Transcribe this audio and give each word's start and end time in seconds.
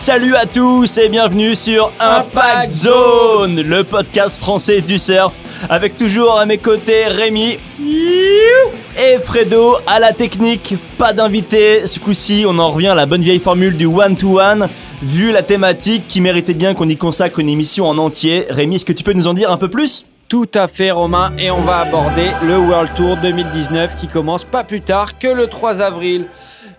Salut 0.00 0.34
à 0.34 0.46
tous 0.46 0.96
et 0.96 1.10
bienvenue 1.10 1.54
sur 1.54 1.92
Impact 2.00 2.70
Zone, 2.70 3.60
le 3.60 3.84
podcast 3.84 4.38
français 4.40 4.80
du 4.80 4.98
surf, 4.98 5.34
avec 5.68 5.98
toujours 5.98 6.38
à 6.38 6.46
mes 6.46 6.56
côtés 6.56 7.04
Rémi 7.04 7.58
et 7.78 9.18
Fredo 9.22 9.76
à 9.86 10.00
la 10.00 10.14
technique. 10.14 10.74
Pas 10.96 11.12
d'invité, 11.12 11.86
ce 11.86 12.00
coup-ci 12.00 12.46
on 12.48 12.58
en 12.58 12.70
revient 12.70 12.88
à 12.88 12.94
la 12.94 13.04
bonne 13.04 13.20
vieille 13.20 13.40
formule 13.40 13.76
du 13.76 13.84
one-to-one. 13.84 14.68
Vu 15.02 15.32
la 15.32 15.42
thématique 15.42 16.06
qui 16.08 16.22
méritait 16.22 16.54
bien 16.54 16.72
qu'on 16.72 16.88
y 16.88 16.96
consacre 16.96 17.38
une 17.38 17.50
émission 17.50 17.86
en 17.86 17.98
entier, 17.98 18.46
Rémi, 18.48 18.76
est-ce 18.76 18.86
que 18.86 18.94
tu 18.94 19.04
peux 19.04 19.12
nous 19.12 19.26
en 19.26 19.34
dire 19.34 19.50
un 19.50 19.58
peu 19.58 19.68
plus? 19.68 20.06
Tout 20.30 20.48
à 20.54 20.66
fait 20.66 20.92
Romain 20.92 21.32
et 21.38 21.50
on 21.50 21.60
va 21.60 21.80
aborder 21.80 22.30
le 22.42 22.56
World 22.56 22.88
Tour 22.96 23.18
2019 23.18 23.96
qui 23.96 24.08
commence 24.08 24.44
pas 24.44 24.64
plus 24.64 24.80
tard 24.80 25.18
que 25.18 25.28
le 25.28 25.48
3 25.48 25.82
avril. 25.82 26.26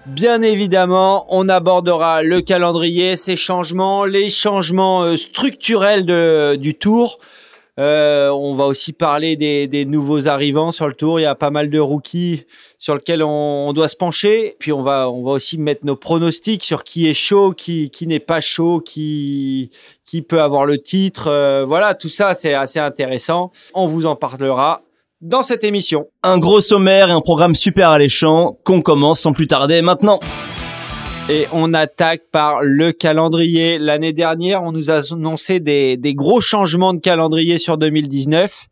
Bien 0.07 0.41
évidemment, 0.41 1.27
on 1.29 1.47
abordera 1.47 2.23
le 2.23 2.41
calendrier, 2.41 3.15
ses 3.15 3.35
changements, 3.35 4.03
les 4.03 4.31
changements 4.31 5.03
euh, 5.03 5.15
structurels 5.15 6.07
de, 6.07 6.55
du 6.55 6.73
tour. 6.73 7.19
Euh, 7.79 8.29
on 8.29 8.55
va 8.55 8.65
aussi 8.65 8.93
parler 8.93 9.35
des, 9.35 9.67
des, 9.67 9.85
nouveaux 9.85 10.27
arrivants 10.27 10.71
sur 10.71 10.87
le 10.87 10.95
tour. 10.95 11.19
Il 11.19 11.23
y 11.23 11.27
a 11.27 11.35
pas 11.35 11.51
mal 11.51 11.69
de 11.69 11.79
rookies 11.79 12.45
sur 12.79 12.95
lesquels 12.95 13.23
on, 13.23 13.69
on, 13.69 13.73
doit 13.73 13.87
se 13.87 13.95
pencher. 13.95 14.55
Puis 14.57 14.71
on 14.73 14.81
va, 14.81 15.07
on 15.09 15.23
va 15.23 15.31
aussi 15.33 15.59
mettre 15.59 15.85
nos 15.85 15.95
pronostics 15.95 16.63
sur 16.63 16.83
qui 16.83 17.07
est 17.07 17.13
chaud, 17.13 17.53
qui, 17.53 17.91
qui 17.91 18.07
n'est 18.07 18.19
pas 18.19 18.41
chaud, 18.41 18.81
qui, 18.83 19.69
qui 20.03 20.23
peut 20.23 20.41
avoir 20.41 20.65
le 20.65 20.79
titre. 20.79 21.27
Euh, 21.27 21.63
voilà, 21.65 21.93
tout 21.93 22.09
ça, 22.09 22.33
c'est 22.33 22.55
assez 22.55 22.79
intéressant. 22.79 23.51
On 23.75 23.85
vous 23.85 24.07
en 24.07 24.15
parlera 24.15 24.81
dans 25.21 25.43
cette 25.43 25.63
émission. 25.63 26.07
Un 26.23 26.37
gros 26.39 26.61
sommaire 26.61 27.09
et 27.09 27.11
un 27.11 27.21
programme 27.21 27.55
super 27.55 27.89
alléchant 27.89 28.57
qu'on 28.63 28.81
commence 28.81 29.21
sans 29.21 29.33
plus 29.33 29.47
tarder 29.47 29.81
maintenant. 29.81 30.19
Et 31.29 31.47
on 31.53 31.73
attaque 31.73 32.21
par 32.31 32.61
le 32.63 32.91
calendrier. 32.91 33.77
L'année 33.77 34.13
dernière, 34.13 34.63
on 34.63 34.71
nous 34.71 34.89
a 34.89 35.13
annoncé 35.13 35.59
des, 35.59 35.95
des, 35.95 36.15
gros 36.15 36.41
changements 36.41 36.93
de 36.93 36.99
calendrier 36.99 37.59
sur 37.59 37.77
2019. 37.77 38.65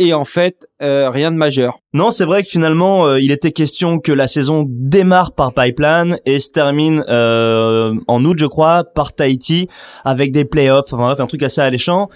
Et 0.00 0.14
en 0.14 0.24
fait, 0.24 0.66
euh, 0.80 1.10
rien 1.10 1.30
de 1.30 1.36
majeur. 1.36 1.80
Non, 1.92 2.12
c'est 2.12 2.24
vrai 2.24 2.44
que 2.44 2.48
finalement, 2.48 3.06
euh, 3.06 3.20
il 3.20 3.32
était 3.32 3.50
question 3.50 3.98
que 3.98 4.12
la 4.12 4.28
saison 4.28 4.64
démarre 4.66 5.32
par 5.32 5.52
Pipeline 5.52 6.18
et 6.24 6.40
se 6.40 6.50
termine 6.50 7.04
euh, 7.08 7.94
en 8.06 8.24
août, 8.24 8.38
je 8.38 8.46
crois, 8.46 8.84
par 8.84 9.12
Tahiti, 9.12 9.68
avec 10.04 10.30
des 10.30 10.44
playoffs, 10.44 10.92
enfin 10.92 11.02
bref, 11.02 11.20
un 11.20 11.26
truc 11.26 11.42
assez 11.42 11.60
alléchant 11.60 12.08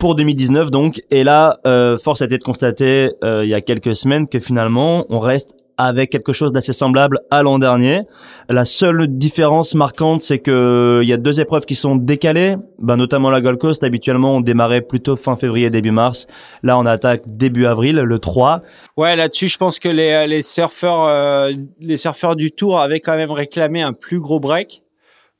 pour 0.00 0.14
2019 0.14 0.70
donc. 0.70 1.02
Et 1.10 1.22
là, 1.22 1.58
euh, 1.66 1.98
force 1.98 2.22
a 2.22 2.24
été 2.24 2.38
de 2.38 2.42
constater 2.42 3.10
euh, 3.22 3.42
il 3.44 3.50
y 3.50 3.54
a 3.54 3.60
quelques 3.60 3.94
semaines 3.94 4.26
que 4.26 4.40
finalement, 4.40 5.04
on 5.10 5.20
reste 5.20 5.54
avec 5.76 6.10
quelque 6.10 6.32
chose 6.32 6.52
d'assez 6.52 6.72
semblable 6.72 7.20
à 7.30 7.42
l'an 7.42 7.58
dernier. 7.58 8.02
La 8.48 8.64
seule 8.64 9.06
différence 9.08 9.74
marquante, 9.74 10.20
c'est 10.20 10.38
que 10.38 11.00
il 11.02 11.08
y 11.08 11.12
a 11.12 11.16
deux 11.16 11.40
épreuves 11.40 11.64
qui 11.64 11.74
sont 11.74 11.96
décalées. 11.96 12.56
Ben, 12.78 12.96
notamment 12.96 13.30
la 13.30 13.40
Gold 13.40 13.58
Coast. 13.58 13.84
Habituellement, 13.84 14.36
on 14.36 14.40
démarrait 14.40 14.80
plutôt 14.82 15.16
fin 15.16 15.36
février, 15.36 15.70
début 15.70 15.90
mars. 15.90 16.26
Là, 16.62 16.78
on 16.78 16.86
attaque 16.86 17.22
début 17.26 17.66
avril, 17.66 17.96
le 17.96 18.18
3. 18.18 18.62
Ouais, 18.96 19.16
là-dessus, 19.16 19.48
je 19.48 19.58
pense 19.58 19.78
que 19.78 19.88
les, 19.88 20.26
les 20.26 20.42
surfeurs, 20.42 21.04
euh, 21.08 21.52
les 21.78 21.96
surfeurs 21.98 22.36
du 22.36 22.52
Tour 22.52 22.80
avaient 22.80 23.00
quand 23.00 23.16
même 23.16 23.30
réclamé 23.30 23.82
un 23.82 23.92
plus 23.92 24.20
gros 24.20 24.40
break. 24.40 24.82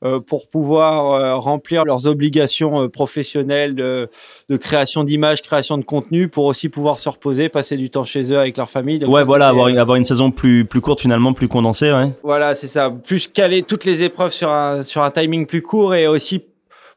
Euh, 0.03 0.19
pour 0.19 0.47
pouvoir 0.47 1.13
euh, 1.13 1.35
remplir 1.35 1.85
leurs 1.85 2.07
obligations 2.07 2.81
euh, 2.81 2.87
professionnelles 2.87 3.75
de, 3.75 4.09
de 4.49 4.57
création 4.57 5.03
d'images, 5.03 5.43
création 5.43 5.77
de 5.77 5.83
contenu, 5.83 6.27
pour 6.27 6.45
aussi 6.45 6.69
pouvoir 6.69 6.97
se 6.97 7.07
reposer, 7.07 7.49
passer 7.49 7.77
du 7.77 7.91
temps 7.91 8.03
chez 8.03 8.23
eux 8.31 8.39
avec 8.39 8.57
leur 8.57 8.67
famille. 8.67 8.97
Donc 8.97 9.13
ouais, 9.13 9.23
voilà, 9.23 9.49
avoir, 9.49 9.67
avoir 9.67 9.97
une 9.97 10.05
saison 10.05 10.31
plus, 10.31 10.65
plus 10.65 10.81
courte 10.81 11.01
finalement, 11.01 11.33
plus 11.33 11.47
condensée. 11.47 11.91
Ouais. 11.91 12.09
Voilà, 12.23 12.55
c'est 12.55 12.67
ça. 12.67 12.89
Plus 12.89 13.27
caler 13.27 13.61
toutes 13.61 13.85
les 13.85 14.01
épreuves 14.01 14.33
sur 14.33 14.49
un, 14.49 14.81
sur 14.81 15.03
un 15.03 15.11
timing 15.11 15.45
plus 15.45 15.61
court 15.61 15.93
et 15.93 16.07
aussi 16.07 16.41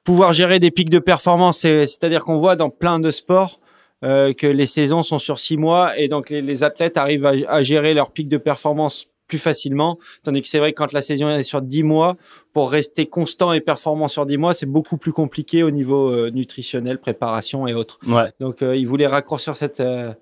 pouvoir 0.02 0.32
gérer 0.32 0.58
des 0.58 0.70
pics 0.70 0.88
de 0.88 0.98
performance. 0.98 1.58
C'est-à-dire 1.58 2.24
qu'on 2.24 2.38
voit 2.38 2.56
dans 2.56 2.70
plein 2.70 3.00
de 3.00 3.10
sports 3.10 3.60
euh, 4.02 4.32
que 4.32 4.46
les 4.46 4.66
saisons 4.66 5.02
sont 5.02 5.18
sur 5.18 5.38
six 5.38 5.58
mois 5.58 5.98
et 5.98 6.08
donc 6.08 6.30
les, 6.30 6.40
les 6.40 6.62
athlètes 6.62 6.96
arrivent 6.96 7.26
à, 7.26 7.34
à 7.48 7.62
gérer 7.62 7.92
leurs 7.92 8.12
pics 8.12 8.30
de 8.30 8.38
performance 8.38 9.08
plus 9.28 9.38
facilement. 9.38 9.98
Tandis 10.22 10.42
que 10.42 10.48
c'est 10.48 10.58
vrai 10.58 10.72
que 10.72 10.78
quand 10.78 10.92
la 10.92 11.02
saison 11.02 11.28
est 11.28 11.42
sur 11.42 11.62
10 11.62 11.82
mois, 11.82 12.16
pour 12.54 12.70
rester 12.70 13.06
constant 13.06 13.52
et 13.52 13.60
performant 13.60 14.06
sur 14.06 14.24
10 14.26 14.38
mois, 14.38 14.54
c'est 14.54 14.64
beaucoup 14.64 14.96
plus 14.96 15.12
compliqué 15.12 15.64
au 15.64 15.72
niveau 15.72 16.10
euh, 16.10 16.30
nutritionnel, 16.30 16.98
préparation 16.98 17.66
et 17.66 17.74
autres. 17.74 17.98
Ouais. 18.06 18.30
Donc, 18.38 18.62
euh, 18.62 18.76
il 18.76 18.86
voulait 18.86 19.08
raccourcir 19.08 19.56
cette, 19.56 19.80
euh, 19.80 20.14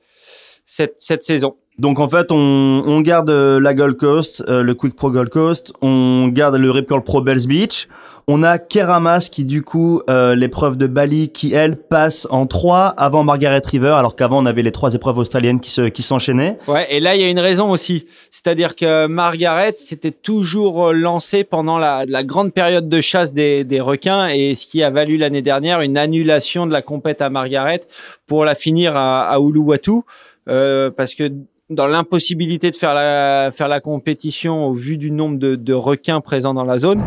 cette, 0.64 0.94
cette 0.98 1.24
saison. 1.24 1.56
Donc 1.78 2.00
en 2.00 2.08
fait, 2.08 2.30
on, 2.30 2.82
on 2.86 3.00
garde 3.00 3.30
la 3.30 3.74
Gold 3.74 3.96
Coast, 3.96 4.44
euh, 4.48 4.62
le 4.62 4.74
Quick 4.74 4.94
Pro 4.94 5.10
Gold 5.10 5.30
Coast, 5.30 5.72
on 5.80 6.28
garde 6.28 6.56
le 6.56 6.70
Rip 6.70 6.92
Pro 7.04 7.22
Bells 7.22 7.46
Beach. 7.46 7.88
On 8.28 8.44
a 8.44 8.58
Keramas 8.58 9.28
qui 9.32 9.44
du 9.44 9.62
coup 9.62 10.00
euh, 10.08 10.36
l'épreuve 10.36 10.76
de 10.76 10.86
Bali 10.86 11.30
qui 11.30 11.54
elle 11.54 11.76
passe 11.76 12.28
en 12.30 12.46
3 12.46 12.86
avant 12.96 13.24
Margaret 13.24 13.62
River 13.64 13.94
alors 13.96 14.14
qu'avant 14.14 14.40
on 14.40 14.46
avait 14.46 14.62
les 14.62 14.70
trois 14.70 14.94
épreuves 14.94 15.18
australiennes 15.18 15.58
qui 15.58 15.70
se 15.70 15.88
qui 15.88 16.02
s'enchaînaient. 16.02 16.56
Ouais, 16.68 16.86
et 16.88 17.00
là 17.00 17.16
il 17.16 17.20
y 17.20 17.24
a 17.24 17.28
une 17.28 17.40
raison 17.40 17.70
aussi, 17.72 18.06
c'est-à-dire 18.30 18.76
que 18.76 19.08
Margaret 19.08 19.74
c'était 19.78 20.12
toujours 20.12 20.92
lancé 20.92 21.42
pendant 21.42 21.78
la, 21.78 22.04
la, 22.06 22.22
grande 22.22 22.52
période 22.52 22.88
de 22.88 23.00
chasse 23.00 23.32
des, 23.32 23.64
des 23.64 23.80
requins 23.80 24.28
et 24.28 24.54
ce 24.54 24.68
qui 24.68 24.84
a 24.84 24.90
valu 24.90 25.16
l'année 25.16 25.42
dernière 25.42 25.80
une 25.80 25.98
annulation 25.98 26.66
de 26.66 26.72
la 26.72 26.80
compète 26.80 27.22
à 27.22 27.28
Margaret 27.28 27.80
pour 28.28 28.44
la 28.44 28.54
finir 28.54 28.94
à, 28.94 29.28
à 29.30 29.40
Uluwatu 29.40 30.02
euh, 30.48 30.90
parce 30.90 31.14
que 31.14 31.30
dans 31.74 31.86
l'impossibilité 31.86 32.70
de 32.70 32.76
faire 32.76 32.94
la, 32.94 33.80
compétition 33.80 34.66
au 34.66 34.74
vu 34.74 34.96
du 34.98 35.10
nombre 35.10 35.38
de, 35.38 35.74
requins 35.74 36.20
présents 36.20 36.54
dans 36.54 36.64
la 36.64 36.78
zone. 36.78 37.02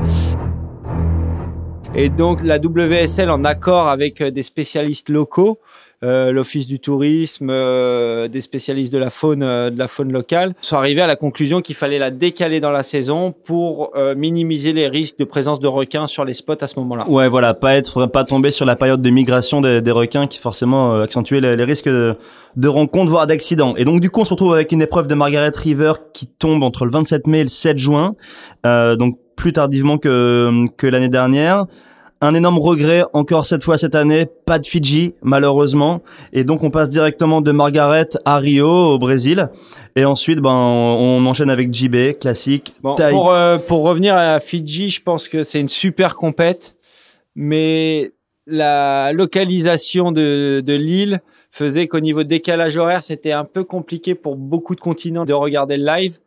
Et 1.94 2.10
donc 2.10 2.44
la 2.44 2.58
WSL, 2.58 3.30
en 3.30 3.46
accord 3.46 3.88
avec 3.88 4.22
des 4.22 4.44
spécialistes 4.44 5.10
locaux, 5.10 5.60
euh, 5.60 5.85
l'Office 6.02 6.68
du 6.68 6.80
tourisme, 6.80 7.50
euh, 7.50 8.28
des 8.28 8.42
spécialistes 8.42 8.94
de 8.94 8.98
la 8.98 9.10
faune, 9.10 9.44
euh, 9.44 9.70
de 9.70 9.78
la 9.78 9.88
faune 9.88 10.12
locale, 10.12 10.54
sont 10.62 10.76
arrivés 10.76 11.02
à 11.02 11.08
la 11.08 11.16
conclusion 11.16 11.62
qu'il 11.62 11.76
fallait 11.76 12.00
la 12.00 12.12
décaler 12.12 12.60
dans 12.60 12.72
la 12.72 12.84
saison 12.84 13.34
pour 13.46 13.92
euh, 13.96 14.16
minimiser 14.16 14.74
les 14.74 14.88
risques 14.88 15.18
de 15.18 15.24
présence 15.24 15.60
de 15.60 15.68
requins 15.68 16.08
sur 16.08 16.26
les 16.26 16.34
spots 16.34 16.62
à 16.62 16.68
ce 16.68 16.80
moment-là. 16.80 17.10
Ouais, 17.10 17.28
voilà, 17.28 17.54
pas 17.54 17.76
être, 17.76 18.06
pas 18.06 18.24
tomber 18.24 18.52
sur 18.52 18.66
la 18.66 18.76
période 18.76 19.02
de 19.02 19.10
migration 19.10 19.62
des, 19.62 19.92
requins 19.92 20.28
qui 20.28 20.40
forcément 20.40 21.00
accentuait 21.00 21.40
les, 21.40 21.64
risques 21.64 21.88
de, 21.88 22.18
rencontres 22.68 23.10
voire 23.10 23.28
d'accidents. 23.28 23.76
Et 23.78 23.86
donc 23.86 24.02
du 24.02 24.10
coup, 24.10 24.22
on 24.22 24.26
se 24.26 24.32
retrouve 24.32 24.54
avec 24.54 24.72
une 24.72 24.82
épreuve 24.82 25.08
de 25.08 25.16
Margaret 25.16 25.52
River 25.56 25.94
qui 26.14 26.28
tombe 26.28 26.64
entre 26.64 26.86
le 26.86 26.92
27 26.92 27.28
mai 27.28 27.40
et 27.40 27.44
le 27.44 27.50
7 27.50 27.78
juin, 27.78 28.16
donc 28.64 29.18
plus 29.36 29.54
tardivement 29.54 29.98
que 29.98 30.88
l'année 30.88 31.10
dernière. 31.10 31.66
Un 32.26 32.34
énorme 32.34 32.58
regret 32.58 33.04
encore 33.14 33.46
cette 33.46 33.64
fois 33.64 33.78
cette 33.78 33.94
année, 33.94 34.26
pas 34.46 34.58
de 34.58 34.66
Fidji 34.66 35.14
malheureusement, 35.22 36.02
et 36.34 36.44
donc 36.44 36.64
on 36.64 36.72
passe 36.72 36.90
directement 36.90 37.40
de 37.40 37.52
Margaret 37.52 38.10
à 38.26 38.40
Rio 38.40 38.68
au 38.68 38.98
Brésil, 38.98 39.50
et 39.96 40.06
ensuite 40.06 40.40
ben 40.40 40.50
on, 40.50 41.20
on 41.20 41.26
enchaîne 41.28 41.52
avec 41.52 41.72
JB 41.72 42.18
classique. 42.20 42.74
Bon, 42.82 42.96
pour 42.96 43.32
euh, 43.32 43.60
pour 43.60 43.84
revenir 43.84 44.16
à 44.16 44.40
Fidji, 44.40 44.90
je 44.90 45.04
pense 45.04 45.28
que 45.28 45.44
c'est 45.44 45.60
une 45.60 45.70
super 45.70 46.16
compète, 46.16 46.76
mais 47.36 48.12
la 48.48 49.12
localisation 49.14 50.12
de, 50.12 50.64
de 50.66 50.74
l'île 50.74 51.22
faisait 51.52 51.88
qu'au 51.88 52.00
niveau 52.00 52.24
décalage 52.24 52.76
horaire, 52.76 53.04
c'était 53.04 53.34
un 53.34 53.46
peu 53.46 53.64
compliqué 53.64 54.16
pour 54.16 54.36
beaucoup 54.36 54.74
de 54.74 54.82
continents 54.82 55.26
de 55.26 55.34
regarder 55.34 55.78
le 55.78 55.86
live. 55.86 56.18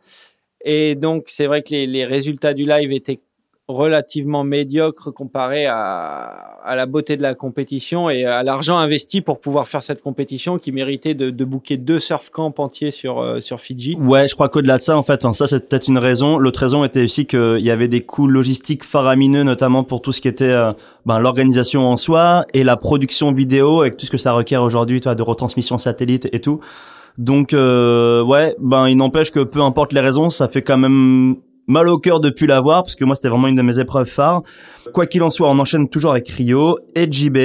Et 0.65 0.95
donc, 0.95 1.25
c'est 1.29 1.47
vrai 1.47 1.63
que 1.63 1.71
les, 1.71 1.87
les 1.87 2.05
résultats 2.05 2.55
du 2.55 2.67
live 2.67 2.93
étaient 2.93 3.21
relativement 3.69 4.45
médiocre 4.45 5.13
comparé 5.13 5.67
à, 5.67 6.57
à, 6.65 6.75
la 6.75 6.87
beauté 6.87 7.19
de 7.19 7.23
la 7.23 7.35
compétition 7.35 8.09
et 8.09 8.25
à 8.25 8.43
l'argent 8.43 8.79
investi 8.79 9.21
pour 9.21 9.41
pouvoir 9.41 9.69
faire 9.69 9.83
cette 9.83 10.01
compétition 10.01 10.59
qui 10.59 10.73
méritait 10.73 11.13
de, 11.13 11.29
de 11.29 11.45
booker 11.45 11.77
deux 11.77 11.99
surf 11.99 12.31
camps 12.31 12.55
entiers 12.57 12.91
sur, 12.91 13.21
euh, 13.21 13.41
sur 13.41 13.61
Fidji. 13.61 13.97
Ouais, 14.01 14.27
je 14.27 14.35
crois 14.35 14.49
qu'au-delà 14.49 14.79
de 14.79 14.83
ça, 14.83 14.97
en 14.97 15.03
fait, 15.03 15.23
ça 15.35 15.47
c'est 15.47 15.69
peut-être 15.69 15.89
une 15.89 15.99
raison. 15.99 16.39
L'autre 16.39 16.61
raison 16.61 16.83
était 16.83 17.05
aussi 17.05 17.27
qu'il 17.27 17.61
y 17.61 17.71
avait 17.71 17.89
des 17.89 18.01
coûts 18.01 18.27
logistiques 18.27 18.85
faramineux, 18.85 19.43
notamment 19.43 19.85
pour 19.85 20.01
tout 20.01 20.13
ce 20.13 20.23
qui 20.23 20.29
était 20.29 20.47
euh, 20.47 20.73
ben, 21.05 21.19
l'organisation 21.19 21.87
en 21.87 21.99
soi 21.99 22.47
et 22.55 22.65
la 22.65 22.79
production 22.79 23.33
vidéo 23.33 23.83
avec 23.83 23.99
tout 23.99 24.07
ce 24.07 24.11
que 24.11 24.19
ça 24.19 24.33
requiert 24.33 24.63
aujourd'hui, 24.63 25.01
de 25.01 25.23
retransmission 25.23 25.77
satellite 25.79 26.29
et 26.33 26.41
tout. 26.41 26.61
Donc 27.19 27.53
euh, 27.53 28.23
ouais, 28.23 28.55
ben 28.61 28.89
il 28.89 28.97
n'empêche 28.97 29.33
que 29.33 29.41
peu 29.41 29.61
importe 29.61 29.93
les 29.93 30.01
raisons, 30.01 30.31
ça 30.31 30.49
fait 30.49 30.63
quand 30.63 30.79
même 30.79 31.37
mal 31.69 31.89
au 31.89 31.99
cœur 31.99 32.19
de 32.19 32.31
plus 32.31 32.47
l'avoir 32.47 32.83
parce 32.83 32.97
que 32.97 33.05
moi 33.05 33.15
c'était 33.15 33.29
vraiment 33.29 33.47
une 33.47 33.55
de 33.55 33.63
mes 33.63 33.79
épreuves 33.79 34.09
phares. 34.09 34.43
Quoi 34.93 35.07
qu'il 35.07 35.23
en 35.23 35.31
soit, 35.31 35.49
on 35.49 35.59
enchaîne 35.59 35.89
toujours 35.89 36.11
avec 36.11 36.29
Rio 36.29 36.79
et 36.97 37.11
JB. 37.11 37.39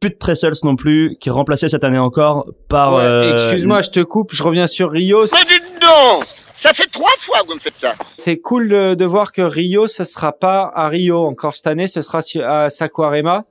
Plus 0.00 0.10
de 0.10 0.16
Trestles 0.18 0.64
non 0.64 0.76
plus, 0.76 1.16
qui 1.20 1.28
est 1.28 1.32
remplacé 1.32 1.68
cette 1.68 1.84
année 1.84 1.98
encore 1.98 2.46
par. 2.68 2.94
Ouais, 2.94 3.02
euh, 3.02 3.34
Excuse-moi, 3.34 3.82
je 3.82 3.90
te 3.90 4.00
coupe, 4.00 4.30
je 4.32 4.42
reviens 4.42 4.66
sur 4.66 4.90
Rio. 4.90 5.26
Mais 5.32 5.44
dites 5.46 5.78
donc 5.78 6.24
Ça 6.54 6.72
fait 6.72 6.86
trois 6.86 7.10
fois 7.18 7.42
que 7.42 7.48
vous 7.48 7.54
me 7.56 7.60
faites 7.60 7.76
ça. 7.76 7.92
C'est 8.16 8.38
cool 8.38 8.70
de, 8.70 8.94
de, 8.94 9.04
voir 9.04 9.32
que 9.32 9.42
Rio, 9.42 9.88
ce 9.88 10.06
sera 10.06 10.32
pas 10.32 10.72
à 10.74 10.88
Rio 10.88 11.26
encore 11.26 11.54
cette 11.54 11.66
année, 11.66 11.86
ce 11.86 12.00
sera 12.00 12.22
à 12.44 12.70
Saquarema, 12.70 13.44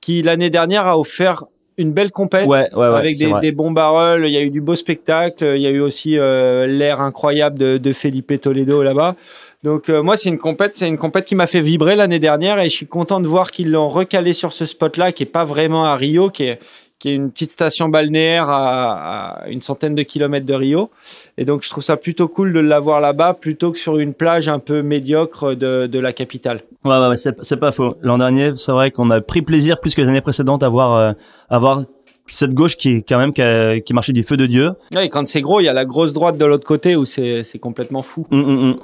qui 0.00 0.22
l'année 0.22 0.48
dernière 0.48 0.86
a 0.86 0.98
offert 0.98 1.44
une 1.80 1.92
belle 1.92 2.12
compète 2.12 2.46
ouais, 2.46 2.68
ouais, 2.74 2.88
ouais, 2.88 2.96
avec 2.96 3.18
des, 3.18 3.32
des, 3.40 3.52
bons 3.52 3.70
barrels. 3.70 4.24
Il 4.26 4.32
y 4.32 4.36
a 4.36 4.42
eu 4.42 4.50
du 4.50 4.60
beau 4.60 4.76
spectacle. 4.76 5.44
Il 5.56 5.62
y 5.62 5.66
a 5.66 5.70
eu 5.70 5.80
aussi 5.80 6.18
euh, 6.18 6.66
l'air 6.66 7.00
incroyable 7.00 7.58
de, 7.58 7.78
de 7.78 7.92
Felipe 7.92 8.40
Toledo 8.40 8.82
là-bas. 8.82 9.16
Donc 9.62 9.88
euh, 9.88 10.02
moi, 10.02 10.16
c'est 10.16 10.28
une 10.28 10.38
compète, 10.38 10.76
c'est 10.76 10.88
une 10.88 10.96
compète 10.96 11.24
qui 11.26 11.34
m'a 11.34 11.46
fait 11.46 11.60
vibrer 11.60 11.96
l'année 11.96 12.18
dernière 12.18 12.58
et 12.58 12.64
je 12.64 12.74
suis 12.74 12.86
content 12.86 13.20
de 13.20 13.28
voir 13.28 13.50
qu'ils 13.50 13.70
l'ont 13.70 13.88
recalé 13.88 14.32
sur 14.32 14.52
ce 14.52 14.64
spot-là, 14.64 15.12
qui 15.12 15.22
est 15.24 15.26
pas 15.26 15.44
vraiment 15.44 15.84
à 15.84 15.96
Rio, 15.96 16.30
qui 16.30 16.44
est 16.44 16.60
qui 17.00 17.08
est 17.08 17.14
une 17.14 17.30
petite 17.30 17.50
station 17.50 17.88
balnéaire 17.88 18.46
à, 18.48 19.44
une 19.48 19.62
centaine 19.62 19.94
de 19.94 20.02
kilomètres 20.02 20.46
de 20.46 20.54
Rio. 20.54 20.90
Et 21.38 21.44
donc, 21.44 21.64
je 21.64 21.70
trouve 21.70 21.82
ça 21.82 21.96
plutôt 21.96 22.28
cool 22.28 22.52
de 22.52 22.60
l'avoir 22.60 23.00
là-bas 23.00 23.34
plutôt 23.34 23.72
que 23.72 23.78
sur 23.78 23.98
une 23.98 24.12
plage 24.12 24.48
un 24.48 24.58
peu 24.58 24.82
médiocre 24.82 25.56
de, 25.56 25.86
de 25.86 25.98
la 25.98 26.12
capitale. 26.12 26.60
Ouais, 26.84 27.08
ouais, 27.08 27.16
c'est 27.16 27.56
pas 27.56 27.72
faux. 27.72 27.96
L'an 28.02 28.18
dernier, 28.18 28.54
c'est 28.56 28.72
vrai 28.72 28.90
qu'on 28.90 29.10
a 29.10 29.20
pris 29.22 29.40
plaisir 29.40 29.80
plus 29.80 29.94
que 29.94 30.02
les 30.02 30.08
années 30.08 30.20
précédentes 30.20 30.62
à 30.62 30.68
voir, 30.68 30.94
euh, 30.94 31.12
à 31.48 31.58
voir 31.58 31.82
cette 32.26 32.52
gauche 32.52 32.76
qui 32.76 32.90
est 32.90 33.08
quand 33.08 33.18
même 33.18 33.32
qui, 33.32 33.82
qui 33.82 33.94
marchait 33.94 34.12
du 34.12 34.22
feu 34.22 34.36
de 34.36 34.46
Dieu. 34.46 34.72
Ouais, 34.94 35.06
et 35.06 35.08
quand 35.08 35.26
c'est 35.26 35.40
gros, 35.40 35.60
il 35.60 35.64
y 35.64 35.68
a 35.68 35.72
la 35.72 35.86
grosse 35.86 36.12
droite 36.12 36.36
de 36.36 36.44
l'autre 36.44 36.66
côté 36.66 36.96
où 36.96 37.06
c'est 37.06 37.44
complètement 37.60 38.02
fou. 38.02 38.26
Hum, 38.30 38.44
hum, 38.44 38.64
hum. 38.64 38.78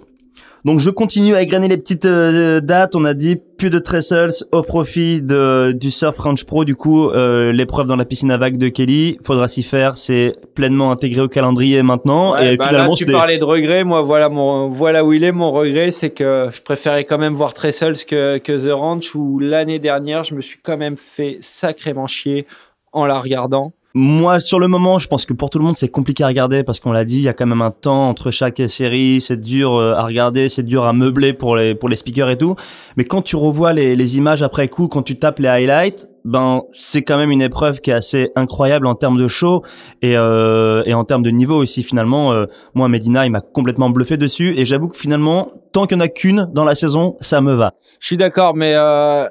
Donc 0.66 0.80
je 0.80 0.90
continue 0.90 1.36
à 1.36 1.42
égrener 1.42 1.68
les 1.68 1.76
petites 1.76 2.06
euh, 2.06 2.60
dates. 2.60 2.96
On 2.96 3.04
a 3.04 3.14
dit 3.14 3.36
plus 3.36 3.70
de 3.70 3.78
trestles 3.78 4.44
au 4.50 4.62
profit 4.62 5.22
de, 5.22 5.70
du 5.70 5.92
Surf 5.92 6.18
Range 6.18 6.44
Pro. 6.44 6.64
Du 6.64 6.74
coup, 6.74 7.08
euh, 7.08 7.52
l'épreuve 7.52 7.86
dans 7.86 7.94
la 7.94 8.04
piscine 8.04 8.32
à 8.32 8.36
vagues 8.36 8.56
de 8.56 8.66
Kelly, 8.66 9.16
faudra 9.22 9.46
s'y 9.46 9.62
faire. 9.62 9.96
C'est 9.96 10.34
pleinement 10.56 10.90
intégré 10.90 11.20
au 11.20 11.28
calendrier 11.28 11.84
maintenant. 11.84 12.36
et 12.36 12.56
bah 12.56 12.66
finalement, 12.66 12.90
là, 12.90 12.96
tu 12.96 13.06
parlais 13.06 13.38
de 13.38 13.44
regret. 13.44 13.84
Moi, 13.84 14.02
voilà 14.02 14.28
mon, 14.28 14.68
voilà 14.68 15.04
où 15.04 15.12
il 15.12 15.22
est. 15.22 15.30
Mon 15.30 15.52
regret, 15.52 15.92
c'est 15.92 16.10
que 16.10 16.48
je 16.52 16.60
préférais 16.60 17.04
quand 17.04 17.18
même 17.18 17.34
voir 17.34 17.54
trestles 17.54 18.04
que, 18.04 18.38
que 18.38 18.66
The 18.66 18.72
Ranch, 18.72 19.14
où 19.14 19.38
l'année 19.38 19.78
dernière, 19.78 20.24
je 20.24 20.34
me 20.34 20.40
suis 20.40 20.58
quand 20.60 20.76
même 20.76 20.96
fait 20.96 21.38
sacrément 21.42 22.08
chier 22.08 22.44
en 22.92 23.06
la 23.06 23.20
regardant. 23.20 23.72
Moi, 23.98 24.40
sur 24.40 24.60
le 24.60 24.68
moment, 24.68 24.98
je 24.98 25.08
pense 25.08 25.24
que 25.24 25.32
pour 25.32 25.48
tout 25.48 25.58
le 25.58 25.64
monde, 25.64 25.74
c'est 25.74 25.88
compliqué 25.88 26.22
à 26.22 26.26
regarder 26.26 26.64
parce 26.64 26.80
qu'on 26.80 26.92
l'a 26.92 27.06
dit, 27.06 27.16
il 27.16 27.22
y 27.22 27.28
a 27.28 27.32
quand 27.32 27.46
même 27.46 27.62
un 27.62 27.70
temps 27.70 28.10
entre 28.10 28.30
chaque 28.30 28.60
série, 28.68 29.22
c'est 29.22 29.40
dur 29.40 29.74
euh, 29.74 29.94
à 29.94 30.04
regarder, 30.04 30.50
c'est 30.50 30.64
dur 30.64 30.84
à 30.84 30.92
meubler 30.92 31.32
pour 31.32 31.56
les 31.56 31.74
pour 31.74 31.88
les 31.88 31.96
speakers 31.96 32.28
et 32.28 32.36
tout. 32.36 32.56
Mais 32.98 33.04
quand 33.04 33.22
tu 33.22 33.36
revois 33.36 33.72
les, 33.72 33.96
les 33.96 34.18
images 34.18 34.42
après 34.42 34.68
coup, 34.68 34.86
quand 34.88 35.00
tu 35.00 35.18
tapes 35.18 35.38
les 35.38 35.48
highlights, 35.48 36.10
ben 36.26 36.64
c'est 36.74 37.00
quand 37.00 37.16
même 37.16 37.30
une 37.30 37.40
épreuve 37.40 37.80
qui 37.80 37.88
est 37.88 37.94
assez 37.94 38.32
incroyable 38.36 38.86
en 38.86 38.96
termes 38.96 39.16
de 39.16 39.28
show 39.28 39.62
et 40.02 40.14
euh, 40.14 40.82
et 40.84 40.92
en 40.92 41.04
termes 41.04 41.22
de 41.22 41.30
niveau 41.30 41.56
aussi. 41.56 41.82
Finalement, 41.82 42.32
euh, 42.32 42.44
moi, 42.74 42.90
Medina, 42.90 43.24
il 43.24 43.30
m'a 43.30 43.40
complètement 43.40 43.88
bluffé 43.88 44.18
dessus 44.18 44.52
et 44.58 44.66
j'avoue 44.66 44.88
que 44.88 44.98
finalement, 44.98 45.48
tant 45.72 45.86
qu'il 45.86 45.96
n'y 45.96 46.02
en 46.02 46.04
a 46.04 46.08
qu'une 46.08 46.50
dans 46.52 46.66
la 46.66 46.74
saison, 46.74 47.16
ça 47.22 47.40
me 47.40 47.54
va. 47.54 47.72
Je 47.98 48.08
suis 48.08 48.18
d'accord, 48.18 48.54
mais 48.54 48.74
euh, 48.76 49.26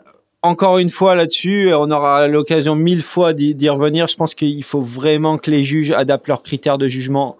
encore 0.45 0.77
une 0.77 0.91
fois 0.91 1.15
là-dessus, 1.15 1.73
on 1.73 1.89
aura 1.89 2.27
l'occasion 2.27 2.75
mille 2.75 3.01
fois 3.01 3.33
d'y 3.33 3.69
revenir. 3.69 4.07
Je 4.07 4.15
pense 4.15 4.35
qu'il 4.35 4.63
faut 4.63 4.81
vraiment 4.81 5.37
que 5.37 5.49
les 5.49 5.65
juges 5.65 5.91
adaptent 5.91 6.27
leurs 6.27 6.43
critères 6.43 6.77
de 6.77 6.87
jugement 6.87 7.37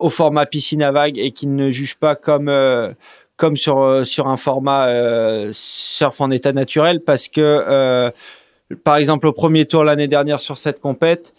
au 0.00 0.10
format 0.10 0.44
piscine 0.44 0.82
à 0.82 0.90
vagues 0.90 1.18
et 1.18 1.30
qu'ils 1.30 1.54
ne 1.54 1.70
jugent 1.70 1.98
pas 1.98 2.16
comme 2.16 2.48
euh, 2.48 2.92
comme 3.36 3.56
sur 3.56 3.80
euh, 3.80 4.04
sur 4.04 4.26
un 4.26 4.36
format 4.36 4.88
euh, 4.88 5.50
surf 5.52 6.20
en 6.20 6.30
état 6.30 6.52
naturel 6.52 7.00
parce 7.00 7.28
que 7.28 8.12
par 8.84 8.96
exemple 8.96 9.26
au 9.28 9.32
premier 9.32 9.64
tour 9.64 9.84
l'année 9.84 10.08
dernière 10.08 10.40
sur 10.40 10.58
cette 10.58 10.80
compète, 10.80 11.34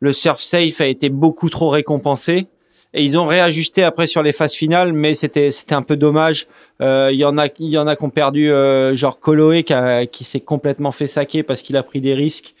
le 0.00 0.12
surf 0.12 0.40
safe 0.40 0.80
a 0.80 0.86
été 0.86 1.10
beaucoup 1.10 1.50
trop 1.50 1.68
récompensé 1.68 2.46
et 2.94 3.04
ils 3.04 3.18
ont 3.18 3.26
réajusté 3.26 3.82
après 3.82 4.06
sur 4.06 4.22
les 4.22 4.32
phases 4.32 4.52
finales, 4.52 4.92
mais 4.92 5.14
c'était 5.14 5.50
c'était 5.50 5.74
un 5.74 5.82
peu 5.82 5.96
dommage. 5.96 6.46
Euh, 6.80 7.10
il 7.12 7.18
y 7.18 7.24
en 7.24 7.38
a 7.38 7.46
il 7.58 7.68
y 7.68 7.78
en 7.78 7.86
a 7.86 7.96
qui 7.96 8.04
ont 8.04 8.10
perdu, 8.10 8.50
euh, 8.50 8.94
genre 8.96 9.18
Coloé 9.18 9.62
qui, 9.62 9.74
qui 10.10 10.24
s'est 10.24 10.40
complètement 10.40 10.92
fait 10.92 11.06
saquer 11.06 11.42
parce 11.42 11.62
qu'il 11.62 11.76
a 11.76 11.82
pris 11.82 12.00
des 12.00 12.14
risques 12.14 12.54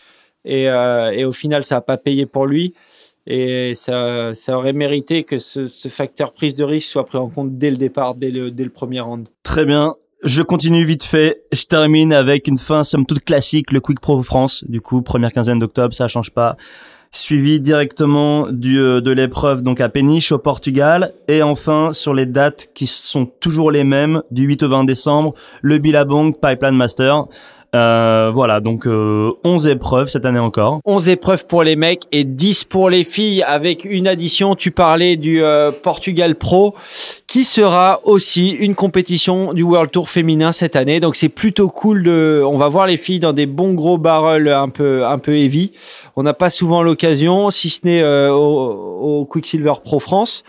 et, 0.44 0.68
euh, 0.70 1.10
et 1.10 1.24
au 1.24 1.32
final 1.32 1.64
ça 1.64 1.76
a 1.76 1.80
pas 1.80 1.98
payé 1.98 2.26
pour 2.26 2.46
lui. 2.46 2.74
Et 3.24 3.74
ça, 3.76 4.34
ça 4.34 4.58
aurait 4.58 4.72
mérité 4.72 5.22
que 5.22 5.38
ce, 5.38 5.68
ce, 5.68 5.86
facteur 5.86 6.32
prise 6.32 6.56
de 6.56 6.64
risque 6.64 6.88
soit 6.88 7.06
pris 7.06 7.18
en 7.18 7.28
compte 7.28 7.56
dès 7.56 7.70
le 7.70 7.76
départ, 7.76 8.16
dès 8.16 8.32
le, 8.32 8.50
dès 8.50 8.64
le 8.64 8.70
premier 8.70 8.98
round. 8.98 9.28
Très 9.44 9.64
bien. 9.64 9.94
Je 10.24 10.42
continue 10.42 10.84
vite 10.84 11.04
fait. 11.04 11.44
Je 11.52 11.64
termine 11.64 12.12
avec 12.12 12.48
une 12.48 12.58
fin 12.58 12.82
somme 12.82 13.06
toute 13.06 13.24
classique, 13.24 13.70
le 13.70 13.80
Quick 13.80 14.00
Pro 14.00 14.20
France. 14.24 14.64
Du 14.68 14.80
coup, 14.80 15.02
première 15.02 15.32
quinzaine 15.32 15.60
d'octobre, 15.60 15.94
ça 15.94 16.08
change 16.08 16.32
pas 16.32 16.56
suivi 17.12 17.60
directement 17.60 18.46
euh, 18.48 19.00
de 19.00 19.10
l'épreuve 19.10 19.62
donc 19.62 19.80
à 19.80 19.88
Peniche 19.88 20.32
au 20.32 20.38
Portugal. 20.38 21.12
Et 21.28 21.42
enfin 21.42 21.92
sur 21.92 22.14
les 22.14 22.26
dates 22.26 22.70
qui 22.74 22.86
sont 22.86 23.26
toujours 23.26 23.70
les 23.70 23.84
mêmes 23.84 24.22
du 24.30 24.44
8 24.44 24.62
au 24.64 24.68
20 24.68 24.84
décembre 24.84 25.34
le 25.60 25.78
Billabong 25.78 26.32
Pipeline 26.32 26.74
Master 26.74 27.26
euh, 27.74 28.30
voilà, 28.32 28.60
donc 28.60 28.86
euh, 28.86 29.32
11 29.44 29.68
épreuves 29.68 30.08
cette 30.08 30.26
année 30.26 30.38
encore. 30.38 30.80
11 30.84 31.08
épreuves 31.08 31.46
pour 31.46 31.62
les 31.62 31.74
mecs 31.74 32.02
et 32.12 32.24
10 32.24 32.64
pour 32.64 32.90
les 32.90 33.02
filles 33.02 33.42
avec 33.42 33.86
une 33.86 34.06
addition, 34.06 34.54
tu 34.54 34.70
parlais 34.70 35.16
du 35.16 35.42
euh, 35.42 35.72
Portugal 35.72 36.34
Pro 36.34 36.74
qui 37.26 37.44
sera 37.44 38.00
aussi 38.04 38.50
une 38.50 38.74
compétition 38.74 39.54
du 39.54 39.62
World 39.62 39.90
Tour 39.90 40.10
féminin 40.10 40.52
cette 40.52 40.76
année. 40.76 41.00
Donc 41.00 41.16
c'est 41.16 41.30
plutôt 41.30 41.68
cool 41.68 42.02
de 42.02 42.42
on 42.44 42.58
va 42.58 42.68
voir 42.68 42.86
les 42.86 42.98
filles 42.98 43.20
dans 43.20 43.32
des 43.32 43.46
bons 43.46 43.72
gros 43.72 43.96
barrels 43.96 44.48
un 44.48 44.68
peu 44.68 45.06
un 45.06 45.18
peu 45.18 45.34
heavy. 45.34 45.72
On 46.14 46.24
n'a 46.24 46.34
pas 46.34 46.50
souvent 46.50 46.82
l'occasion 46.82 47.50
si 47.50 47.70
ce 47.70 47.86
n'est 47.86 48.02
euh, 48.02 48.30
au, 48.32 49.20
au 49.20 49.24
Quicksilver 49.24 49.74
Pro 49.82 49.98
France. 49.98 50.44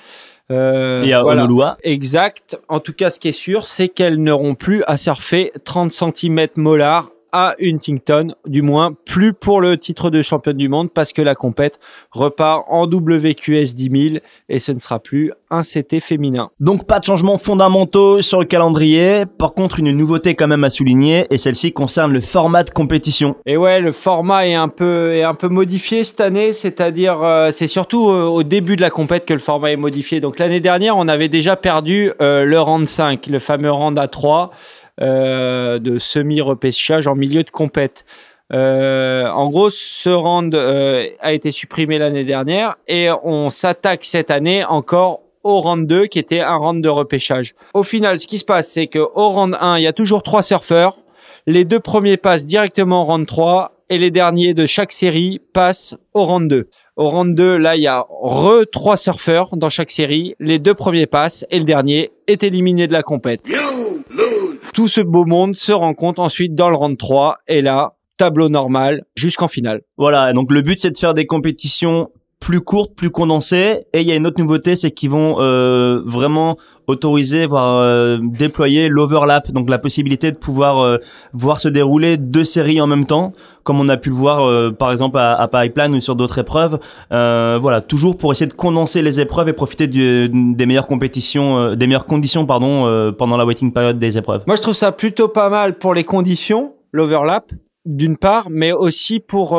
Euh, 0.52 1.04
et 1.04 1.14
à 1.14 1.24
voilà. 1.24 1.78
Exact. 1.84 2.58
En 2.68 2.80
tout 2.80 2.94
cas, 2.94 3.10
ce 3.10 3.20
qui 3.20 3.30
est 3.30 3.32
sûr, 3.32 3.66
c'est 3.66 3.90
qu'elles 3.90 4.22
n'auront 4.22 4.56
plus 4.56 4.84
à 4.88 4.98
surfer 4.98 5.52
30 5.64 5.92
cm 5.92 6.48
molar 6.58 7.10
à 7.34 7.56
Huntington, 7.62 8.36
du 8.46 8.62
moins 8.62 8.94
plus 9.06 9.34
pour 9.34 9.60
le 9.60 9.76
titre 9.78 10.10
de 10.10 10.22
championne 10.22 10.56
du 10.56 10.70
monde 10.70 10.92
parce 10.94 11.12
que 11.12 11.22
la 11.22 11.36
compète 11.36 11.80
repart 12.12 12.64
en 12.70 12.86
WQS 12.86 13.74
10 13.74 14.10
000 14.12 14.24
et 14.50 14.60
ce 14.60 14.72
ne 14.72 14.80
sera 14.80 15.00
plus 15.00 15.32
un 15.50 15.64
CT 15.64 16.00
féminin. 16.00 16.52
Donc 16.60 16.86
pas 16.86 17.00
de 17.00 17.06
changements 17.06 17.38
fondamentaux 17.38 18.22
sur 18.22 18.40
le 18.40 18.46
calendrier, 18.46 19.26
par 19.26 19.54
contre 19.54 19.80
une 19.80 19.92
nouveauté 19.92 20.36
quand 20.36 20.48
même 20.48 20.64
à 20.64 20.70
souligner 20.70 21.26
et 21.32 21.38
celle-ci 21.38 21.74
concerne 21.74 22.14
le 22.14 22.22
format 22.22 22.64
de 22.64 22.70
compétition. 22.70 23.36
Et 23.46 23.58
ouais, 23.58 23.82
le 23.82 23.92
format 23.92 24.48
est 24.48 24.54
un 24.54 24.70
peu 24.70 25.14
est 25.14 25.24
un 25.24 25.34
peu 25.34 25.50
modifié 25.50 26.04
cette 26.04 26.22
année, 26.22 26.54
c'est-à-dire 26.54 27.22
euh, 27.24 27.50
c'est 27.52 27.68
surtout 27.68 28.10
euh, 28.10 28.26
au 28.26 28.44
début 28.44 28.76
de 28.76 28.82
la 28.82 28.92
compète 28.92 29.26
que 29.26 29.34
le 29.34 29.40
format 29.40 29.72
est 29.72 29.78
modifié. 29.78 30.20
Donc 30.20 30.38
l'année 30.38 30.60
dernière, 30.60 30.98
on 30.98 31.08
avait 31.08 31.30
déjà 31.30 31.56
perdu 31.56 32.12
euh, 32.22 32.46
le 32.46 32.60
round 32.60 32.88
5, 32.88 33.26
le 33.28 33.40
fameux 33.40 33.72
round 33.72 33.98
à 33.98 34.08
3 34.08 34.52
euh, 34.52 34.83
de 35.00 35.98
semi-repêchage 35.98 37.08
en 37.08 37.16
milieu 37.16 37.44
de 37.44 37.50
compète. 37.50 38.06
Euh, 38.54 39.28
en 39.30 39.50
gros, 39.50 39.70
ce 39.70 40.10
round 40.10 40.54
euh, 40.54 41.08
a 41.20 41.34
été 41.34 41.52
supprimé 41.52 41.98
l'année 41.98 42.24
dernière 42.24 42.76
et 42.88 43.10
on 43.24 43.50
s'attaque 43.50 44.06
cette 44.06 44.30
année 44.30 44.64
encore 44.64 45.22
au 45.44 45.60
round 45.60 45.88
2 45.88 46.06
qui 46.06 46.20
était 46.20 46.42
un 46.42 46.56
round 46.56 46.84
de 46.84 46.90
repêchage. 46.90 47.54
Au 47.74 47.84
final, 47.84 48.20
ce 48.20 48.28
qui 48.28 48.38
se 48.38 48.46
passe, 48.46 48.70
c'est 48.70 48.88
que 48.88 49.00
au 49.00 49.30
round 49.30 49.58
1, 49.60 49.78
il 49.78 49.84
y 49.84 49.88
a 49.88 49.94
toujours 49.94 50.24
trois 50.24 50.44
surfeurs. 50.44 51.00
Les 51.48 51.66
deux 51.66 51.80
premiers 51.80 52.18
passent 52.18 52.46
directement 52.46 53.02
au 53.02 53.06
round 53.06 53.26
3 53.26 53.72
et 53.90 53.98
les 53.98 54.12
derniers 54.12 54.54
de 54.54 54.66
chaque 54.66 54.92
série 54.92 55.42
passent 55.54 55.96
au 56.14 56.26
round 56.26 56.50
2. 56.50 56.70
Au 56.96 57.10
round 57.10 57.36
2, 57.36 57.58
là, 57.58 57.76
il 57.76 57.82
y 57.82 57.88
a 57.88 58.06
re 58.10 58.66
trois 58.72 58.98
surfeurs 58.98 59.58
dans 59.58 59.70
chaque 59.70 59.92
série. 59.92 60.36
Les 60.40 60.60
deux 60.60 60.76
premiers 60.76 61.08
passent 61.08 61.44
et 61.50 61.58
le 61.58 61.66
dernier 61.66 62.12
est 62.28 62.44
éliminé 62.44 62.88
de 62.88 62.94
la 62.94 63.02
compète. 63.02 63.42
Tout 64.74 64.88
ce 64.88 65.02
beau 65.02 65.26
monde 65.26 65.56
se 65.56 65.72
rencontre 65.72 66.20
ensuite 66.20 66.56
dans 66.56 66.70
le 66.72 66.76
round 66.76 66.98
3 66.98 67.38
et 67.48 67.62
là, 67.62 67.96
tableau 68.18 68.50
normal 68.50 69.06
jusqu'en 69.16 69.48
finale. 69.48 69.82
Voilà, 69.98 70.34
donc 70.34 70.52
le 70.52 70.64
but 70.64 70.80
c'est 70.80 70.90
de 70.90 70.98
faire 70.98 71.14
des 71.14 71.28
compétitions 71.28 72.10
plus 72.44 72.60
courtes, 72.60 72.94
plus 72.94 73.10
condensées. 73.10 73.86
Et 73.94 74.02
il 74.02 74.08
y 74.08 74.12
a 74.12 74.16
une 74.16 74.28
autre 74.28 74.40
nouveauté, 74.40 74.76
c'est 74.76 74.92
qu'ils 74.92 75.10
vont 75.10 75.38
euh, 75.40 76.02
vraiment 76.06 76.58
autoriser, 76.88 77.46
voire 77.46 77.80
euh, 77.80 78.18
déployer 78.22 78.90
l'overlap, 78.90 79.50
donc 79.52 79.70
la 79.70 79.80
possibilité 79.80 80.30
de 80.30 80.36
pouvoir 80.36 80.80
euh, 80.80 80.98
voir 81.32 81.62
se 81.62 81.70
dérouler 81.70 82.18
deux 82.18 82.44
séries 82.44 82.82
en 82.82 82.88
même 82.88 83.06
temps, 83.06 83.32
comme 83.64 83.80
on 83.80 83.88
a 83.88 83.96
pu 83.96 84.10
le 84.10 84.16
voir 84.16 84.46
euh, 84.46 84.72
par 84.72 84.92
exemple 84.92 85.18
à, 85.18 85.36
à, 85.36 85.48
Pipeline 85.48 85.96
ou 85.96 86.02
sur 86.02 86.18
d'autres 86.18 86.38
épreuves. 86.38 86.80
voilà, 87.10 87.80
toujours 87.80 88.18
pour 88.18 88.34
essayer 88.34 88.48
de 88.48 88.54
condenser 88.54 89.02
les 89.02 89.22
épreuves 89.22 89.48
et 89.48 89.54
profiter 89.54 89.88
du, 89.88 90.30
des 90.30 90.66
meilleures 90.66 90.88
compétitions, 90.88 91.76
des 91.76 91.88
meilleures 91.88 92.06
conditions, 92.06 92.46
pardon, 92.46 93.14
pendant 93.18 93.38
la 93.38 93.46
waiting 93.46 93.72
period 93.72 93.98
des 93.98 94.18
épreuves. 94.18 94.44
Moi, 94.48 94.58
je 94.58 94.62
trouve 94.62 94.74
ça 94.74 94.92
plutôt 94.92 95.30
pas 95.30 95.50
mal 95.50 95.78
pour 95.78 95.94
les 95.94 96.04
conditions, 96.04 96.74
l'overlap 96.92 97.54
d'une 97.86 98.18
part, 98.18 98.48
mais 98.50 98.74
aussi 98.74 99.20
pour 99.22 99.58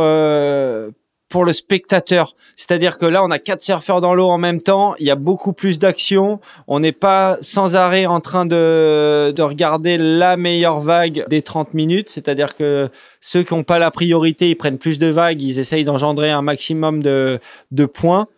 pour 1.34 1.44
le 1.44 1.52
spectateur. 1.52 2.36
C'est-à-dire 2.54 2.96
que 2.96 3.06
là, 3.06 3.24
on 3.24 3.30
a 3.32 3.40
quatre 3.40 3.64
surfeurs 3.64 4.00
dans 4.00 4.14
l'eau 4.14 4.28
en 4.28 4.38
même 4.38 4.60
temps. 4.60 4.94
Il 5.00 5.06
y 5.06 5.10
a 5.10 5.16
beaucoup 5.16 5.52
plus 5.52 5.80
d'action. 5.80 6.38
On 6.68 6.78
n'est 6.78 6.92
pas 6.92 7.38
sans 7.40 7.74
arrêt 7.74 8.06
en 8.06 8.20
train 8.20 8.46
de, 8.46 9.32
de 9.34 9.42
regarder 9.42 9.98
la 9.98 10.36
meilleure 10.36 10.78
vague 10.78 11.26
des 11.28 11.42
30 11.42 11.74
minutes. 11.74 12.08
C'est-à-dire 12.08 12.54
que 12.54 12.88
ceux 13.20 13.42
qui 13.42 13.52
n'ont 13.52 13.64
pas 13.64 13.80
la 13.80 13.90
priorité, 13.90 14.50
ils 14.50 14.54
prennent 14.54 14.78
plus 14.78 15.00
de 15.00 15.08
vagues. 15.08 15.42
Ils 15.42 15.58
essayent 15.58 15.82
d'engendrer 15.82 16.30
un 16.30 16.42
maximum 16.42 17.02
de, 17.02 17.40
de 17.72 17.84
points 17.84 18.28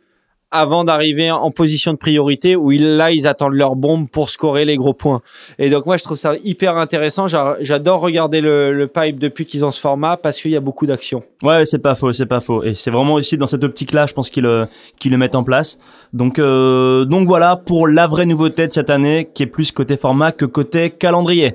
avant 0.57 0.85
d'arriver 0.85 1.31
en 1.31 1.51
position 1.51 1.93
de 1.93 1.99
priorité 1.99 2.57
où 2.57 2.73
ils, 2.73 2.97
là 2.97 3.13
ils 3.13 3.27
attendent 3.27 3.55
leur 3.55 3.77
bombe 3.77 4.09
pour 4.09 4.31
scorer 4.31 4.65
les 4.65 4.77
gros 4.77 4.95
points. 4.95 5.23
Et 5.59 5.71
donc 5.71 5.87
moi 5.87 5.97
je 5.97 6.05
trouve 6.05 6.17
ça 6.17 6.35
hyper 6.45 6.77
intéressant. 6.77 7.27
J'adore 7.27 8.01
regarder 8.01 8.41
le, 8.41 8.73
le, 8.73 8.87
pipe 8.87 9.19
depuis 9.19 9.47
qu'ils 9.47 9.65
ont 9.65 9.71
ce 9.71 9.81
format 9.81 10.17
parce 10.17 10.41
qu'il 10.41 10.51
y 10.51 10.57
a 10.57 10.61
beaucoup 10.61 10.87
d'action. 10.87 11.23
Ouais, 11.43 11.65
c'est 11.67 11.81
pas 11.81 11.95
faux, 11.95 12.13
c'est 12.13 12.27
pas 12.27 12.41
faux. 12.41 12.63
Et 12.63 12.75
c'est 12.75 12.91
vraiment 12.91 13.15
aussi 13.15 13.37
dans 13.37 13.47
cette 13.47 13.65
optique-là, 13.65 14.07
je 14.07 14.15
pense 14.15 14.31
qu'ils 14.31 14.45
le, 14.45 14.67
qu'ils 14.99 15.13
le 15.13 15.19
mettent 15.19 15.35
en 15.35 15.45
place. 15.45 15.79
Donc 16.13 16.39
euh, 16.39 17.05
donc 17.05 17.27
voilà 17.27 17.57
pour 17.57 17.89
la 17.89 18.07
vraie 18.07 18.27
nouveauté 18.27 18.67
de 18.67 18.73
cette 18.73 18.91
année 18.91 19.29
qui 19.35 19.43
est 19.43 19.47
plus 19.47 19.73
côté 19.73 19.97
format 19.97 20.33
que 20.33 20.45
côté 20.45 20.91
calendrier. 20.91 21.55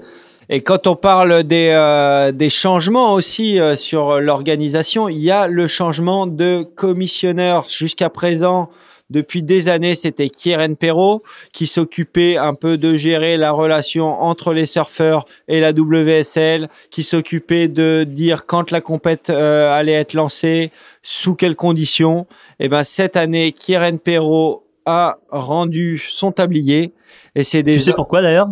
Et 0.54 0.60
quand 0.60 0.86
on 0.86 0.98
parle 0.98 1.44
des, 1.44 1.70
euh, 1.72 2.34
des 2.34 2.50
changements 2.50 3.14
aussi 3.14 3.58
euh, 3.58 3.78
sur 3.78 4.20
l'organisation, 4.20 5.08
il 5.08 5.20
y 5.20 5.32
a 5.32 5.48
le 5.48 5.66
changement 5.70 6.28
de 6.28 6.68
commissionneur. 6.76 7.66
Jusqu'à 7.70 8.10
présent, 8.10 8.70
depuis 9.12 9.44
des 9.44 9.68
années, 9.68 9.96
c'était 9.96 10.30
Kieran 10.30 10.74
Perrault 10.74 11.22
qui 11.52 11.68
s'occupait 11.68 12.38
un 12.38 12.54
peu 12.54 12.78
de 12.78 12.96
gérer 12.96 13.38
la 13.38 13.52
relation 13.52 14.22
entre 14.22 14.54
les 14.54 14.66
surfeurs 14.66 15.26
et 15.48 15.60
la 15.60 15.72
WSL, 15.72 16.70
qui 16.90 17.04
s'occupait 17.04 17.68
de 17.68 18.06
dire 18.08 18.46
quand 18.46 18.72
la 18.72 18.82
compète 18.82 19.30
euh, 19.30 19.72
allait 19.72 19.92
être 19.92 20.14
lancée, 20.14 20.72
sous 21.04 21.36
quelles 21.36 21.56
conditions. 21.56 22.26
Et 22.60 22.70
ben 22.70 22.84
cette 22.84 23.18
année, 23.18 23.52
Kieran 23.52 23.98
Perrault 23.98 24.64
a 24.86 25.18
rendu 25.30 26.02
son 26.10 26.32
tablier. 26.32 26.94
Et 27.36 27.44
c'est 27.44 27.64
des... 27.64 27.74
Tu 27.74 27.82
sais 27.82 27.94
pourquoi 27.94 28.22
d'ailleurs? 28.22 28.48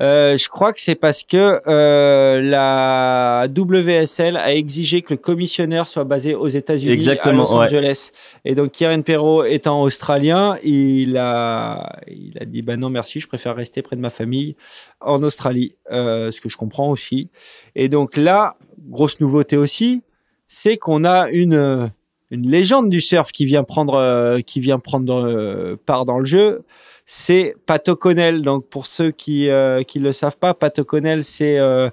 Euh, 0.00 0.38
je 0.38 0.48
crois 0.48 0.72
que 0.72 0.80
c'est 0.80 0.94
parce 0.94 1.24
que 1.24 1.60
euh, 1.66 2.40
la 2.40 3.46
WSL 3.54 4.36
a 4.36 4.54
exigé 4.54 5.02
que 5.02 5.12
le 5.12 5.18
commissionnaire 5.18 5.86
soit 5.88 6.04
basé 6.04 6.34
aux 6.34 6.48
États-Unis, 6.48 7.06
à 7.08 7.32
Los 7.32 7.52
Angeles. 7.52 8.12
Et 8.46 8.54
donc, 8.54 8.72
Kieran 8.72 9.02
Perrault 9.02 9.44
étant 9.44 9.82
australien, 9.82 10.56
il 10.64 11.18
a, 11.18 12.00
il 12.08 12.38
a 12.40 12.46
dit 12.46 12.62
bah 12.62 12.78
non 12.78 12.88
merci, 12.88 13.20
je 13.20 13.28
préfère 13.28 13.54
rester 13.54 13.82
près 13.82 13.96
de 13.96 14.00
ma 14.00 14.10
famille 14.10 14.56
en 15.00 15.22
Australie, 15.22 15.74
euh, 15.90 16.30
ce 16.30 16.40
que 16.40 16.48
je 16.48 16.56
comprends 16.56 16.88
aussi. 16.88 17.28
Et 17.74 17.88
donc 17.88 18.16
là, 18.16 18.56
grosse 18.88 19.20
nouveauté 19.20 19.58
aussi, 19.58 20.02
c'est 20.48 20.78
qu'on 20.78 21.04
a 21.04 21.28
une 21.30 21.90
une 22.32 22.48
légende 22.48 22.88
du 22.88 23.00
surf 23.00 23.32
qui 23.32 23.44
vient 23.44 23.64
prendre 23.64 24.38
qui 24.46 24.60
vient 24.60 24.78
prendre 24.78 25.76
part 25.84 26.04
dans 26.04 26.20
le 26.20 26.24
jeu 26.24 26.62
c'est 27.12 27.56
Pat 27.66 27.88
O'Connell. 27.88 28.42
Donc 28.42 28.68
pour 28.68 28.86
ceux 28.86 29.10
qui 29.10 29.48
euh, 29.48 29.82
qui 29.82 29.98
le 29.98 30.12
savent 30.12 30.36
pas, 30.38 30.54
Pat 30.54 30.78
O'Connell 30.78 31.24
c'est 31.24 31.58
euh, 31.58 31.90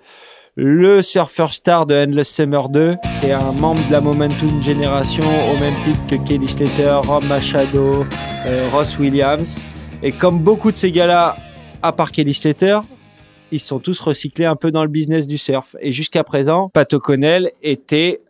le 0.55 1.01
surfer 1.01 1.47
star 1.49 1.87
de 1.87 1.95
Endless 1.95 2.29
Summer 2.29 2.69
2. 2.69 2.97
C'est 3.19 3.31
un 3.31 3.51
membre 3.53 3.81
de 3.87 3.91
la 3.91 3.99
Momentum 3.99 4.61
Generation 4.61 5.23
au 5.51 5.59
même 5.59 5.73
titre 5.83 5.99
que 6.07 6.15
Kelly 6.23 6.47
Slater, 6.47 7.01
Rob 7.03 7.23
Machado, 7.25 8.05
euh, 8.45 8.69
Ross 8.71 8.99
Williams. 8.99 9.65
Et 10.03 10.11
comme 10.11 10.37
beaucoup 10.37 10.71
de 10.71 10.77
ces 10.77 10.91
gars-là, 10.91 11.35
à 11.81 11.91
part 11.91 12.11
Kelly 12.11 12.35
Slater, 12.35 12.81
ils 13.51 13.59
sont 13.59 13.79
tous 13.79 13.99
recyclés 13.99 14.45
un 14.45 14.55
peu 14.55 14.69
dans 14.69 14.83
le 14.83 14.89
business 14.89 15.25
du 15.25 15.39
surf. 15.39 15.75
Et 15.79 15.93
jusqu'à 15.93 16.23
présent, 16.23 16.69
Pat 16.69 16.93
O'Connell 16.93 17.49
était 17.63 18.21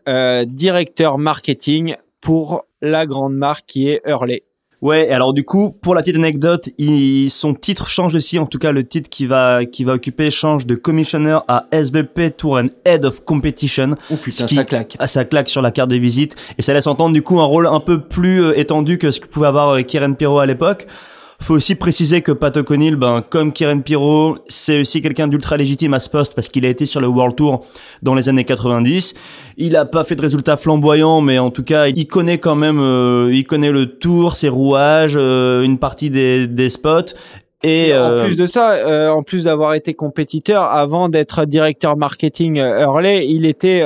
directeur 0.46 1.17
marketing 1.17 1.98
pour 2.22 2.63
la 2.82 3.06
grande 3.06 3.36
marque 3.36 3.65
qui 3.65 3.89
est 3.89 4.01
Hurley. 4.06 4.47
Ouais, 4.82 5.10
alors 5.10 5.34
du 5.34 5.44
coup, 5.44 5.72
pour 5.72 5.96
la 5.96 6.02
petite 6.02 6.18
anecdote, 6.18 6.70
il, 6.78 7.32
son 7.32 7.56
titre 7.56 7.88
change 7.88 8.14
aussi, 8.14 8.38
en 8.38 8.46
tout 8.46 8.60
cas 8.60 8.72
le 8.72 8.84
titre 8.84 9.10
qui 9.10 9.26
va, 9.26 9.66
qui 9.66 9.84
va 9.84 9.94
occuper 9.94 10.30
change 10.30 10.68
de 10.68 10.76
Commissioner 10.76 11.40
à 11.48 11.66
SVP 11.72 12.32
Tour 12.32 12.58
and 12.58 12.68
Head 12.86 13.04
of 13.04 13.26
Competition. 13.26 13.96
Oh 14.12 14.16
putain, 14.18 14.48
ça 14.48 14.64
claque. 14.64 14.96
Ah, 15.00 15.08
ça 15.08 15.26
claque 15.26 15.50
sur 15.50 15.64
la 15.64 15.72
carte 15.72 15.90
des 15.90 15.98
visites, 15.98 16.36
et 16.60 16.62
ça 16.62 16.74
laisse 16.74 16.86
entendre 16.86 17.14
du 17.14 17.24
coup 17.24 17.40
un 17.40 17.46
rôle 17.46 17.66
un 17.66 17.80
peu 17.80 18.00
plus 18.00 18.44
euh, 18.44 18.60
étendu 18.60 19.00
que 19.00 19.10
ce 19.10 19.20
que 19.20 19.28
pouvait 19.28 19.48
avoir 19.48 19.70
euh, 19.70 19.82
Kieran 19.82 20.14
Pirro 20.14 20.38
à 20.38 20.46
l'époque. 20.46 20.86
Faut 21.39 21.53
aussi 21.53 21.75
préciser 21.75 22.22
que 22.22 22.32
Pat 22.32 22.56
O'Connell, 22.58 22.96
ben, 22.96 23.24
comme 23.29 23.53
Kieran 23.53 23.79
Piro, 23.79 24.38
c'est 24.48 24.79
aussi 24.79 25.01
quelqu'un 25.01 25.27
d'ultra 25.27 25.56
légitime 25.56 25.94
à 25.94 26.00
ce 26.00 26.10
poste 26.10 26.34
parce 26.34 26.50
qu'il 26.50 26.65
a 26.65 26.70
été 26.70 26.86
sur 26.86 27.00
le 27.00 27.08
World 27.08 27.36
Tour 27.36 27.65
dans 28.01 28.15
les 28.15 28.27
années 28.27 28.44
90. 28.44 29.13
Il 29.58 29.75
a 29.75 29.86
pas 29.86 30.03
fait 30.03 30.15
de 30.15 30.22
résultats 30.22 30.58
flamboyants, 30.58 31.22
mais 31.22 31.38
en 31.38 31.51
tout 31.51 31.63
cas, 31.63 31.88
il 31.88 32.08
connaît 32.08 32.39
quand 32.39 32.56
même, 32.56 32.79
euh, 32.79 33.32
il 33.32 33.46
connaît 33.46 33.72
le 33.72 33.86
tour, 33.86 34.36
ses 34.36 34.50
rouages, 34.50 35.15
euh, 35.15 35.62
une 35.62 35.77
partie 35.77 36.10
des, 36.10 36.48
des 36.48 36.70
spots. 36.72 37.13
Et 37.63 37.94
en 37.94 37.98
euh, 37.98 38.25
plus 38.25 38.36
de 38.36 38.48
ça, 38.48 39.13
en 39.13 39.22
plus 39.22 39.46
d'avoir 39.46 39.74
été 39.74 39.94
compétiteur, 39.94 40.63
avant 40.63 41.08
d'être 41.08 41.46
directeur 41.46 41.98
marketing 41.98 42.58
Hurley, 42.58 43.27
il 43.27 43.46
était 43.46 43.84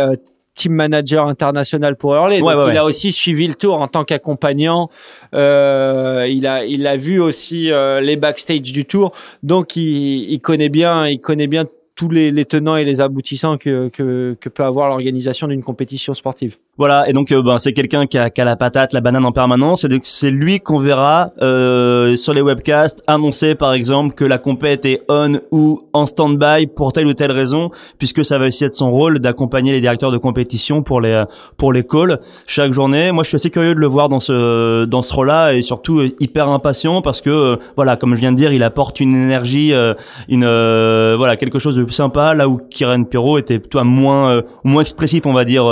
team 0.61 0.73
manager 0.73 1.25
international 1.27 1.95
pour 1.95 2.13
Hurley. 2.15 2.39
donc 2.39 2.51
il 2.69 2.77
a 2.77 2.85
aussi 2.85 3.11
suivi 3.11 3.47
le 3.47 3.55
tour 3.55 3.81
en 3.81 3.87
tant 3.87 4.03
qu'accompagnant. 4.03 4.89
Euh, 5.33 6.27
il 6.29 6.45
a 6.45 6.65
il 6.65 6.85
a 6.87 6.97
vu 6.97 7.19
aussi 7.19 7.71
euh, 7.71 8.01
les 8.01 8.15
backstage 8.15 8.61
du 8.61 8.85
tour. 8.85 9.11
Donc 9.43 9.75
il, 9.75 10.31
il 10.31 10.39
connaît 10.39 10.69
bien 10.69 11.07
il 11.07 11.19
connaît 11.19 11.47
bien 11.47 11.65
tous 12.01 12.09
les, 12.09 12.45
tenants 12.45 12.77
et 12.77 12.83
les 12.83 12.99
aboutissants 12.99 13.59
que, 13.59 13.89
que, 13.89 14.35
que 14.39 14.49
peut 14.49 14.63
avoir 14.63 14.89
l'organisation 14.89 15.47
d'une 15.47 15.61
compétition 15.61 16.15
sportive. 16.15 16.57
Voilà, 16.77 17.07
et 17.07 17.13
donc 17.13 17.31
euh, 17.31 17.43
ben, 17.43 17.59
c'est 17.59 17.73
quelqu'un 17.73 18.07
qui 18.07 18.17
a, 18.17 18.31
qui 18.31 18.41
a, 18.41 18.45
la 18.45 18.55
patate, 18.55 18.93
la 18.93 19.01
banane 19.01 19.23
en 19.23 19.31
permanence, 19.31 19.83
et 19.83 19.87
donc 19.87 20.01
c'est 20.05 20.31
lui 20.31 20.59
qu'on 20.59 20.79
verra 20.79 21.29
euh, 21.41 22.15
sur 22.15 22.33
les 22.33 22.41
webcasts 22.41 23.03
annoncer 23.05 23.53
par 23.53 23.73
exemple 23.73 24.15
que 24.15 24.25
la 24.25 24.39
compète 24.39 24.85
est 24.85 25.01
on 25.09 25.39
ou 25.51 25.81
en 25.93 26.07
stand-by 26.07 26.67
pour 26.67 26.91
telle 26.91 27.05
ou 27.05 27.13
telle 27.13 27.33
raison, 27.33 27.69
puisque 27.99 28.25
ça 28.25 28.39
va 28.39 28.47
aussi 28.47 28.63
être 28.63 28.73
son 28.73 28.89
rôle 28.89 29.19
d'accompagner 29.19 29.73
les 29.73 29.81
directeurs 29.81 30.11
de 30.11 30.17
compétition 30.17 30.81
pour 30.81 31.01
les 31.01 31.23
pour 31.57 31.71
les 31.71 31.83
calls 31.83 32.19
chaque 32.47 32.71
journée. 32.71 33.11
Moi, 33.11 33.25
je 33.25 33.27
suis 33.27 33.35
assez 33.35 33.51
curieux 33.51 33.75
de 33.75 33.79
le 33.79 33.87
voir 33.87 34.09
dans 34.09 34.21
ce 34.21 34.85
dans 34.85 35.03
ce 35.03 35.13
rôle-là 35.13 35.53
et 35.53 35.61
surtout 35.61 35.99
euh, 35.99 36.09
hyper 36.19 36.47
impatient 36.49 37.03
parce 37.03 37.21
que 37.21 37.29
euh, 37.29 37.55
voilà, 37.75 37.95
comme 37.95 38.15
je 38.15 38.21
viens 38.21 38.31
de 38.31 38.37
dire, 38.37 38.53
il 38.53 38.63
apporte 38.63 38.99
une 38.99 39.13
énergie, 39.13 39.71
une 40.29 40.45
voilà 40.45 41.35
quelque 41.37 41.59
chose 41.59 41.75
de 41.75 41.90
sympa 41.91 42.33
là 42.33 42.47
où 42.47 42.59
Kieran 42.69 43.03
Perrault 43.03 43.37
était 43.37 43.59
toi 43.59 43.83
moins 43.83 44.41
moins 44.63 44.81
expressif, 44.81 45.25
on 45.25 45.33
va 45.33 45.45
dire 45.45 45.63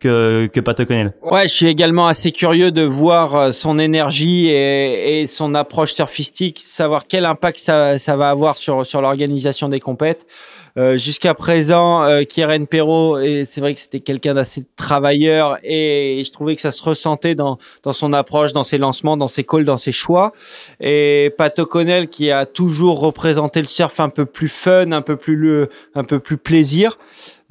que 0.00 0.46
que, 0.52 0.60
Pat 0.60 0.78
O'Connell. 0.80 1.12
Ouais, 1.22 1.44
je 1.44 1.54
suis 1.54 1.66
également 1.66 2.06
assez 2.06 2.32
curieux 2.32 2.70
de 2.70 2.82
voir 2.82 3.34
euh, 3.34 3.52
son 3.52 3.78
énergie 3.78 4.48
et, 4.48 5.20
et 5.20 5.26
son 5.26 5.54
approche 5.54 5.94
surfistique, 5.94 6.62
savoir 6.64 7.06
quel 7.06 7.24
impact 7.24 7.58
ça, 7.58 7.98
ça 7.98 8.16
va 8.16 8.30
avoir 8.30 8.56
sur, 8.56 8.84
sur 8.86 9.00
l'organisation 9.00 9.68
des 9.68 9.80
compètes. 9.80 10.26
Euh, 10.78 10.98
Jusqu'à 10.98 11.32
présent, 11.34 12.02
euh, 12.02 12.24
Kieran 12.24 12.66
Perrault, 12.66 13.18
c'est 13.44 13.60
vrai 13.60 13.74
que 13.74 13.80
c'était 13.80 14.00
quelqu'un 14.00 14.34
d'assez 14.34 14.64
travailleur 14.76 15.58
et 15.62 16.22
je 16.24 16.30
trouvais 16.32 16.54
que 16.54 16.60
ça 16.60 16.70
se 16.70 16.82
ressentait 16.82 17.34
dans, 17.34 17.58
dans 17.82 17.92
son 17.94 18.12
approche, 18.12 18.52
dans 18.52 18.64
ses 18.64 18.76
lancements, 18.76 19.16
dans 19.16 19.28
ses 19.28 19.44
calls, 19.44 19.64
dans 19.64 19.78
ses 19.78 19.92
choix. 19.92 20.32
Et 20.80 21.32
Pat 21.38 21.58
O'Connell 21.58 22.08
qui 22.08 22.30
a 22.30 22.44
toujours 22.44 23.00
représenté 23.00 23.60
le 23.60 23.68
surf 23.68 24.00
un 24.00 24.10
peu 24.10 24.26
plus 24.26 24.48
fun, 24.48 24.92
un 24.92 25.02
peu 25.02 25.16
plus 25.16 25.36
le, 25.36 25.70
un 25.94 26.04
peu 26.04 26.18
plus 26.18 26.36
plaisir. 26.36 26.98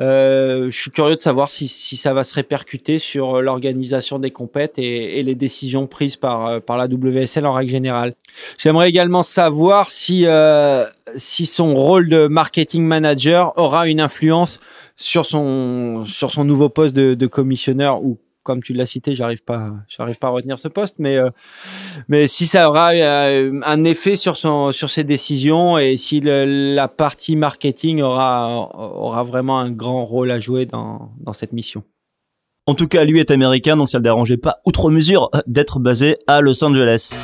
Euh, 0.02 0.70
je 0.70 0.78
suis 0.78 0.92
curieux 0.92 1.16
de 1.16 1.22
savoir 1.22 1.50
si, 1.50 1.68
si, 1.70 1.96
ça 1.96 2.14
va 2.14 2.24
se 2.26 2.34
répercuter 2.34 3.00
sur 3.00 3.42
l'organisation 3.42 4.20
des 4.20 4.32
compètes 4.32 4.78
et, 4.78 5.20
et, 5.20 5.24
les 5.24 5.36
décisions 5.36 5.88
prises 5.88 6.18
par, 6.18 6.48
euh, 6.48 6.60
par 6.60 6.78
la 6.78 6.88
WSL 6.88 7.46
en 7.46 7.54
règle 7.54 7.72
générale. 7.72 8.14
J'aimerais 8.58 8.90
également 8.90 9.24
savoir 9.24 9.92
si, 9.92 10.26
euh, 10.26 10.86
si 11.16 11.46
son 11.46 11.74
rôle 11.76 12.10
de 12.10 12.28
marketing 12.28 12.84
manager 12.84 13.54
aura 13.58 13.88
une 13.88 14.02
influence 14.02 14.60
sur 14.98 15.26
son, 15.26 16.06
sur 16.06 16.32
son 16.32 16.44
nouveau 16.44 16.68
poste 16.68 16.94
de, 16.94 17.14
de 17.14 17.28
commissionneur 17.28 18.04
ou 18.04 18.18
comme 18.46 18.62
tu 18.62 18.74
l'as 18.74 18.86
cité, 18.86 19.16
j'arrive 19.16 19.44
pas, 19.44 19.72
j'arrive 19.90 20.18
pas 20.18 20.28
à 20.28 20.30
retenir 20.30 20.60
ce 20.60 20.68
poste, 20.68 21.00
mais 21.00 21.18
euh, 21.18 21.30
mais 22.08 22.28
si 22.28 22.46
ça 22.46 22.70
aura 22.70 22.92
euh, 22.92 23.60
un 23.66 23.84
effet 23.84 24.16
sur 24.16 24.38
son 24.38 24.72
sur 24.72 24.92
ses 24.92 25.04
décisions 25.04 25.80
et 25.80 25.98
si 25.98 26.22
la 26.22 26.88
partie 26.88 27.36
marketing 27.36 28.02
aura 28.02 28.70
aura 28.76 29.24
vraiment 29.24 29.60
un 29.60 29.72
grand 29.72 30.06
rôle 30.06 30.30
à 30.30 30.40
jouer 30.40 30.68
dans 30.68 31.12
dans 31.20 31.34
cette 31.34 31.54
mission. 31.54 31.84
En 32.68 32.76
tout 32.76 32.88
cas, 32.88 33.04
lui 33.04 33.20
est 33.20 33.32
américain, 33.32 33.78
donc 33.78 33.90
ça 33.90 33.98
le 33.98 34.04
dérangeait 34.04 34.38
pas 34.38 34.58
outre 34.66 34.90
mesure 34.90 35.30
d'être 35.48 35.80
basé 35.80 36.18
à 36.28 36.42
Los 36.42 36.64
Angeles. 36.64 37.16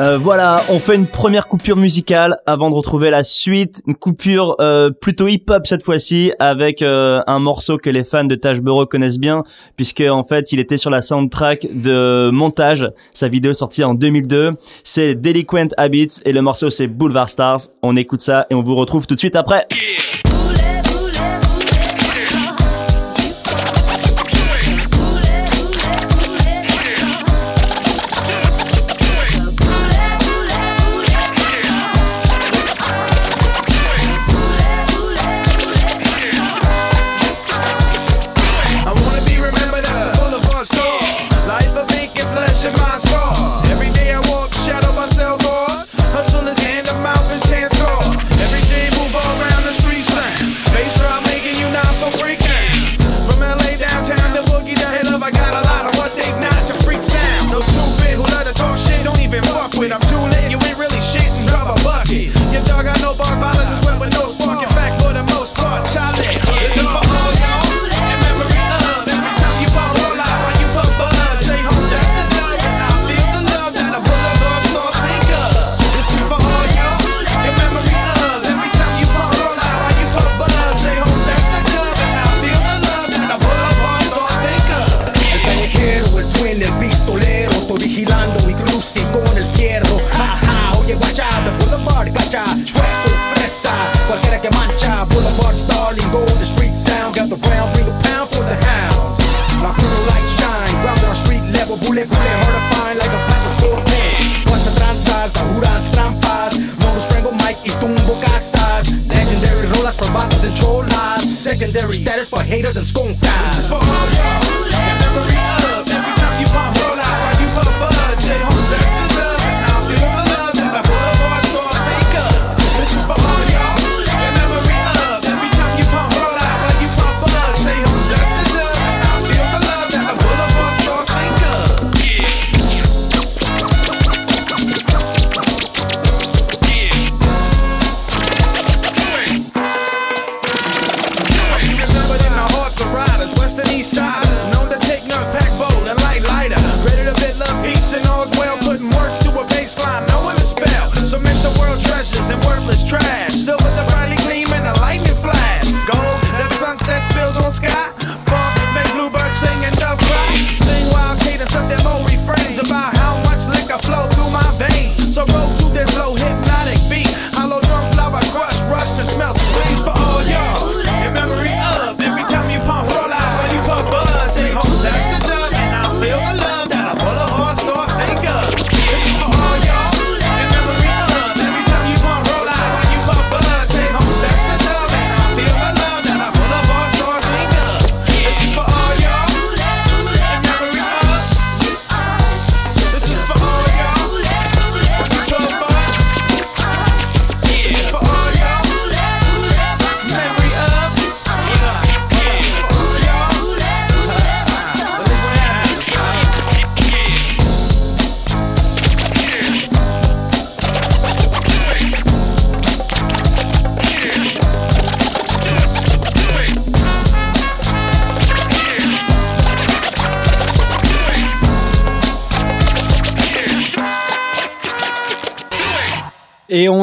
Euh, 0.00 0.16
voilà, 0.16 0.62
on 0.70 0.78
fait 0.78 0.94
une 0.94 1.06
première 1.06 1.48
coupure 1.48 1.76
musicale 1.76 2.36
avant 2.46 2.70
de 2.70 2.74
retrouver 2.74 3.10
la 3.10 3.24
suite, 3.24 3.82
une 3.86 3.94
coupure 3.94 4.56
euh, 4.60 4.90
plutôt 4.90 5.28
hip-hop 5.28 5.66
cette 5.66 5.84
fois-ci 5.84 6.32
avec 6.38 6.80
euh, 6.80 7.20
un 7.26 7.38
morceau 7.38 7.76
que 7.76 7.90
les 7.90 8.02
fans 8.02 8.24
de 8.24 8.34
Tash 8.34 8.62
Burrow 8.62 8.86
connaissent 8.86 9.18
bien 9.18 9.42
puisque 9.76 10.00
en 10.00 10.24
fait 10.24 10.50
il 10.50 10.60
était 10.60 10.78
sur 10.78 10.88
la 10.88 11.02
soundtrack 11.02 11.68
de 11.74 12.30
Montage, 12.32 12.90
sa 13.12 13.28
vidéo 13.28 13.52
sortie 13.52 13.84
en 13.84 13.92
2002. 13.92 14.52
C'est 14.82 15.14
Delinquent 15.14 15.74
Habits 15.76 16.20
et 16.24 16.32
le 16.32 16.40
morceau 16.40 16.70
c'est 16.70 16.86
Boulevard 16.86 17.28
Stars. 17.28 17.60
On 17.82 17.94
écoute 17.94 18.22
ça 18.22 18.46
et 18.48 18.54
on 18.54 18.62
vous 18.62 18.76
retrouve 18.76 19.06
tout 19.06 19.14
de 19.14 19.20
suite 19.20 19.36
après. 19.36 19.66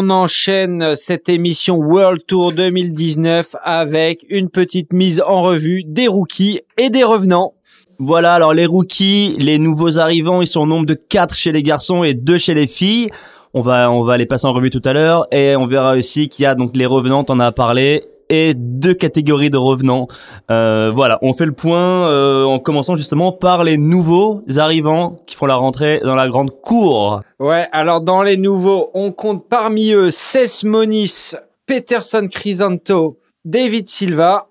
On 0.09 0.23
enchaîne 0.23 0.95
cette 0.95 1.29
émission 1.29 1.75
World 1.75 2.21
Tour 2.25 2.51
2019 2.53 3.55
avec 3.63 4.25
une 4.29 4.49
petite 4.49 4.91
mise 4.91 5.21
en 5.21 5.43
revue 5.43 5.83
des 5.85 6.07
rookies 6.07 6.61
et 6.77 6.89
des 6.89 7.03
revenants. 7.03 7.53
Voilà, 7.99 8.33
alors 8.33 8.53
les 8.53 8.65
rookies, 8.65 9.35
les 9.37 9.59
nouveaux 9.59 9.99
arrivants, 9.99 10.41
ils 10.41 10.47
sont 10.47 10.61
au 10.61 10.65
nombre 10.65 10.85
de 10.85 10.95
4 10.95 11.35
chez 11.35 11.51
les 11.51 11.61
garçons 11.61 12.03
et 12.03 12.13
2 12.15 12.37
chez 12.39 12.53
les 12.55 12.65
filles. 12.65 13.09
On 13.53 13.61
va, 13.61 13.91
on 13.91 14.03
va 14.03 14.17
les 14.17 14.25
passer 14.25 14.47
en 14.47 14.53
revue 14.53 14.71
tout 14.71 14.81
à 14.83 14.93
l'heure 14.93 15.27
et 15.31 15.55
on 15.55 15.67
verra 15.67 15.95
aussi 15.95 16.27
qu'il 16.27 16.43
y 16.43 16.45
a 16.45 16.55
donc 16.55 16.71
les 16.75 16.85
revenants, 16.85 17.23
t'en 17.23 17.39
as 17.39 17.51
parlé, 17.51 18.01
et 18.29 18.53
deux 18.53 18.93
catégories 18.93 19.49
de 19.49 19.57
revenants. 19.57 20.07
Euh, 20.51 20.91
voilà, 20.93 21.19
on 21.21 21.33
fait 21.33 21.45
le 21.45 21.51
point 21.51 22.07
euh, 22.09 22.45
en 22.45 22.59
commençant 22.59 22.95
justement 22.95 23.31
par 23.31 23.63
les 23.63 23.77
nouveaux 23.77 24.41
arrivants 24.57 25.17
qui 25.25 25.35
font 25.35 25.47
la 25.47 25.55
rentrée 25.55 25.99
dans 26.03 26.15
la 26.15 26.29
grande 26.29 26.51
cour. 26.61 27.21
Ouais, 27.39 27.67
alors 27.71 28.01
dans 28.01 28.23
les 28.23 28.37
nouveaux, 28.37 28.91
on 28.93 29.11
compte 29.11 29.47
parmi 29.49 29.91
eux 29.91 30.11
Cess 30.11 30.63
Monis, 30.63 31.31
Peterson 31.65 32.27
Crisanto, 32.31 33.19
David 33.45 33.89
Silva 33.89 34.47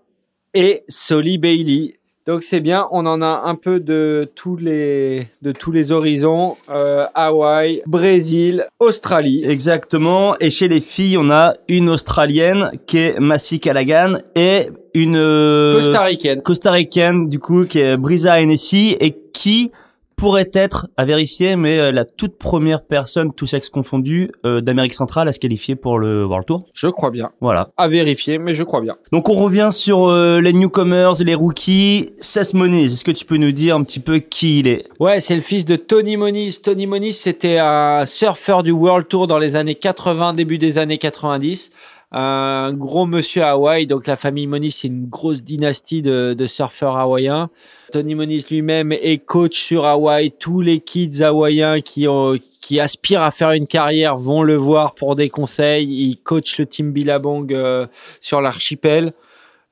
et 0.55 0.83
Solly 0.89 1.39
Bailey. 1.39 1.98
Donc 2.29 2.43
c'est 2.43 2.61
bien, 2.61 2.87
on 2.91 3.07
en 3.07 3.23
a 3.23 3.45
un 3.47 3.55
peu 3.55 3.81
de 3.81 4.31
tous 4.35 4.59
les 4.59 5.29
de 5.41 5.51
tous 5.51 5.73
les 5.73 5.93
horizons, 5.93 6.59
euh, 6.69 7.07
Hawaï, 7.15 7.81
Brésil, 7.87 8.67
Australie. 8.81 9.43
Exactement. 9.47 10.37
Et 10.39 10.51
chez 10.51 10.69
les 10.69 10.83
filles, 10.83 11.17
on 11.17 11.31
a 11.31 11.55
une 11.69 11.89
Australienne 11.89 12.73
qui 12.87 12.99
est 12.99 13.19
Massy 13.19 13.61
Callaghan 13.61 14.19
et 14.35 14.69
une 14.93 15.17
euh, 15.17 15.77
Costaricaine. 15.77 16.43
costaricaine 16.43 17.31
du 17.31 17.39
coup 17.39 17.65
qui 17.65 17.79
est 17.79 17.97
Brisa 17.97 18.39
Hennessy 18.43 18.95
et 19.01 19.17
qui 19.33 19.73
pourrait 20.19 20.51
être 20.53 20.89
à 20.97 21.05
vérifier 21.05 21.55
mais 21.55 21.79
euh, 21.79 21.93
la 21.93 22.05
toute 22.05 22.39
première 22.39 22.83
personne 22.83 23.33
tout 23.33 23.47
sexe 23.47 23.69
confondu 23.69 24.33
euh, 24.45 24.61
d'Amérique 24.61 24.93
centrale 24.93 25.29
à 25.29 25.33
se 25.33 25.39
qualifier 25.39 25.77
pour 25.77 26.01
le 26.01 26.27
World 26.27 26.45
Tour. 26.45 26.67
Je 26.75 26.89
crois 26.89 27.11
bien. 27.11 27.31
Voilà. 27.41 27.71
À 27.77 27.87
vérifier, 27.87 28.39
mais 28.39 28.53
je 28.53 28.65
crois 28.65 28.81
bien. 28.81 28.97
Donc 29.13 29.29
on 29.29 29.35
revient 29.35 29.69
sur 29.71 30.09
euh, 30.09 30.41
les 30.41 30.53
newcomers, 30.53 31.23
les 31.25 31.37
rookies. 31.37 32.11
Seth 32.17 32.53
Moniz, 32.53 32.93
est-ce 32.93 33.05
que 33.05 33.13
tu 33.13 33.25
peux 33.25 33.37
nous 33.37 33.53
dire 33.53 33.77
un 33.77 33.85
petit 33.85 34.01
peu 34.01 34.19
qui 34.19 34.59
il 34.59 34.67
est? 34.67 34.89
Ouais, 34.99 35.21
c'est 35.21 35.37
le 35.37 35.41
fils 35.41 35.65
de 35.65 35.77
Tony 35.77 36.17
Moniz. 36.17 36.63
Tony 36.63 36.89
Moniz, 36.89 37.17
c'était 37.17 37.59
un 37.59 38.05
surfeur 38.05 38.65
du 38.65 38.73
World 38.73 39.07
Tour 39.07 39.29
dans 39.29 39.39
les 39.39 39.55
années 39.55 39.77
80, 39.77 40.35
début 40.35 40.59
des 40.59 40.79
années 40.79 40.99
90. 40.99 41.71
Un 42.11 42.73
gros 42.73 43.07
monsieur 43.07 43.43
à 43.43 43.51
Hawaï. 43.51 43.87
Donc 43.87 44.09
la 44.09 44.17
famille 44.17 44.49
Moniz, 44.49 44.79
c'est 44.81 44.89
une 44.89 45.07
grosse 45.07 45.45
dynastie 45.45 46.03
de, 46.03 46.35
de 46.37 46.47
surfeurs 46.49 46.97
hawaïens. 46.97 47.51
Tony 47.93 48.15
Moniz 48.15 48.51
lui-même 48.51 48.93
est 48.93 49.25
coach 49.25 49.59
sur 49.63 49.85
Hawaï. 49.87 50.31
Tous 50.31 50.61
les 50.61 50.81
kids 50.81 51.23
hawaïens 51.23 51.81
qui, 51.81 52.07
ont, 52.07 52.37
qui 52.61 52.81
aspirent 52.81 53.23
à 53.23 53.31
faire 53.31 53.53
une 53.53 53.67
carrière 53.67 54.17
vont 54.17 54.43
le 54.43 54.57
voir 54.57 54.95
pour 54.95 55.17
des 55.17 55.31
conseils. 55.31 55.87
Il 55.87 56.17
coach 56.23 56.59
le 56.59 56.67
team 56.67 56.93
Billabong 56.93 57.53
euh, 57.53 57.87
sur 58.21 58.41
l'archipel. 58.43 59.13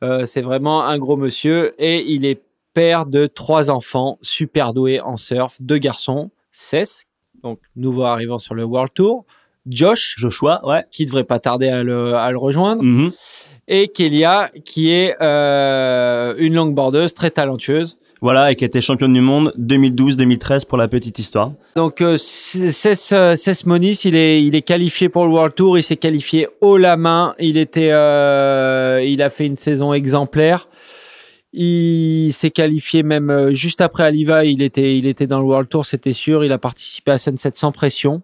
Euh, 0.03 0.25
c'est 0.25 0.41
vraiment 0.41 0.85
un 0.85 0.99
gros 0.99 1.17
monsieur 1.17 1.75
et 1.83 2.05
il 2.11 2.25
est 2.25 2.41
père 2.75 3.07
de 3.07 3.27
trois 3.27 3.71
enfants 3.71 4.19
super 4.23 4.73
doués 4.75 5.01
en 5.01 5.17
surf, 5.17 5.57
deux 5.61 5.79
garçons, 5.79 6.31
Cess, 6.53 7.05
donc 7.43 7.59
nouveau 7.75 8.03
arrivant 8.05 8.39
sur 8.39 8.55
le 8.55 8.65
World 8.65 8.93
Tour, 8.95 9.25
Josh, 9.67 10.15
Joshua, 10.19 10.61
ouais. 10.67 10.85
qui 10.91 11.07
devrait 11.07 11.25
pas 11.25 11.39
tarder 11.39 11.69
à 11.69 11.83
le, 11.83 12.15
à 12.15 12.31
le 12.31 12.37
rejoindre, 12.37 12.83
Mhm. 12.83 13.11
et 13.69 13.89
Kelia, 13.89 14.51
qui 14.67 14.91
est 14.91 15.17
euh, 15.23 16.35
une 16.39 16.55
longboardeuse 16.55 17.15
très 17.15 17.31
talentueuse. 17.31 17.97
Voilà, 18.23 18.51
et 18.51 18.57
qui 18.57 18.65
était 18.65 18.81
championne 18.81 19.13
du 19.13 19.21
monde 19.21 19.53
2012-2013 19.59 20.67
pour 20.67 20.79
la 20.79 20.89
petite 20.89 21.19
histoire. 21.19 21.53
Donc 21.77 22.01
euh, 22.01 22.17
Cess 22.17 23.13
euh, 23.13 23.35
il 24.05 24.17
est, 24.17 24.43
il 24.43 24.55
est 24.55 24.63
qualifié 24.63 25.09
pour 25.11 25.27
le 25.27 25.33
World 25.33 25.55
Tour, 25.55 25.79
il 25.79 25.83
s'est 25.83 25.97
qualifié 25.97 26.49
haut 26.63 26.79
la 26.79 26.97
main, 26.97 27.35
il 27.39 27.59
était, 27.59 27.91
euh, 27.93 29.05
il 29.07 29.21
a 29.21 29.29
fait 29.29 29.47
une 29.47 29.59
saison 29.59 29.93
exemplaire. 29.93 30.69
Il 31.59 32.33
s'est 32.33 32.51
qualifié 32.51 33.03
même 33.03 33.31
euh, 33.31 33.55
juste 33.55 33.81
après 33.81 34.05
Aliva, 34.05 34.45
il 34.45 34.61
était, 34.63 34.99
il 34.99 35.07
était 35.07 35.27
dans 35.27 35.39
le 35.39 35.47
World 35.47 35.69
Tour, 35.69 35.87
c'était 35.87 36.13
sûr. 36.13 36.45
Il 36.45 36.53
a 36.53 36.59
participé 36.59 37.13
à 37.13 37.19
Sunset 37.19 37.53
sans 37.55 37.73
pression. 37.73 38.23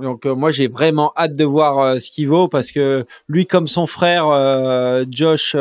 Donc 0.00 0.26
euh, 0.26 0.34
moi 0.34 0.50
j'ai 0.50 0.68
vraiment 0.68 1.12
hâte 1.16 1.34
de 1.34 1.44
voir 1.44 1.78
euh, 1.78 1.98
ce 1.98 2.10
qu'il 2.10 2.28
vaut 2.28 2.48
parce 2.48 2.70
que 2.70 3.04
lui 3.28 3.46
comme 3.46 3.66
son 3.66 3.86
frère 3.86 4.28
euh, 4.28 5.04
Josh 5.10 5.56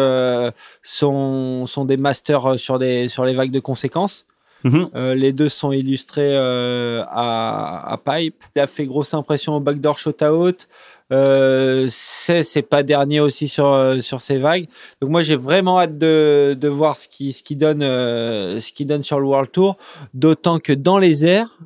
sont, 0.83 1.65
sont 1.65 1.85
des 1.85 1.97
masters 1.97 2.59
sur 2.59 2.79
des 2.79 3.07
sur 3.07 3.25
les 3.25 3.33
vagues 3.33 3.51
de 3.51 3.59
conséquences. 3.59 4.25
Mhm. 4.63 4.89
Les 5.13 5.33
deux 5.33 5.49
sont 5.49 5.71
illustrés 5.71 6.35
à, 6.35 7.93
à 7.93 7.97
Pipe. 8.03 8.43
Il 8.55 8.59
a 8.59 8.67
fait 8.67 8.85
grosse 8.85 9.13
impression 9.13 9.55
au 9.55 9.59
backdoor 9.59 9.97
shot 9.99 10.23
out. 10.23 10.67
C'est 11.11 12.43
c'est 12.43 12.63
pas 12.63 12.81
dernier 12.83 13.19
aussi 13.19 13.47
sur 13.47 13.95
sur 14.01 14.19
ces 14.19 14.39
vagues. 14.39 14.67
Donc 14.99 15.11
moi 15.11 15.21
j'ai 15.21 15.35
vraiment 15.35 15.79
hâte 15.79 15.97
de, 15.99 16.57
de 16.59 16.67
voir 16.67 16.97
ce 16.97 17.07
qui 17.07 17.33
ce 17.33 17.43
qui 17.43 17.55
donne 17.55 17.81
ce 17.81 18.71
qui 18.73 18.85
donne 18.85 19.03
sur 19.03 19.19
le 19.19 19.27
World 19.27 19.51
Tour. 19.51 19.77
D'autant 20.15 20.59
que 20.59 20.73
dans 20.73 20.97
les 20.97 21.25
airs, 21.25 21.59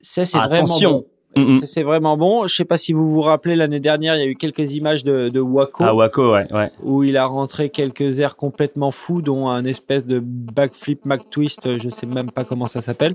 ça 0.00 0.26
c'est 0.26 0.38
vraiment 0.38 0.54
Attention. 0.54 0.90
bon. 0.90 1.06
Mhm. 1.36 1.60
Ça, 1.60 1.66
C'est 1.66 1.82
vraiment 1.82 2.16
bon. 2.16 2.46
Je 2.46 2.54
sais 2.54 2.64
pas 2.64 2.78
si 2.78 2.92
vous 2.92 3.10
vous 3.12 3.20
rappelez 3.20 3.54
l'année 3.54 3.80
dernière, 3.80 4.16
il 4.16 4.20
y 4.20 4.22
a 4.22 4.26
eu 4.26 4.34
quelques 4.34 4.72
images 4.72 5.04
de, 5.04 5.28
de 5.28 5.40
Waco 5.40 5.84
Ah, 5.84 5.94
Waco, 5.94 6.32
ouais, 6.32 6.46
ouais. 6.52 6.70
où 6.82 7.04
il 7.04 7.16
a 7.16 7.26
rentré 7.26 7.68
quelques 7.70 8.18
airs 8.20 8.36
complètement 8.36 8.90
fous, 8.90 9.20
dont 9.22 9.48
un 9.48 9.64
espèce 9.64 10.06
de 10.06 10.20
backflip 10.20 11.04
McTwist, 11.04 11.78
je 11.78 11.90
sais 11.90 12.06
même 12.06 12.30
pas 12.30 12.44
comment 12.44 12.66
ça 12.66 12.80
s'appelle, 12.82 13.14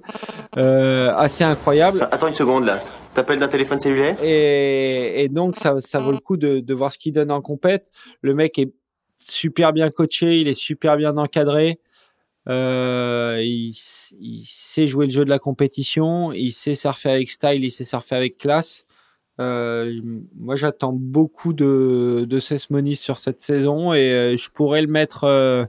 euh, 0.58 1.12
assez 1.15 1.43
incroyable. 1.43 2.08
Attends 2.12 2.28
une 2.28 2.34
seconde 2.34 2.65
là. 2.65 2.80
T'appelles 3.13 3.39
d'un 3.39 3.47
téléphone 3.47 3.78
cellulaire? 3.80 4.15
Et, 4.23 5.23
et 5.23 5.28
donc 5.30 5.56
ça, 5.58 5.76
ça 5.80 5.99
vaut 5.99 6.12
le 6.12 6.17
coup 6.19 6.38
de, 6.38 6.60
de 6.60 6.73
voir 6.73 6.91
ce 6.91 6.97
qu'il 6.97 7.13
donne 7.13 7.30
en 7.32 7.41
compète. 7.41 7.88
Le 8.21 8.34
mec 8.34 8.58
est 8.58 8.71
super 9.19 9.73
bien 9.73 9.89
coaché, 9.89 10.39
il 10.39 10.47
est 10.47 10.54
super 10.56 10.97
bien 10.97 11.15
encadré. 11.17 11.80
Euh, 12.49 13.39
il, 13.41 13.73
il 14.19 14.43
sait 14.45 14.88
jouer 14.88 15.06
le 15.06 15.12
jeu 15.12 15.25
de 15.25 15.29
la 15.29 15.39
compétition, 15.39 16.34
il 16.34 16.51
sait 16.51 16.75
surfer 16.75 17.12
avec 17.12 17.32
style, 17.32 17.63
il 17.63 17.71
sait 17.71 17.86
surfer 17.86 18.15
avec 18.15 18.38
classe. 18.38 18.86
Euh, 19.39 19.99
moi, 20.38 20.56
j'attends 20.56 20.93
beaucoup 20.93 21.53
de, 21.53 22.25
de 22.27 22.39
Sesmonis 22.39 22.97
sur 22.97 23.17
cette 23.17 23.41
saison 23.41 23.93
et 23.93 24.12
euh, 24.12 24.38
je 24.38 24.49
pourrais 24.49 24.82
le 24.82 24.88
mettre 24.88 25.23
euh, 25.23 25.65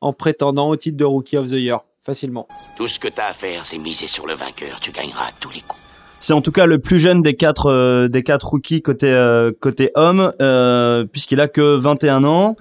en 0.00 0.12
prétendant 0.12 0.68
au 0.68 0.76
titre 0.76 0.98
de 0.98 1.04
Rookie 1.04 1.38
of 1.38 1.48
the 1.48 1.52
Year 1.52 1.80
facilement. 2.02 2.46
Tout 2.76 2.86
ce 2.86 3.00
que 3.00 3.08
t'as 3.08 3.30
à 3.30 3.32
faire, 3.32 3.64
c'est 3.64 3.78
miser 3.78 4.06
sur 4.06 4.26
le 4.26 4.34
vainqueur. 4.34 4.80
Tu 4.80 4.92
gagneras 4.92 5.28
à 5.28 5.32
tous 5.40 5.50
les 5.50 5.60
coups. 5.60 5.80
C'est 6.20 6.32
en 6.32 6.40
tout 6.40 6.52
cas 6.52 6.66
le 6.66 6.78
plus 6.78 6.98
jeune 6.98 7.22
des 7.22 7.34
quatre 7.34 7.66
euh, 7.66 8.08
des 8.08 8.22
quatre 8.22 8.48
rookies 8.48 8.80
côté 8.82 9.10
euh, 9.10 9.52
côté 9.60 9.90
homme 9.94 10.32
euh, 10.40 11.04
puisqu'il 11.04 11.40
a 11.40 11.48
que 11.48 11.76
21 11.76 12.24
ans. 12.24 12.56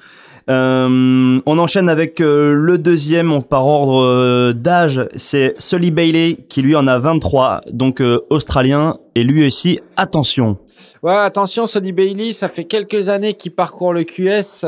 Euh, 0.47 1.41
on 1.43 1.57
enchaîne 1.57 1.89
avec 1.89 2.21
euh, 2.21 2.53
le 2.53 2.77
deuxième 2.77 3.41
par 3.41 3.65
ordre 3.65 4.03
euh, 4.03 4.53
d'âge, 4.53 5.07
c'est 5.15 5.55
Sully 5.57 5.89
Bailey 5.89 6.37
qui 6.49 6.61
lui 6.61 6.75
en 6.75 6.85
a 6.85 6.99
23, 6.99 7.61
donc 7.71 8.01
australien 8.29 8.97
et 9.15 9.23
lui 9.23 9.45
aussi 9.45 9.79
attention. 9.97 10.57
Ouais, 11.01 11.15
attention, 11.15 11.67
Sonny 11.67 11.91
Bailey, 11.91 12.33
ça 12.33 12.49
fait 12.49 12.63
quelques 12.63 13.09
années 13.09 13.33
qu'il 13.33 13.53
parcourt 13.53 13.93
le 13.93 14.03
QS 14.03 14.65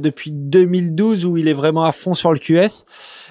depuis 0.00 0.32
2012 0.32 1.24
où 1.24 1.36
il 1.36 1.48
est 1.48 1.52
vraiment 1.52 1.84
à 1.84 1.92
fond 1.92 2.14
sur 2.14 2.32
le 2.32 2.38
QS 2.38 2.84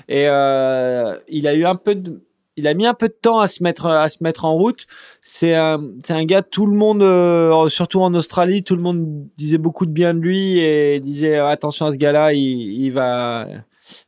et 0.08 0.24
il 0.24 1.48
a 1.48 1.54
eu 1.54 1.66
un 1.66 1.76
peu 1.76 1.96
de 1.96 2.22
il 2.58 2.68
a 2.68 2.74
mis 2.74 2.86
un 2.86 2.94
peu 2.94 3.08
de 3.08 3.18
temps 3.20 3.40
à 3.40 3.48
se 3.48 3.64
mettre 3.64 3.88
à 3.88 4.08
se 4.10 4.24
mettre 4.24 4.46
en 4.46 4.54
route. 4.54 4.86
C'est 5.22 5.56
un 5.56 5.82
c'est 6.06 6.14
un 6.14 6.26
gars 6.26 6.42
tout 6.42 6.66
le 6.66 6.76
monde 6.76 7.04
euh, 7.04 7.70
surtout 7.70 8.02
en 8.02 8.14
Australie, 8.14 8.64
tout 8.64 8.76
le 8.76 8.82
monde 8.82 9.28
disait 9.38 9.58
beaucoup 9.58 9.86
de 9.86 9.92
bien 9.92 10.14
de 10.14 10.20
lui 10.20 10.60
et 10.60 11.00
disait 11.00 11.38
euh, 11.38 11.48
attention 11.48 11.86
à 11.86 11.92
ce 11.92 11.98
gars-là, 11.98 12.34
il, 12.34 12.40
il 12.40 12.92
va 12.92 13.48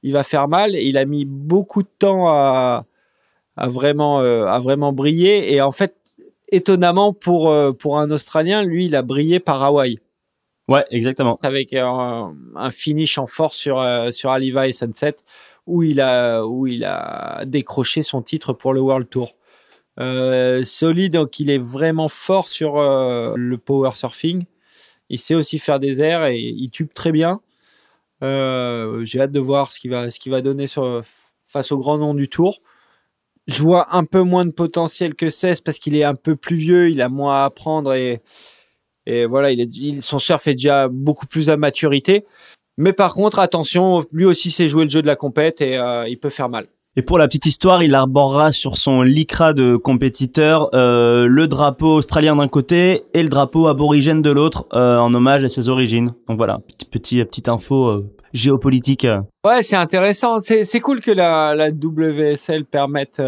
il 0.04 0.14
va 0.14 0.24
faire 0.24 0.48
mal. 0.48 0.76
Et 0.76 0.86
il 0.86 0.98
a 0.98 1.06
mis 1.06 1.26
beaucoup 1.26 1.84
de 1.84 1.90
temps 2.00 2.30
à 2.30 2.86
à 3.58 3.68
vraiment 3.68 4.22
euh, 4.22 4.46
à 4.46 4.60
vraiment 4.60 4.94
briller 4.94 5.54
et 5.54 5.62
en 5.62 5.72
fait 5.72 5.96
étonnamment 6.50 7.14
pour 7.14 7.50
euh, 7.50 7.74
pour 7.74 8.00
un 8.00 8.12
Australien, 8.12 8.64
lui, 8.64 8.86
il 8.86 8.96
a 8.96 9.02
brillé 9.02 9.40
par 9.40 9.64
Hawaï 9.64 10.00
Ouais, 10.70 10.84
exactement. 10.92 11.40
avec 11.44 11.74
un, 11.74 12.34
finish 12.72 13.18
en 13.18 13.26
force 13.26 13.56
sur 13.56 13.82
sur 14.12 14.32
Aliva 14.32 14.68
et 14.68 14.74
Sunset 14.74 15.16
où 15.68 15.84
il 15.84 16.02
a 16.02 16.46
où 16.46 16.68
il 16.68 16.84
a 16.86 17.44
décroché 17.46 18.04
son 18.04 18.22
titre 18.22 18.54
pour 18.54 18.74
le 18.74 18.82
World 18.82 19.10
Tour. 19.10 19.36
Euh, 20.00 20.64
solide, 20.64 21.14
donc 21.14 21.40
il 21.40 21.50
est 21.50 21.58
vraiment 21.58 22.08
fort 22.08 22.48
sur 22.48 22.78
euh, 22.78 23.34
le 23.36 23.58
power 23.58 23.92
surfing. 23.96 24.46
Il 25.10 25.20
sait 25.20 25.36
aussi 25.36 25.60
faire 25.60 25.80
des 25.80 26.02
airs 26.02 26.26
et 26.26 26.40
il 26.40 26.70
tube 26.72 26.94
très 26.94 27.12
bien. 27.12 27.42
Euh, 28.24 29.06
J'ai 29.06 29.22
hâte 29.22 29.32
de 29.32 29.40
voir 29.40 29.72
ce 29.72 29.80
qu'il 29.80 29.92
va 29.92 30.10
qu'il 30.10 30.32
va 30.32 30.42
donner 30.42 30.66
face 31.46 31.72
au 31.72 31.78
grand 31.78 31.98
nom 31.98 32.14
du 32.14 32.30
Tour. 32.30 32.62
Je 33.48 33.64
vois 33.64 33.96
un 33.96 34.04
peu 34.06 34.22
moins 34.22 34.46
de 34.46 34.52
potentiel 34.52 35.16
que 35.16 35.30
16 35.30 35.62
parce 35.62 35.80
qu'il 35.80 35.96
est 35.96 36.04
un 36.04 36.16
peu 36.16 36.36
plus 36.36 36.58
vieux, 36.58 36.90
il 36.90 37.02
a 37.02 37.10
moins 37.10 37.42
à 37.42 37.46
apprendre 37.46 37.94
et 37.94 38.22
et 39.08 39.26
voilà, 39.26 39.52
il 39.52 39.62
est, 39.62 40.02
son 40.02 40.20
surf 40.20 40.48
est 40.48 40.56
déjà 40.56 40.90
beaucoup 40.90 41.28
plus 41.28 41.50
à 41.50 41.56
maturité. 41.56 42.26
Mais 42.78 42.94
par 42.94 43.14
contre, 43.14 43.40
attention, 43.40 44.06
lui 44.12 44.26
aussi 44.26 44.52
sait 44.52 44.68
jouer 44.68 44.84
le 44.84 44.90
jeu 44.90 45.02
de 45.02 45.08
la 45.08 45.16
compète 45.16 45.62
et 45.62 45.78
euh, 45.78 46.08
il 46.08 46.20
peut 46.20 46.30
faire 46.30 46.50
mal. 46.50 46.68
Et 46.98 47.04
pour 47.04 47.20
la 47.20 47.28
petite 47.28 47.46
histoire, 47.46 47.84
il 47.84 47.94
arborera 47.94 48.52
sur 48.52 48.76
son 48.76 49.04
lycra 49.04 49.54
de 49.54 49.76
compétiteur 49.76 50.72
euh, 50.74 51.28
le 51.28 51.48
drapeau 51.48 51.94
australien 51.94 52.36
d'un 52.36 52.48
côté 52.48 53.04
et 53.14 53.22
le 53.22 53.30
drapeau 53.30 53.68
aborigène 53.68 54.24
de 54.24 54.32
l'autre 54.32 54.66
euh, 54.74 54.98
en 54.98 55.14
hommage 55.14 55.44
à 55.44 55.50
ses 55.50 55.70
origines. 55.70 56.10
Donc 56.28 56.38
voilà, 56.38 56.60
petit, 56.68 56.88
petit 56.90 57.24
petite 57.24 57.50
info 57.50 57.86
euh, 57.86 58.12
géopolitique. 58.34 59.06
Ouais, 59.46 59.62
c'est 59.62 59.76
intéressant. 59.76 60.40
C'est 60.40 60.80
cool 60.80 61.02
que 61.02 61.12
la, 61.12 61.54
la 61.54 61.70
WSL 61.70 62.66
permette, 62.66 63.22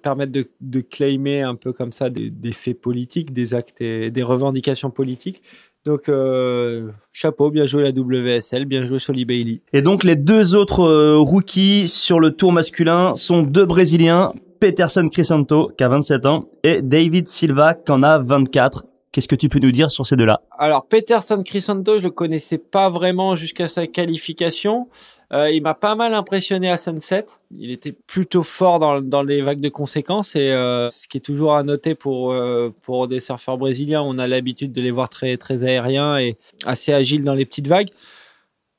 permette 0.00 0.30
de, 0.30 0.48
de 0.60 0.80
claimer 0.80 1.42
un 1.42 1.56
peu 1.56 1.72
comme 1.72 1.92
ça 1.92 2.10
des, 2.10 2.30
des 2.30 2.52
faits 2.52 2.80
politiques, 2.80 3.32
des 3.32 3.52
actes 3.52 3.80
et 3.80 4.12
des 4.12 4.22
revendications 4.22 4.90
politiques. 4.90 5.42
Donc, 5.84 6.08
euh, 6.08 6.90
chapeau, 7.12 7.50
bien 7.50 7.66
joué 7.66 7.82
la 7.82 7.90
WSL, 7.90 8.64
bien 8.64 8.84
joué 8.84 8.98
Soli 8.98 9.24
Bailey. 9.24 9.62
Et 9.72 9.82
donc 9.82 10.04
les 10.04 10.16
deux 10.16 10.54
autres 10.54 10.80
euh, 10.80 11.18
rookies 11.18 11.88
sur 11.88 12.20
le 12.20 12.32
tour 12.32 12.52
masculin 12.52 13.14
sont 13.14 13.42
deux 13.42 13.64
Brésiliens, 13.64 14.32
Peterson 14.60 15.08
Crisanto 15.08 15.70
qui 15.76 15.84
a 15.84 15.88
27 15.88 16.26
ans 16.26 16.44
et 16.64 16.82
David 16.82 17.28
Silva 17.28 17.74
qui 17.74 17.92
en 17.92 18.02
a 18.02 18.18
24. 18.18 18.84
Qu'est-ce 19.12 19.28
que 19.28 19.34
tu 19.34 19.48
peux 19.48 19.58
nous 19.58 19.72
dire 19.72 19.90
sur 19.90 20.06
ces 20.06 20.16
deux-là? 20.16 20.42
Alors, 20.58 20.86
Peterson 20.86 21.42
Crisanto, 21.42 21.98
je 21.98 22.04
le 22.04 22.10
connaissais 22.10 22.58
pas 22.58 22.90
vraiment 22.90 23.34
jusqu'à 23.36 23.66
sa 23.66 23.86
qualification. 23.86 24.88
Euh, 25.32 25.50
il 25.50 25.62
m'a 25.62 25.74
pas 25.74 25.94
mal 25.94 26.14
impressionné 26.14 26.70
à 26.70 26.78
Sunset. 26.78 27.26
Il 27.56 27.70
était 27.70 27.92
plutôt 27.92 28.42
fort 28.42 28.78
dans, 28.78 29.02
dans 29.02 29.22
les 29.22 29.42
vagues 29.42 29.60
de 29.60 29.68
conséquences 29.68 30.34
et 30.36 30.52
euh, 30.52 30.90
ce 30.90 31.06
qui 31.06 31.18
est 31.18 31.20
toujours 31.20 31.54
à 31.54 31.62
noter 31.62 31.94
pour 31.94 32.32
euh, 32.32 32.70
pour 32.82 33.08
des 33.08 33.20
surfeurs 33.20 33.58
brésiliens, 33.58 34.00
on 34.02 34.18
a 34.18 34.26
l'habitude 34.26 34.72
de 34.72 34.80
les 34.80 34.90
voir 34.90 35.10
très 35.10 35.36
très 35.36 35.64
aériens 35.64 36.18
et 36.18 36.38
assez 36.64 36.94
agiles 36.94 37.24
dans 37.24 37.34
les 37.34 37.44
petites 37.44 37.68
vagues. 37.68 37.90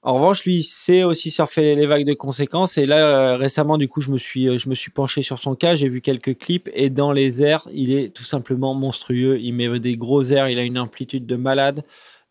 En 0.02 0.14
revanche, 0.16 0.46
lui, 0.46 0.56
il 0.58 0.64
sait 0.64 1.04
aussi 1.04 1.30
surfer 1.30 1.76
les 1.76 1.86
vagues 1.86 2.06
de 2.06 2.14
conséquences. 2.14 2.78
Et 2.78 2.86
là, 2.86 3.36
récemment, 3.36 3.78
du 3.78 3.90
coup, 3.90 4.00
je 4.00 4.12
me 4.12 4.18
suis, 4.18 4.58
je 4.58 4.70
me 4.70 4.76
suis 4.76 4.92
penché 4.92 5.24
sur 5.24 5.40
son 5.40 5.56
cas. 5.56 5.76
J'ai 5.76 5.90
vu 5.90 6.00
quelques 6.00 6.38
clips. 6.38 6.70
Et 6.74 6.90
dans 6.90 7.12
les 7.12 7.44
airs, 7.44 7.68
il 7.74 7.92
est 7.92 8.14
tout 8.14 8.24
simplement 8.24 8.74
monstrueux. 8.74 9.40
Il 9.42 9.54
met 9.56 9.78
des 9.80 9.98
gros 9.98 10.24
airs. 10.24 10.48
Il 10.48 10.58
a 10.58 10.64
une 10.64 10.80
amplitude 10.80 11.26
de 11.26 11.36
malade. 11.36 11.84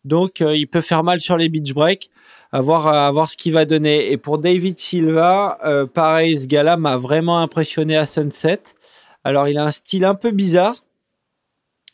Donc, 0.03 0.39
il 0.39 0.65
peut 0.65 0.81
faire 0.81 1.03
mal 1.03 1.21
sur 1.21 1.37
les 1.37 1.47
beach 1.47 1.75
breaks. 1.75 2.09
À 2.51 2.61
voir, 2.61 2.87
à 2.87 3.11
voir 3.11 3.29
ce 3.29 3.37
qu'il 3.37 3.53
va 3.53 3.65
donner. 3.65 4.11
Et 4.11 4.17
pour 4.17 4.39
David 4.39 4.79
Silva, 4.79 5.59
euh, 5.63 5.85
pareil, 5.85 6.39
ce 6.39 6.47
gars-là 6.47 6.77
m'a 6.77 6.97
vraiment 6.97 7.39
impressionné 7.39 7.95
à 7.95 8.05
Sunset. 8.05 8.61
Alors, 9.23 9.47
il 9.47 9.57
a 9.57 9.65
un 9.65 9.71
style 9.71 10.03
un 10.03 10.15
peu 10.15 10.31
bizarre. 10.31 10.83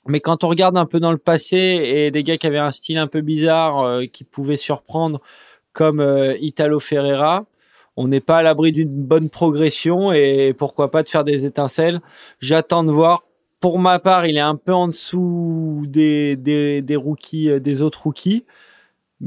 Mais 0.07 0.19
quand 0.19 0.43
on 0.43 0.49
regarde 0.49 0.77
un 0.77 0.85
peu 0.85 0.99
dans 0.99 1.11
le 1.11 1.17
passé 1.17 1.57
et 1.57 2.11
des 2.11 2.23
gars 2.23 2.37
qui 2.37 2.47
avaient 2.47 2.57
un 2.57 2.71
style 2.71 2.97
un 2.97 3.07
peu 3.07 3.21
bizarre, 3.21 3.79
euh, 3.81 4.05
qui 4.05 4.23
pouvaient 4.23 4.55
surprendre, 4.55 5.19
comme 5.73 5.99
euh, 5.99 6.37
Italo 6.39 6.79
Ferreira, 6.79 7.45
on 7.97 8.07
n'est 8.07 8.21
pas 8.21 8.37
à 8.37 8.41
l'abri 8.43 8.71
d'une 8.71 8.89
bonne 8.89 9.29
progression 9.29 10.11
et 10.11 10.53
pourquoi 10.57 10.91
pas 10.91 11.03
de 11.03 11.09
faire 11.09 11.23
des 11.23 11.45
étincelles. 11.45 12.01
J'attends 12.39 12.83
de 12.83 12.91
voir. 12.91 13.23
Pour 13.61 13.79
ma 13.79 13.99
part, 13.99 14.27
il 14.27 14.37
est 14.37 14.41
un 14.41 14.57
peu 14.57 14.73
en 14.73 14.87
dessous 14.87 15.85
des, 15.87 16.35
des, 16.35 16.81
des 16.81 16.95
rookies, 16.95 17.49
euh, 17.49 17.59
des 17.59 17.81
autres 17.81 18.03
rookies, 18.03 18.45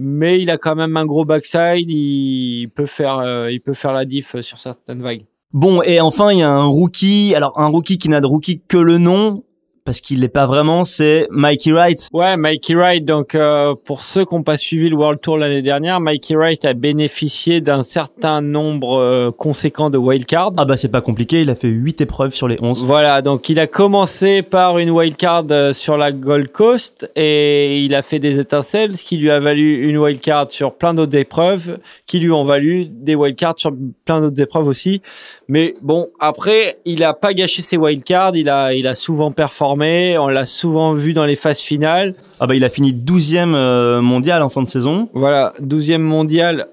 mais 0.00 0.40
il 0.40 0.48
a 0.48 0.58
quand 0.58 0.76
même 0.76 0.96
un 0.96 1.04
gros 1.04 1.24
backside. 1.24 1.90
Il 1.90 2.68
peut 2.68 2.87
faire, 2.87 3.18
euh, 3.18 3.50
il 3.50 3.61
peut 3.61 3.74
faire 3.74 3.92
la 3.92 4.04
diff 4.04 4.40
sur 4.40 4.58
certaines 4.58 5.02
vagues. 5.02 5.24
Bon, 5.52 5.82
et 5.82 6.00
enfin, 6.00 6.30
il 6.30 6.38
y 6.38 6.42
a 6.42 6.50
un 6.50 6.66
rookie, 6.66 7.34
alors 7.34 7.58
un 7.58 7.66
rookie 7.66 7.98
qui 7.98 8.08
n'a 8.08 8.20
de 8.20 8.26
rookie 8.26 8.62
que 8.68 8.76
le 8.76 8.98
nom, 8.98 9.42
parce 9.88 10.03
qu'il 10.03 10.20
l'est 10.20 10.29
pas 10.29 10.44
vraiment, 10.44 10.85
c'est 10.85 11.27
Mikey 11.31 11.72
Wright. 11.72 12.09
Ouais, 12.12 12.37
Mikey 12.37 12.74
Wright. 12.74 13.07
Donc, 13.07 13.35
euh, 13.35 13.74
pour 13.87 14.03
ceux 14.03 14.27
qui 14.27 14.35
n'ont 14.35 14.42
pas 14.42 14.59
suivi 14.59 14.90
le 14.90 14.96
World 14.96 15.18
Tour 15.18 15.38
l'année 15.38 15.62
dernière, 15.62 15.98
Mikey 15.98 16.37
Wright 16.37 16.62
a 16.66 16.74
bénéficié 16.74 17.62
d'un 17.62 17.83
certain 17.83 18.42
nombre 18.42 18.98
euh, 18.98 19.31
conséquent 19.31 19.88
de 19.88 19.96
wildcards. 19.96 20.53
Ah 20.59 20.66
bah 20.66 20.77
c'est 20.77 20.90
pas 20.90 21.01
compliqué, 21.01 21.40
il 21.40 21.48
a 21.48 21.55
fait 21.55 21.68
8 21.68 22.03
épreuves 22.03 22.35
sur 22.35 22.48
les 22.48 22.59
11. 22.61 22.85
Voilà, 22.85 23.22
donc 23.22 23.48
il 23.48 23.59
a 23.59 23.66
commencé 23.66 24.42
par 24.42 24.77
une 24.77 24.90
wildcard 24.90 25.44
euh, 25.51 25.72
sur 25.72 25.96
la 25.96 26.12
Gold 26.12 26.53
Coast 26.53 27.11
et 27.16 27.81
il 27.83 27.94
a 27.94 28.03
fait 28.03 28.18
des 28.18 28.38
étincelles, 28.38 28.94
ce 28.94 29.05
qui 29.05 29.16
lui 29.16 29.31
a 29.31 29.40
valu 29.40 29.88
une 29.88 29.96
wildcard 29.96 30.48
sur 30.51 30.74
plein 30.74 30.92
d'autres 30.92 31.16
épreuves, 31.16 31.79
qui 32.05 32.18
lui 32.18 32.31
ont 32.31 32.44
valu 32.44 32.85
des 32.90 33.14
wildcards 33.14 33.55
sur 33.57 33.72
plein 34.05 34.20
d'autres 34.20 34.42
épreuves 34.42 34.66
aussi. 34.66 35.01
Mais 35.48 35.72
bon, 35.81 36.11
après, 36.20 36.77
il 36.85 37.03
a 37.05 37.14
pas 37.14 37.33
gâché 37.33 37.62
ses 37.62 37.79
wildcards, 37.79 38.37
il 38.37 38.51
a, 38.51 38.74
il 38.74 38.87
a 38.87 38.94
souvent 38.94 39.33
performé, 39.33 39.77
on 40.18 40.28
l'a 40.28 40.46
souvent 40.46 40.92
vu 40.92 41.12
dans 41.14 41.24
les 41.26 41.36
phases 41.36 41.60
finales. 41.60 42.14
Ah 42.40 42.46
bah 42.46 42.54
il 42.54 42.64
a 42.64 42.70
fini 42.70 42.92
12e 42.92 43.54
euh, 43.54 44.00
mondial 44.00 44.42
en 44.42 44.48
fin 44.48 44.62
de 44.62 44.68
saison. 44.68 45.08
Voilà, 45.14 45.54
12e 45.60 45.98
mondial 45.98 46.68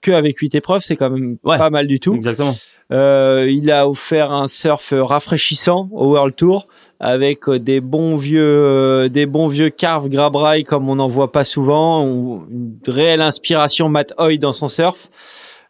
que 0.00 0.10
avec 0.10 0.38
8 0.38 0.54
épreuves, 0.56 0.82
c'est 0.82 0.96
quand 0.96 1.10
même 1.10 1.36
Ouais. 1.44 1.58
pas 1.58 1.70
mal 1.70 1.86
du 1.86 2.00
tout. 2.00 2.14
Exactement. 2.14 2.56
Euh, 2.92 3.46
il 3.48 3.70
a 3.70 3.88
offert 3.88 4.32
un 4.32 4.48
surf 4.48 4.92
rafraîchissant 4.96 5.88
au 5.92 6.08
World 6.12 6.34
Tour 6.36 6.66
avec 7.00 7.48
euh, 7.48 7.58
des 7.58 7.80
bons 7.80 8.16
vieux, 8.16 8.42
euh, 8.42 9.08
des 9.08 9.24
bons 9.26 9.48
vieux 9.48 9.70
carves 9.70 10.08
grab 10.08 10.36
rail 10.36 10.64
comme 10.64 10.88
on 10.90 10.96
n'en 10.96 11.08
voit 11.08 11.32
pas 11.32 11.44
souvent, 11.44 12.04
ou 12.04 12.44
une 12.50 12.76
réelle 12.86 13.22
inspiration 13.22 13.88
Matt 13.88 14.12
Hoy 14.18 14.38
dans 14.38 14.52
son 14.52 14.68
surf. 14.68 15.08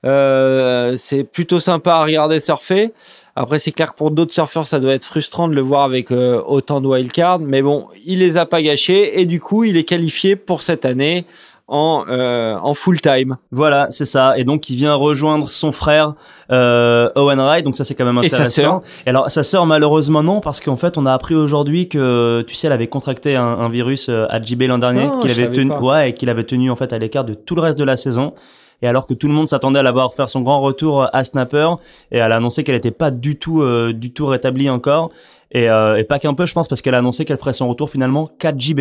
Euh, 0.05 0.97
c'est 0.97 1.23
plutôt 1.25 1.61
sympa 1.61 1.93
à 1.95 2.05
regarder 2.05 2.41
surfer. 2.41 2.93
Après, 3.35 3.59
c'est 3.59 3.73
clair 3.73 3.93
que 3.93 3.97
pour 3.97 4.11
d'autres 4.11 4.35
surfeurs, 4.35 4.67
ça 4.67 4.79
doit 4.79 4.93
être 4.93 5.05
frustrant 5.07 5.49
de 5.49 5.55
le 5.55 5.63
voir 5.63 5.85
avec 5.85 6.11
euh, 6.11 6.41
autant 6.47 6.81
de 6.81 6.87
wildcards. 6.87 7.41
Mais 7.41 7.63
bon, 7.63 7.87
il 8.05 8.19
les 8.19 8.37
a 8.37 8.45
pas 8.47 8.61
gâchés 8.63 9.21
et 9.21 9.25
du 9.25 9.41
coup, 9.41 9.65
il 9.65 9.77
est 9.77 9.85
qualifié 9.85 10.37
pour 10.37 10.61
cette 10.61 10.85
année 10.85 11.25
en, 11.69 12.05
euh, 12.11 12.57
en 12.63 12.75
full 12.75 13.01
time. 13.01 13.37
Voilà, 13.51 13.87
c'est 13.91 14.05
ça. 14.05 14.37
Et 14.37 14.45
donc 14.45 14.69
il 14.69 14.77
vient 14.77 14.95
rejoindre 14.95 15.49
son 15.49 15.73
frère 15.73 16.13
euh, 16.51 17.09
Owen 17.15 17.39
Wright. 17.41 17.65
Donc 17.65 17.75
ça 17.77 17.85
c'est 17.85 17.95
quand 17.95 18.05
même 18.05 18.23
Et 18.23 18.29
sa 18.29 18.37
intéressant. 18.43 18.61
sœur. 18.61 18.83
Et 19.07 19.09
alors 19.09 19.31
sa 19.31 19.43
sœur 19.43 19.65
malheureusement 19.65 20.23
non 20.23 20.41
parce 20.41 20.61
qu'en 20.61 20.77
fait 20.77 20.99
on 20.99 21.07
a 21.07 21.13
appris 21.15 21.35
aujourd'hui 21.35 21.89
que 21.89 22.45
tu 22.47 22.55
sais 22.55 22.67
elle 22.67 22.75
avait 22.75 22.89
contracté 22.89 23.37
un, 23.37 23.45
un 23.45 23.71
virus 23.71 24.09
euh, 24.11 24.27
à 24.29 24.43
JB 24.43 24.63
l'an 24.65 24.77
dernier 24.79 25.09
qu'il 25.23 25.31
avait 25.31 25.51
tenu 25.51 25.71
pas. 25.71 25.81
ouais 25.81 26.11
et 26.11 26.13
qu'il 26.13 26.29
avait 26.29 26.45
tenu 26.45 26.71
en 26.71 26.77
fait 26.77 26.93
à 26.93 26.99
l'écart 26.99 27.25
de 27.25 27.33
tout 27.33 27.55
le 27.55 27.63
reste 27.63 27.79
de 27.79 27.85
la 27.85 27.97
saison. 27.97 28.35
Et 28.83 28.89
alors 28.89 29.07
que 29.07 29.15
tout 29.15 29.29
le 29.29 29.35
monde 29.35 29.49
s'attendait 29.49 29.79
à 29.79 29.83
la 29.83 29.93
voir 29.93 30.13
faire 30.15 30.29
son 30.29 30.41
grand 30.41 30.61
retour 30.61 31.07
à 31.13 31.25
Snapper, 31.25 31.69
et 32.11 32.19
elle 32.19 32.33
a 32.33 32.37
annoncé 32.37 32.65
qu'elle 32.65 32.75
n'était 32.75 32.91
pas 32.91 33.11
du 33.11 33.37
tout, 33.37 33.63
euh, 33.63 33.93
du 33.93 34.13
tout 34.13 34.27
rétablie 34.27 34.69
encore, 34.69 35.11
et, 35.51 35.71
euh, 35.71 35.97
et 35.97 36.05
pas 36.05 36.19
qu'un 36.19 36.35
peu, 36.35 36.47
je 36.47 36.53
pense, 36.53 36.69
parce 36.69 36.83
qu'elle 36.83 36.95
a 36.95 36.99
annoncé 36.99 37.25
qu'elle 37.25 37.39
ferait 37.39 37.53
son 37.53 37.69
retour 37.69 37.91
finalement 37.91 38.29
4 38.39 38.61
JB 38.61 38.81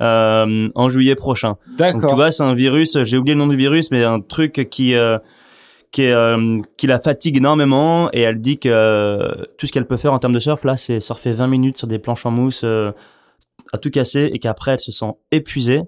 euh, 0.00 0.68
en 0.74 0.88
juillet 0.88 1.14
prochain. 1.14 1.56
Donc 1.66 1.76
tu 1.76 1.76
D'accord. 1.76 2.14
vois, 2.14 2.32
c'est 2.32 2.42
un 2.42 2.54
virus, 2.54 3.02
j'ai 3.04 3.16
oublié 3.16 3.34
le 3.34 3.40
nom 3.40 3.48
du 3.48 3.56
virus, 3.56 3.90
mais 3.90 4.04
un 4.04 4.20
truc 4.20 4.68
qui 4.70 4.94
euh, 4.94 5.18
qui, 5.90 6.02
est, 6.02 6.12
euh, 6.12 6.60
qui 6.76 6.86
la 6.86 6.98
fatigue 6.98 7.36
énormément 7.36 8.10
et 8.12 8.20
elle 8.20 8.40
dit 8.40 8.58
que 8.58 8.68
euh, 8.68 9.44
tout 9.56 9.66
ce 9.66 9.72
qu'elle 9.72 9.86
peut 9.86 9.96
faire 9.96 10.12
en 10.12 10.18
termes 10.18 10.32
de 10.32 10.40
surf 10.40 10.64
là, 10.64 10.76
c'est 10.76 11.00
surfer 11.00 11.32
20 11.32 11.46
minutes 11.46 11.76
sur 11.78 11.86
des 11.86 11.98
planches 11.98 12.26
en 12.26 12.30
mousse 12.30 12.62
euh, 12.64 12.92
à 13.72 13.78
tout 13.78 13.90
casser 13.90 14.30
et 14.32 14.38
qu'après 14.38 14.72
elle 14.72 14.80
se 14.80 14.92
sent 14.92 15.12
épuisée. 15.30 15.82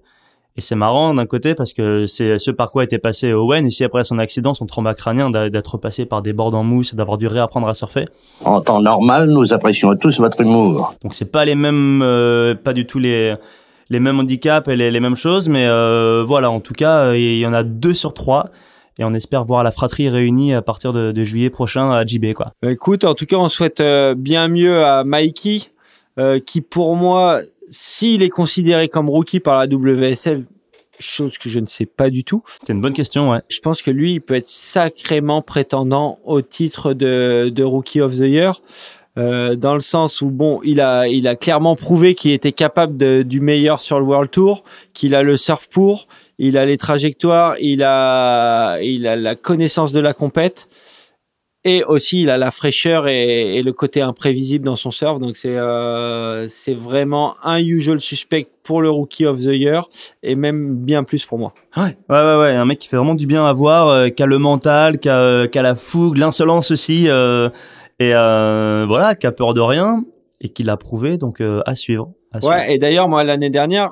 Et 0.56 0.60
c'est 0.60 0.74
marrant 0.74 1.14
d'un 1.14 1.26
côté 1.26 1.54
parce 1.54 1.72
que 1.72 2.06
c'est 2.06 2.38
ce 2.38 2.50
par 2.50 2.70
quoi 2.72 2.84
était 2.84 2.98
passé 2.98 3.32
Owen 3.32 3.66
ici 3.66 3.84
après 3.84 4.04
son 4.04 4.18
accident, 4.18 4.52
son 4.52 4.66
trauma 4.66 4.94
crânien 4.94 5.30
d'être 5.30 5.78
passé 5.78 6.06
par 6.06 6.22
des 6.22 6.32
bords 6.32 6.54
en 6.54 6.64
mousse 6.64 6.92
et 6.92 6.96
d'avoir 6.96 7.18
dû 7.18 7.26
réapprendre 7.28 7.68
à 7.68 7.74
surfer. 7.74 8.06
En 8.44 8.60
temps 8.60 8.82
normal, 8.82 9.30
nous 9.30 9.52
apprécions 9.52 9.96
tous 9.96 10.18
votre 10.18 10.40
humour. 10.40 10.94
Donc 11.02 11.14
c'est 11.14 11.30
pas 11.30 11.44
les 11.44 11.54
mêmes, 11.54 12.02
euh, 12.02 12.54
pas 12.54 12.72
du 12.72 12.84
tout 12.86 12.98
les 12.98 13.34
les 13.90 14.00
mêmes 14.00 14.20
handicaps 14.20 14.68
et 14.68 14.76
les, 14.76 14.90
les 14.90 15.00
mêmes 15.00 15.16
choses, 15.16 15.48
mais 15.48 15.66
euh, 15.66 16.24
voilà, 16.26 16.50
en 16.50 16.60
tout 16.60 16.72
cas, 16.72 17.06
euh, 17.06 17.18
il 17.18 17.38
y 17.38 17.46
en 17.46 17.52
a 17.52 17.64
deux 17.64 17.92
sur 17.92 18.14
trois. 18.14 18.46
Et 18.98 19.04
on 19.04 19.12
espère 19.14 19.44
voir 19.44 19.64
la 19.64 19.72
fratrie 19.72 20.08
réunie 20.08 20.54
à 20.54 20.62
partir 20.62 20.92
de, 20.92 21.10
de 21.10 21.24
juillet 21.24 21.50
prochain 21.50 21.90
à 21.90 22.04
JB, 22.04 22.32
quoi. 22.34 22.52
Bah, 22.62 22.70
Écoute, 22.70 23.04
en 23.04 23.14
tout 23.14 23.26
cas, 23.26 23.36
on 23.36 23.48
souhaite 23.48 23.80
euh, 23.80 24.14
bien 24.14 24.48
mieux 24.48 24.84
à 24.84 25.04
Mikey, 25.04 25.62
euh, 26.18 26.38
qui 26.38 26.60
pour 26.60 26.94
moi, 26.96 27.40
s'il 27.70 28.22
est 28.22 28.28
considéré 28.28 28.88
comme 28.88 29.08
rookie 29.08 29.40
par 29.40 29.58
la 29.58 29.66
WSL, 29.66 30.44
chose 30.98 31.38
que 31.38 31.48
je 31.48 31.60
ne 31.60 31.66
sais 31.66 31.86
pas 31.86 32.10
du 32.10 32.24
tout, 32.24 32.42
C'est 32.66 32.74
une 32.74 32.80
bonne 32.82 32.92
question, 32.92 33.30
ouais. 33.30 33.38
je 33.48 33.60
pense 33.60 33.80
que 33.80 33.90
lui, 33.90 34.14
il 34.14 34.20
peut 34.20 34.34
être 34.34 34.48
sacrément 34.48 35.40
prétendant 35.40 36.18
au 36.24 36.42
titre 36.42 36.92
de, 36.92 37.48
de 37.48 37.62
Rookie 37.64 38.02
of 38.02 38.14
the 38.16 38.28
Year. 38.28 38.60
euh, 39.18 39.56
dans 39.56 39.74
le 39.74 39.80
sens 39.80 40.20
où 40.22 40.26
bon, 40.30 40.60
il 40.62 40.80
a, 40.80 41.08
il 41.08 41.26
a 41.26 41.34
clairement 41.36 41.74
prouvé 41.74 42.14
qu'il 42.14 42.30
était 42.32 42.52
capable 42.52 42.96
de- 42.96 43.22
du 43.22 43.40
meilleur 43.40 43.80
sur 43.80 43.98
le 43.98 44.04
World 44.06 44.30
Tour, 44.30 44.62
qu'il 44.94 45.14
a 45.16 45.22
le 45.22 45.36
surf 45.36 45.68
pour, 45.68 46.06
il 46.38 46.56
a 46.56 46.64
les 46.64 46.76
trajectoires, 46.78 47.56
il 47.60 47.82
a, 47.82 48.78
il 48.80 49.06
a 49.08 49.16
la 49.16 49.34
connaissance 49.34 49.92
de 49.92 50.00
la 50.00 50.14
compète, 50.14 50.68
et 51.64 51.84
aussi 51.84 52.22
il 52.22 52.30
a 52.30 52.38
la 52.38 52.50
fraîcheur 52.50 53.06
et, 53.06 53.56
et 53.56 53.62
le 53.62 53.72
côté 53.72 54.00
imprévisible 54.00 54.64
dans 54.64 54.76
son 54.76 54.90
surf. 54.90 55.18
Donc 55.18 55.36
c'est, 55.36 55.56
euh, 55.56 56.48
c'est 56.48 56.74
vraiment 56.74 57.36
un 57.42 57.58
usual 57.58 58.00
suspect 58.00 58.46
pour 58.62 58.80
le 58.80 58.90
Rookie 58.90 59.26
of 59.26 59.40
the 59.40 59.52
Year 59.52 59.88
et 60.22 60.36
même 60.36 60.76
bien 60.76 61.04
plus 61.04 61.24
pour 61.26 61.38
moi. 61.38 61.52
Ouais, 61.76 61.96
ouais, 62.08 62.24
ouais, 62.24 62.36
ouais. 62.40 62.50
Un 62.50 62.64
mec 62.64 62.78
qui 62.78 62.88
fait 62.88 62.96
vraiment 62.96 63.14
du 63.14 63.26
bien 63.26 63.44
à 63.44 63.52
voir, 63.52 63.88
euh, 63.88 64.08
qui 64.08 64.22
a 64.22 64.26
le 64.26 64.38
mental, 64.38 64.98
qui 64.98 65.08
a, 65.08 65.18
euh, 65.18 65.46
qui 65.46 65.58
a 65.58 65.62
la 65.62 65.74
fougue, 65.74 66.16
l'insolence 66.16 66.70
aussi, 66.70 67.08
euh, 67.08 67.48
et 67.98 68.12
euh, 68.14 68.86
voilà, 68.88 69.14
qui 69.14 69.26
a 69.26 69.32
peur 69.32 69.52
de 69.52 69.60
rien 69.60 70.04
et 70.40 70.48
qui 70.48 70.62
l'a 70.62 70.78
prouvé, 70.78 71.18
donc 71.18 71.40
euh, 71.40 71.60
à 71.66 71.74
suivre. 71.74 72.12
À 72.32 72.40
suivre. 72.40 72.54
Ouais, 72.54 72.74
et 72.74 72.78
d'ailleurs, 72.78 73.08
moi, 73.08 73.24
l'année 73.24 73.50
dernière, 73.50 73.90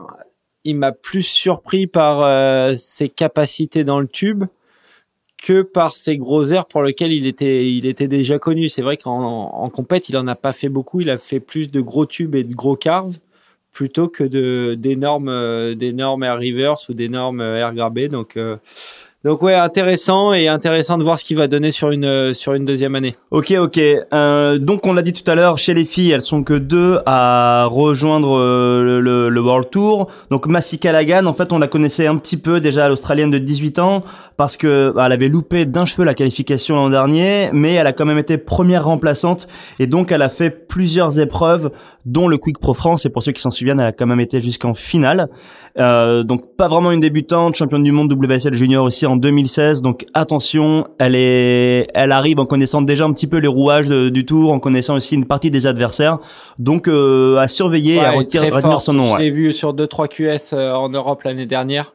il 0.65 0.77
m'a 0.77 0.93
plus 0.93 1.23
surpris 1.23 1.87
par 1.87 2.23
euh, 2.23 2.75
ses 2.75 3.09
capacités 3.09 3.85
dans 3.85 4.01
le 4.01 4.09
tube 4.09 4.45
que 5.43 5.63
par 5.63 5.95
ses 5.97 6.19
gros 6.19 6.45
airs 6.47 6.67
pour 6.67 6.83
lesquels 6.83 7.13
il 7.13 7.27
était, 7.27 8.09
déjà 8.09 8.39
connu. 8.39 8.69
C'est 8.69 8.83
vrai 8.83 8.97
qu'en 8.97 9.51
en 9.53 9.71
compète, 9.71 10.09
il 10.09 10.17
en 10.17 10.27
a 10.27 10.35
pas 10.35 10.53
fait 10.53 10.69
beaucoup. 10.69 11.01
Il 11.01 11.11
a 11.11 11.17
fait 11.17 11.41
plus 11.41 11.71
de 11.71 11.81
gros 11.81 12.07
tubes 12.07 12.35
et 12.35 12.45
de 12.45 12.55
gros 12.55 12.77
carves 12.77 13.19
plutôt 13.73 14.09
que 14.09 14.29
euh, 14.35 14.75
d'énormes 14.75 16.25
air 16.25 16.39
reverse 16.39 16.89
ou 16.89 16.95
d'énormes 16.95 17.41
air 17.41 17.73
grabés. 17.75 18.09
Donc 18.09 18.37
euh, 18.37 18.57
donc 19.25 19.43
ouais, 19.43 19.55
intéressant 19.55 20.33
et 20.33 20.47
intéressant 20.49 20.97
de 20.97 21.03
voir 21.03 21.19
ce 21.19 21.25
qu'il 21.25 21.37
va 21.37 21.49
donner 21.49 21.71
sur 21.73 21.91
une 21.91 22.05
euh, 22.05 22.35
sur 22.35 22.55
une 22.55 22.65
deuxième 22.65 22.95
année. 22.95 23.17
Ok, 23.31 23.53
ok. 23.59 23.81
Euh, 24.13 24.59
donc 24.59 24.87
on 24.87 24.93
l'a 24.93 25.03
dit 25.03 25.13
tout 25.13 25.29
à 25.31 25.35
l'heure, 25.35 25.59
chez 25.59 25.75
les 25.75 25.85
filles, 25.85 26.13
elles 26.13 26.23
sont 26.23 26.43
que 26.45 26.55
deux 26.55 27.01
à 27.05 27.67
rejoindre 27.71 28.39
euh, 28.39 29.01
le, 29.01 29.29
le- 29.29 29.41
World 29.41 29.71
Tour. 29.71 30.09
Donc 30.31 30.47
Massey 30.47 30.77
Callaghan, 30.77 31.27
en 31.27 31.33
fait, 31.33 31.53
on 31.53 31.59
la 31.59 31.67
connaissait 31.69 32.07
un 32.07 32.17
petit 32.17 32.37
peu 32.37 32.61
déjà, 32.61 32.89
l'Australienne 32.89 33.31
de 33.31 33.39
18 33.39 33.79
ans, 33.81 34.05
parce 34.37 34.57
que 34.57 34.93
bah, 34.95 35.05
elle 35.07 35.13
avait 35.13 35.29
loupé 35.29 35.67
d'un 35.67 35.85
cheveu 35.85 36.05
la 36.05 36.15
qualification 36.15 36.77
l'an 36.77 36.91
dernier, 36.91 37.51
mais 37.53 37.75
elle 37.75 37.87
a 37.89 37.93
quand 37.93 38.07
même 38.07 38.19
été 38.19 38.39
première 38.39 38.85
remplaçante, 38.85 39.49
et 39.81 39.87
donc 39.89 40.13
elle 40.13 40.23
a 40.23 40.29
fait 40.29 40.51
plusieurs 40.51 41.19
épreuves, 41.19 41.71
dont 42.07 42.29
le 42.29 42.39
Quick 42.39 42.59
Pro 42.59 42.73
France. 42.73 43.05
Et 43.05 43.11
pour 43.11 43.23
ceux 43.23 43.33
qui 43.33 43.41
s'en 43.43 43.51
souviennent, 43.51 43.81
elle 43.81 43.87
a 43.87 43.93
quand 43.93 44.07
même 44.07 44.21
été 44.21 44.41
jusqu'en 44.41 44.75
finale. 44.75 45.29
Euh, 45.79 46.25
donc 46.25 46.57
pas 46.57 46.67
vraiment 46.67 46.91
une 46.91 46.99
débutante, 47.01 47.55
championne 47.55 47.85
du 47.85 47.93
monde 47.93 48.13
WSL 48.13 48.55
junior 48.55 48.85
aussi 48.85 49.07
en 49.07 49.17
2016. 49.17 49.81
Donc 49.83 50.07
attention, 50.13 50.89
elle 50.99 51.15
est, 51.15 51.87
elle 51.95 52.11
arrive 52.11 52.41
en 52.41 52.47
connaissant 52.47 52.83
déjà 52.83 53.05
un 53.05 53.13
petit 53.13 53.29
peu 53.29 53.39
les 53.39 53.47
rouages 53.49 53.87
de- 53.89 54.09
du 54.09 54.25
tour, 54.27 54.51
en 54.53 54.59
connaissant 54.59 54.97
aussi 54.97 55.15
une 55.15 55.27
partie 55.27 55.51
des 55.53 55.67
adversaires. 55.69 56.19
Donc 56.59 56.89
euh, 56.89 57.37
à 57.37 57.47
surveiller 57.47 57.95
et 57.97 58.01
à 58.05 58.11
retenir 58.11 58.61
forte. 58.61 58.81
son 58.83 58.93
nom. 58.95 59.07
Je 59.07 59.13
ouais. 59.13 59.19
l'ai 59.21 59.31
vu 59.31 59.53
sur 59.53 59.73
2-3 59.73 60.09
QS 60.09 60.53
euh, 60.53 60.73
en 60.75 60.89
Europe 60.89 61.23
l'année 61.23 61.47
dernière. 61.47 61.95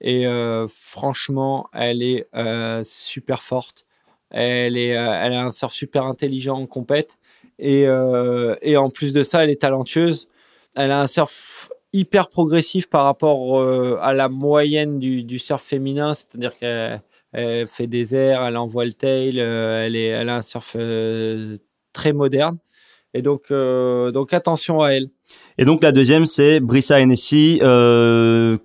Et 0.00 0.26
euh, 0.26 0.66
franchement, 0.68 1.68
elle 1.72 2.02
est 2.02 2.28
euh, 2.36 2.82
super 2.84 3.42
forte. 3.42 3.84
Elle, 4.30 4.76
est, 4.76 4.96
euh, 4.96 5.20
elle 5.22 5.32
a 5.32 5.44
un 5.44 5.50
sort 5.50 5.72
super 5.72 6.04
intelligent 6.04 6.56
en 6.60 6.66
compète. 6.66 7.18
Et, 7.58 7.86
euh, 7.86 8.54
et 8.62 8.76
en 8.76 8.90
plus 8.90 9.12
de 9.12 9.22
ça, 9.22 9.44
elle 9.44 9.50
est 9.50 9.60
talentueuse. 9.60 10.28
Elle 10.76 10.90
a 10.90 11.00
un 11.00 11.06
surf 11.06 11.70
hyper 11.94 12.28
progressif 12.28 12.90
par 12.90 13.04
rapport 13.04 13.58
euh, 13.60 13.98
à 14.02 14.12
la 14.12 14.28
moyenne 14.28 14.98
du, 14.98 15.38
surf 15.38 15.62
féminin. 15.62 16.14
C'est-à-dire 16.14 16.58
qu'elle 16.58 17.00
elle 17.32 17.66
fait 17.66 17.86
des 17.86 18.14
airs, 18.14 18.42
elle 18.42 18.56
envoie 18.56 18.84
le 18.84 18.92
tail, 18.92 19.40
euh, 19.40 19.86
elle, 19.86 19.96
est, 19.96 20.08
elle 20.08 20.28
a 20.28 20.36
un 20.36 20.42
surf 20.42 20.76
euh, 20.76 21.56
très 21.92 22.12
moderne. 22.12 22.58
Et 23.16 23.22
donc, 23.22 23.52
donc 23.52 24.32
attention 24.32 24.80
à 24.80 24.88
elle. 24.88 25.06
Et 25.56 25.64
donc 25.64 25.84
la 25.84 25.92
deuxième, 25.92 26.26
c'est 26.26 26.58
Brissa 26.58 27.00
Hennessy, 27.00 27.60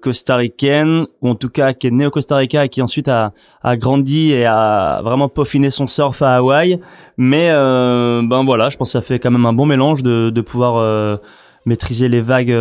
costaricaine, 0.01 1.05
ou 1.21 1.29
en 1.29 1.35
tout 1.35 1.49
cas 1.49 1.73
qui 1.73 1.85
est 1.85 1.91
née 1.91 2.07
au 2.07 2.09
Costa 2.09 2.35
Rica 2.35 2.65
et 2.65 2.69
qui 2.69 2.81
ensuite 2.81 3.09
a, 3.09 3.33
a 3.61 3.77
grandi 3.77 4.31
et 4.31 4.47
a 4.47 5.03
vraiment 5.03 5.29
peaufiné 5.29 5.69
son 5.69 5.85
surf 5.85 6.19
à 6.23 6.37
Hawaï. 6.37 6.79
Mais 7.15 7.49
ben 7.49 8.43
voilà, 8.43 8.71
je 8.71 8.77
pense 8.77 8.87
que 8.87 8.93
ça 8.93 9.03
fait 9.03 9.19
quand 9.19 9.29
même 9.29 9.45
un 9.45 9.53
bon 9.53 9.67
mélange 9.67 10.01
de, 10.01 10.31
de 10.31 10.41
pouvoir 10.41 11.19
maîtriser 11.67 12.09
les 12.09 12.21
vagues 12.21 12.55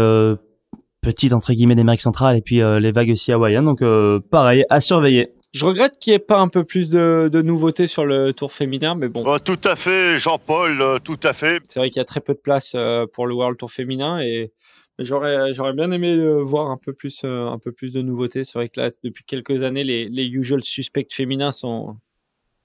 petites 1.13 1.33
entre 1.33 1.53
guillemets 1.53 1.75
d'Amérique 1.75 2.01
centrale 2.01 2.37
et 2.37 2.43
puis 2.43 2.61
euh, 2.61 2.81
les 2.81 2.93
vagues 2.93 3.11
aussi 3.11 3.33
hawaïennes. 3.33 3.65
Donc 3.65 3.83
euh, 3.83 4.21
pareil, 4.31 4.65
à 4.71 4.81
surveiller. 4.81 5.33
Je 5.55 5.65
regrette 5.65 5.99
qu'il 5.99 6.11
n'y 6.11 6.17
ait 6.17 6.19
pas 6.19 6.41
un 6.41 6.49
peu 6.49 6.63
plus 6.63 6.91
de, 6.91 7.31
de 7.33 7.41
nouveautés 7.41 7.87
sur 7.87 8.05
le 8.05 8.33
tour 8.35 8.53
féminin, 8.53 8.95
mais 8.95 9.09
bon, 9.09 9.23
Oh, 9.27 9.39
tout 9.39 9.59
à 9.65 9.77
fait, 9.77 10.19
Jean-Paul, 10.19 10.83
euh, 10.83 10.99
tout 10.99 11.19
à 11.23 11.33
fait. 11.33 11.63
c'est 11.69 11.81
vrai 11.81 11.89
qu'il 11.89 11.97
y 11.99 12.03
a 12.03 12.05
très 12.05 12.21
peu 12.21 12.35
de 12.35 12.39
place 12.39 12.73
euh, 12.75 13.07
pour 13.07 13.27
le 13.27 13.35
World 13.35 13.57
Tour 13.57 13.71
féminin 13.71 14.21
et 14.21 14.53
mais 14.99 15.05
j'aurais 15.05 15.55
j'aurais 15.55 15.73
bien 15.75 15.91
aimé 15.93 16.19
voir 16.43 16.71
un 16.71 16.77
peu 16.77 16.93
plus 16.93 17.23
euh, 17.25 17.47
un 17.47 17.59
peu 17.59 17.71
plus 17.73 17.93
de 17.93 18.03
nouveautés. 18.03 18.43
C'est 18.45 18.55
vrai 18.59 18.69
que 18.69 18.81
là, 18.81 18.89
depuis 19.05 19.25
quelques 19.25 19.63
années, 19.63 19.85
les, 19.85 20.09
les 20.09 20.27
usual 20.27 20.63
suspects 20.65 21.07
féminins 21.13 21.53
sont 21.53 21.97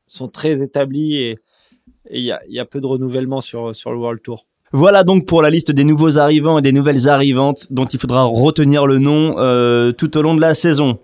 sont 0.07 0.27
très 0.27 0.61
établis 0.63 1.15
et 1.17 1.37
il 2.11 2.21
y 2.21 2.31
a, 2.31 2.41
il 2.47 2.53
y 2.53 2.59
a 2.59 2.65
peu 2.65 2.81
de 2.81 2.87
renouvellement 2.87 3.39
sur 3.39 3.75
sur 3.75 3.91
le 3.91 3.97
World 3.97 4.21
Tour. 4.23 4.47
Voilà 4.75 5.03
donc 5.03 5.27
pour 5.27 5.43
la 5.43 5.51
liste 5.51 5.71
des 5.71 5.83
nouveaux 5.83 6.17
arrivants 6.17 6.57
et 6.57 6.63
des 6.63 6.71
nouvelles 6.71 7.07
arrivantes 7.07 7.67
dont 7.69 7.85
il 7.85 7.99
faudra 7.99 8.23
retenir 8.23 8.87
le 8.87 8.97
nom 8.97 9.35
euh, 9.37 9.91
tout 9.91 10.17
au 10.17 10.23
long 10.23 10.33
de 10.33 10.41
la 10.41 10.55
saison. 10.55 10.97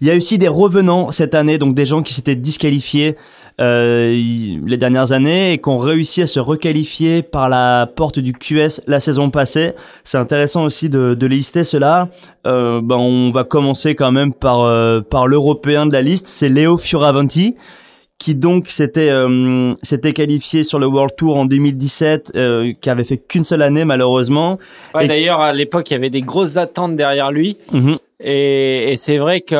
Il 0.00 0.06
y 0.06 0.10
a 0.10 0.16
aussi 0.16 0.38
des 0.38 0.48
revenants 0.48 1.10
cette 1.10 1.34
année, 1.34 1.58
donc 1.58 1.74
des 1.74 1.84
gens 1.84 2.02
qui 2.02 2.14
s'étaient 2.14 2.34
disqualifiés 2.34 3.16
euh, 3.60 4.10
les 4.64 4.76
dernières 4.78 5.12
années 5.12 5.52
et 5.52 5.58
qui 5.58 5.68
ont 5.68 5.76
réussi 5.76 6.22
à 6.22 6.26
se 6.26 6.40
requalifier 6.40 7.22
par 7.22 7.50
la 7.50 7.86
porte 7.94 8.18
du 8.18 8.32
QS 8.32 8.80
la 8.86 9.00
saison 9.00 9.28
passée. 9.28 9.72
C'est 10.02 10.16
intéressant 10.16 10.64
aussi 10.64 10.88
de, 10.88 11.12
de 11.12 11.26
lister 11.26 11.64
cela. 11.64 12.08
Euh, 12.46 12.80
ben 12.82 12.96
on 12.96 13.30
va 13.30 13.44
commencer 13.44 13.94
quand 13.94 14.12
même 14.12 14.32
par 14.32 14.60
euh, 14.60 15.02
par 15.02 15.26
l'européen 15.26 15.84
de 15.84 15.92
la 15.92 16.00
liste, 16.00 16.26
c'est 16.26 16.48
Léo 16.48 16.78
Fioravanti 16.78 17.54
qui 18.20 18.34
donc 18.34 18.68
s'était 18.68 19.08
euh, 19.08 19.72
s'était 19.82 20.12
qualifié 20.12 20.62
sur 20.62 20.78
le 20.78 20.86
World 20.86 21.16
Tour 21.16 21.36
en 21.38 21.46
2017, 21.46 22.32
euh, 22.36 22.72
qui 22.78 22.90
avait 22.90 23.02
fait 23.04 23.16
qu'une 23.16 23.44
seule 23.44 23.62
année 23.62 23.86
malheureusement. 23.86 24.58
Ouais, 24.94 25.06
Et- 25.06 25.08
D'ailleurs, 25.08 25.40
à 25.40 25.52
l'époque, 25.54 25.90
il 25.90 25.94
y 25.94 25.96
avait 25.96 26.10
des 26.10 26.20
grosses 26.20 26.58
attentes 26.58 26.94
derrière 26.96 27.32
lui. 27.32 27.56
Mhm. 27.72 27.96
Et, 28.20 28.92
et 28.92 28.96
c'est 28.98 29.16
vrai 29.16 29.40
que 29.40 29.54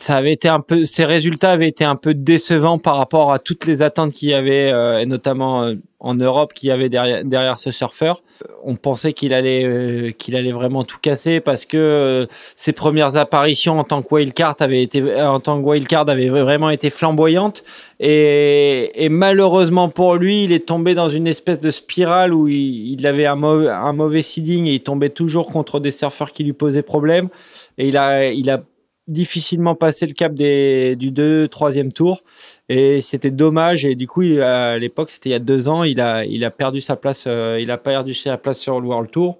ça 0.00 0.16
avait 0.16 0.32
été 0.32 0.48
un 0.48 0.60
peu, 0.60 0.86
ses 0.86 1.04
résultats 1.04 1.50
avaient 1.50 1.68
été 1.68 1.84
un 1.84 1.96
peu 1.96 2.14
décevants 2.14 2.78
par 2.78 2.96
rapport 2.96 3.32
à 3.32 3.38
toutes 3.38 3.66
les 3.66 3.82
attentes 3.82 4.12
qu'il 4.14 4.30
y 4.30 4.34
avait, 4.34 4.72
euh, 4.72 5.00
et 5.00 5.06
notamment 5.06 5.64
euh, 5.64 5.74
en 6.00 6.14
Europe 6.14 6.52
qu'il 6.54 6.68
y 6.68 6.72
avait 6.72 6.88
derrière, 6.88 7.58
ce 7.58 7.72
surfeur. 7.72 8.22
On 8.62 8.76
pensait 8.76 9.12
qu'il 9.12 9.32
allait, 9.34 9.64
euh, 9.64 10.12
allait 10.28 10.52
vraiment 10.52 10.84
tout 10.84 10.98
casser 11.00 11.40
parce 11.40 11.64
que 11.64 11.76
euh, 11.76 12.26
ses 12.54 12.72
premières 12.72 13.16
apparitions 13.16 13.80
en 13.80 13.84
tant 13.84 14.02
que 14.02 14.14
wildcard 14.14 14.56
avaient 14.60 14.82
été, 14.82 15.00
vraiment 15.00 16.70
été 16.70 16.90
flamboyantes. 16.90 17.64
Et, 17.98 19.08
malheureusement 19.10 19.88
pour 19.88 20.14
lui, 20.14 20.44
il 20.44 20.52
est 20.52 20.66
tombé 20.66 20.94
dans 20.94 21.08
une 21.08 21.26
espèce 21.26 21.58
de 21.58 21.70
spirale 21.70 22.32
où 22.32 22.46
il, 22.46 23.04
avait 23.06 23.26
un, 23.26 23.36
mauvais, 23.36 24.22
seeding 24.22 24.66
et 24.66 24.74
il 24.74 24.82
tombait 24.82 25.10
toujours 25.10 25.48
contre 25.48 25.80
des 25.80 25.92
surfeurs 25.92 26.32
qui 26.32 26.44
lui 26.44 26.52
posaient 26.52 26.82
problème. 26.82 27.28
Et 27.76 27.88
il 27.88 27.96
a 27.96 28.62
difficilement 29.08 29.74
passé 29.74 30.06
le 30.06 30.12
cap 30.12 30.34
des, 30.34 30.94
du 30.96 31.10
2 31.10 31.46
3e 31.46 31.90
tour. 31.90 32.22
Et 32.68 33.02
c'était 33.02 33.30
dommage. 33.30 33.84
Et 33.84 33.94
du 33.94 34.06
coup, 34.06 34.22
à 34.40 34.78
l'époque, 34.78 35.10
c'était 35.10 35.30
il 35.30 35.32
y 35.32 35.36
a 35.36 35.40
deux 35.40 35.68
ans, 35.68 35.82
il 35.82 36.00
a, 36.00 36.50
perdu 36.50 36.80
sa 36.80 36.96
place, 36.96 37.24
euh, 37.26 37.58
il 37.60 37.70
a 37.70 37.78
perdu 37.78 38.14
sa 38.14 38.36
place 38.36 38.58
sur 38.58 38.80
le 38.80 38.86
World 38.86 39.10
Tour. 39.10 39.38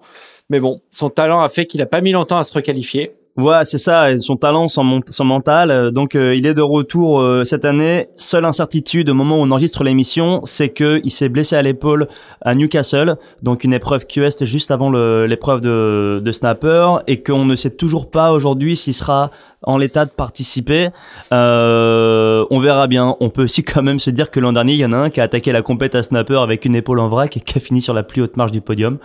Mais 0.50 0.61
bon, 0.61 0.81
son 0.90 1.11
talent 1.11 1.40
a 1.40 1.48
fait 1.48 1.66
qu'il 1.66 1.83
a 1.83 1.87
pas 1.87 2.00
mis 2.00 2.12
longtemps 2.12 2.38
à 2.38 2.44
se 2.44 2.54
requalifier. 2.54 3.12
Voilà, 3.40 3.64
c'est 3.64 3.79
ça, 3.79 4.18
son 4.18 4.35
talent, 4.35 4.66
son, 4.66 4.83
mental. 5.24 5.70
euh, 5.70 5.92
Donc, 5.92 6.16
euh, 6.16 6.35
il 6.35 6.44
est 6.44 6.55
de 6.55 6.61
retour 6.61 7.20
euh, 7.20 7.44
cette 7.44 7.64
année. 7.64 8.09
Seule 8.16 8.44
incertitude 8.44 9.09
au 9.11 9.14
moment 9.14 9.37
où 9.37 9.42
on 9.42 9.51
enregistre 9.53 9.85
l'émission, 9.85 10.40
c'est 10.42 10.70
que 10.70 11.01
il 11.05 11.12
s'est 11.12 11.29
blessé 11.29 11.55
à 11.55 11.62
l'épaule 11.62 12.09
à 12.40 12.57
Newcastle, 12.57 13.16
donc 13.44 13.62
une 13.62 13.72
épreuve 13.72 14.09
QS 14.09 14.42
juste 14.42 14.72
avant 14.72 14.90
l'épreuve 14.90 15.61
de, 15.61 16.20
de 16.20 16.33
snapper, 16.33 16.96
et 17.07 17.22
qu'on 17.22 17.44
ne 17.44 17.55
sait 17.55 17.70
toujours 17.70 18.11
pas 18.11 18.33
aujourd'hui 18.33 18.74
s'il 18.74 18.92
sera 18.92 19.31
en 19.62 19.79
l'état 19.79 20.05
de 20.05 20.11
participer. 20.11 20.88
On 21.31 22.59
verra 22.61 22.88
bien. 22.88 23.14
On 23.20 23.31
peut 23.31 23.44
aussi 23.44 23.62
quand 23.62 23.85
même 23.85 24.01
se 24.01 24.11
dire 24.11 24.33
que 24.33 24.40
l'an 24.40 24.53
dernier, 24.53 24.72
il 24.72 24.81
y 24.81 24.85
en 24.85 24.92
a 24.92 24.96
un 24.96 25.11
qui 25.11 25.20
a 25.20 25.22
attaqué 25.22 25.53
la 25.53 25.62
compète 25.62 25.94
à 25.94 26.03
snapper 26.03 26.38
avec 26.38 26.64
une 26.64 26.74
épaule 26.74 26.98
en 26.98 27.09
vrac 27.09 27.37
et 27.37 27.40
qui 27.40 27.57
a 27.57 27.61
fini 27.61 27.83
sur 27.83 27.94
la 27.94 28.03
plus 28.03 28.20
haute 28.20 28.37
marche 28.37 28.51
du 28.51 28.62
podium. 28.62 28.98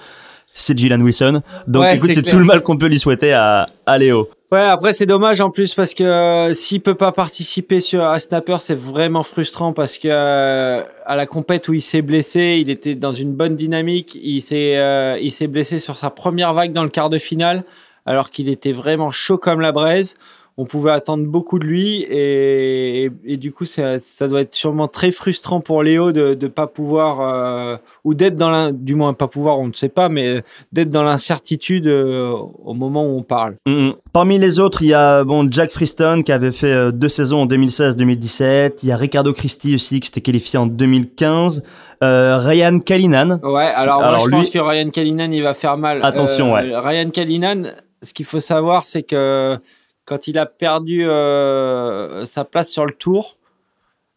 C'est 0.53 0.77
Gillian 0.77 1.01
Wilson. 1.01 1.41
Donc, 1.67 1.83
Ouais, 1.83 1.95
écoute, 1.97 2.11
c'est 2.13 2.21
tout 2.21 2.37
le 2.37 2.45
mal 2.45 2.61
qu'on 2.61 2.77
peut 2.77 2.87
lui 2.87 2.99
souhaiter 2.99 3.33
à, 3.33 3.67
à 3.85 3.97
Léo. 3.97 4.29
Ouais, 4.53 4.59
après 4.59 4.93
c'est 4.93 5.07
dommage 5.07 5.41
en 5.41 5.49
plus 5.49 5.73
parce 5.73 5.95
que 5.95 6.03
euh, 6.03 6.53
s'il 6.53 6.79
peut 6.79 6.93
pas 6.93 7.11
participer 7.11 7.81
sur 7.81 8.03
à 8.03 8.19
Snapper, 8.19 8.57
c'est 8.59 8.77
vraiment 8.77 9.23
frustrant 9.23 9.73
parce 9.73 9.97
que 9.97 10.07
euh, 10.11 10.83
à 11.07 11.15
la 11.15 11.25
compète 11.25 11.69
où 11.69 11.73
il 11.73 11.81
s'est 11.81 12.03
blessé, 12.03 12.59
il 12.61 12.69
était 12.69 12.93
dans 12.93 13.13
une 13.13 13.33
bonne 13.33 13.55
dynamique, 13.55 14.15
il 14.21 14.41
s'est 14.41 14.77
euh, 14.77 15.17
il 15.19 15.31
s'est 15.31 15.47
blessé 15.47 15.79
sur 15.79 15.97
sa 15.97 16.11
première 16.11 16.53
vague 16.53 16.71
dans 16.71 16.83
le 16.83 16.89
quart 16.89 17.09
de 17.09 17.17
finale 17.17 17.63
alors 18.05 18.29
qu'il 18.29 18.47
était 18.47 18.73
vraiment 18.73 19.09
chaud 19.11 19.39
comme 19.39 19.59
la 19.59 19.71
braise. 19.71 20.13
On 20.57 20.65
pouvait 20.65 20.91
attendre 20.91 21.25
beaucoup 21.25 21.57
de 21.57 21.65
lui 21.65 22.01
et, 22.03 23.05
et, 23.05 23.11
et 23.25 23.37
du 23.37 23.51
coup 23.51 23.65
ça, 23.65 23.97
ça 23.97 24.27
doit 24.27 24.41
être 24.41 24.53
sûrement 24.53 24.87
très 24.87 25.09
frustrant 25.11 25.61
pour 25.61 25.81
Léo 25.81 26.11
de 26.11 26.35
de 26.35 26.47
pas 26.47 26.67
pouvoir 26.67 27.21
euh, 27.21 27.77
ou 28.03 28.13
d'être 28.13 28.35
dans 28.35 28.71
du 28.71 28.93
moins 28.93 29.13
pas 29.13 29.27
pouvoir, 29.27 29.57
on 29.59 29.67
ne 29.67 29.73
sait 29.73 29.89
pas, 29.89 30.09
mais 30.09 30.43
d'être 30.71 30.91
dans 30.91 31.01
l'incertitude 31.01 31.87
euh, 31.87 32.31
au 32.65 32.73
moment 32.75 33.03
où 33.03 33.17
on 33.17 33.23
parle. 33.23 33.55
Mhm. 33.67 33.93
Parmi 34.11 34.37
les 34.37 34.59
autres, 34.59 34.83
il 34.83 34.89
y 34.89 34.93
a 34.93 35.23
bon 35.23 35.47
Jack 35.49 35.71
Freestone 35.71 36.23
qui 36.23 36.31
avait 36.31 36.51
fait 36.51 36.71
euh, 36.71 36.91
deux 36.91 37.09
saisons 37.09 37.41
en 37.41 37.47
2016-2017. 37.47 38.79
Il 38.83 38.89
y 38.89 38.91
a 38.91 38.97
Ricardo 38.97 39.33
Christie 39.33 39.73
aussi 39.75 39.99
qui 39.99 40.07
s'était 40.07 40.21
qualifié 40.21 40.59
en 40.59 40.67
2015. 40.67 41.63
Euh, 42.03 42.37
Ryan 42.37 42.79
Kalinan. 42.79 43.39
Ouais, 43.43 43.63
alors, 43.75 44.01
Alors, 44.03 44.19
je 44.19 44.25
lui- 44.27 44.31
pense 44.35 44.49
que 44.49 44.59
Ryan 44.59 44.89
Callinan, 44.89 45.31
il 45.31 45.41
va 45.41 45.53
faire 45.53 45.77
mal. 45.77 45.99
Attention, 46.03 46.55
Euh, 46.55 46.61
ouais. 46.61 46.77
Ryan 46.77 47.09
Callinan, 47.09 47.63
ce 48.01 48.13
qu'il 48.13 48.25
faut 48.25 48.39
savoir, 48.41 48.83
c'est 48.85 49.03
que 49.03 49.57
quand 50.05 50.27
il 50.27 50.37
a 50.37 50.45
perdu 50.45 51.05
euh, 51.07 52.25
sa 52.25 52.45
place 52.45 52.69
sur 52.69 52.85
le 52.85 52.93
tour, 52.93 53.37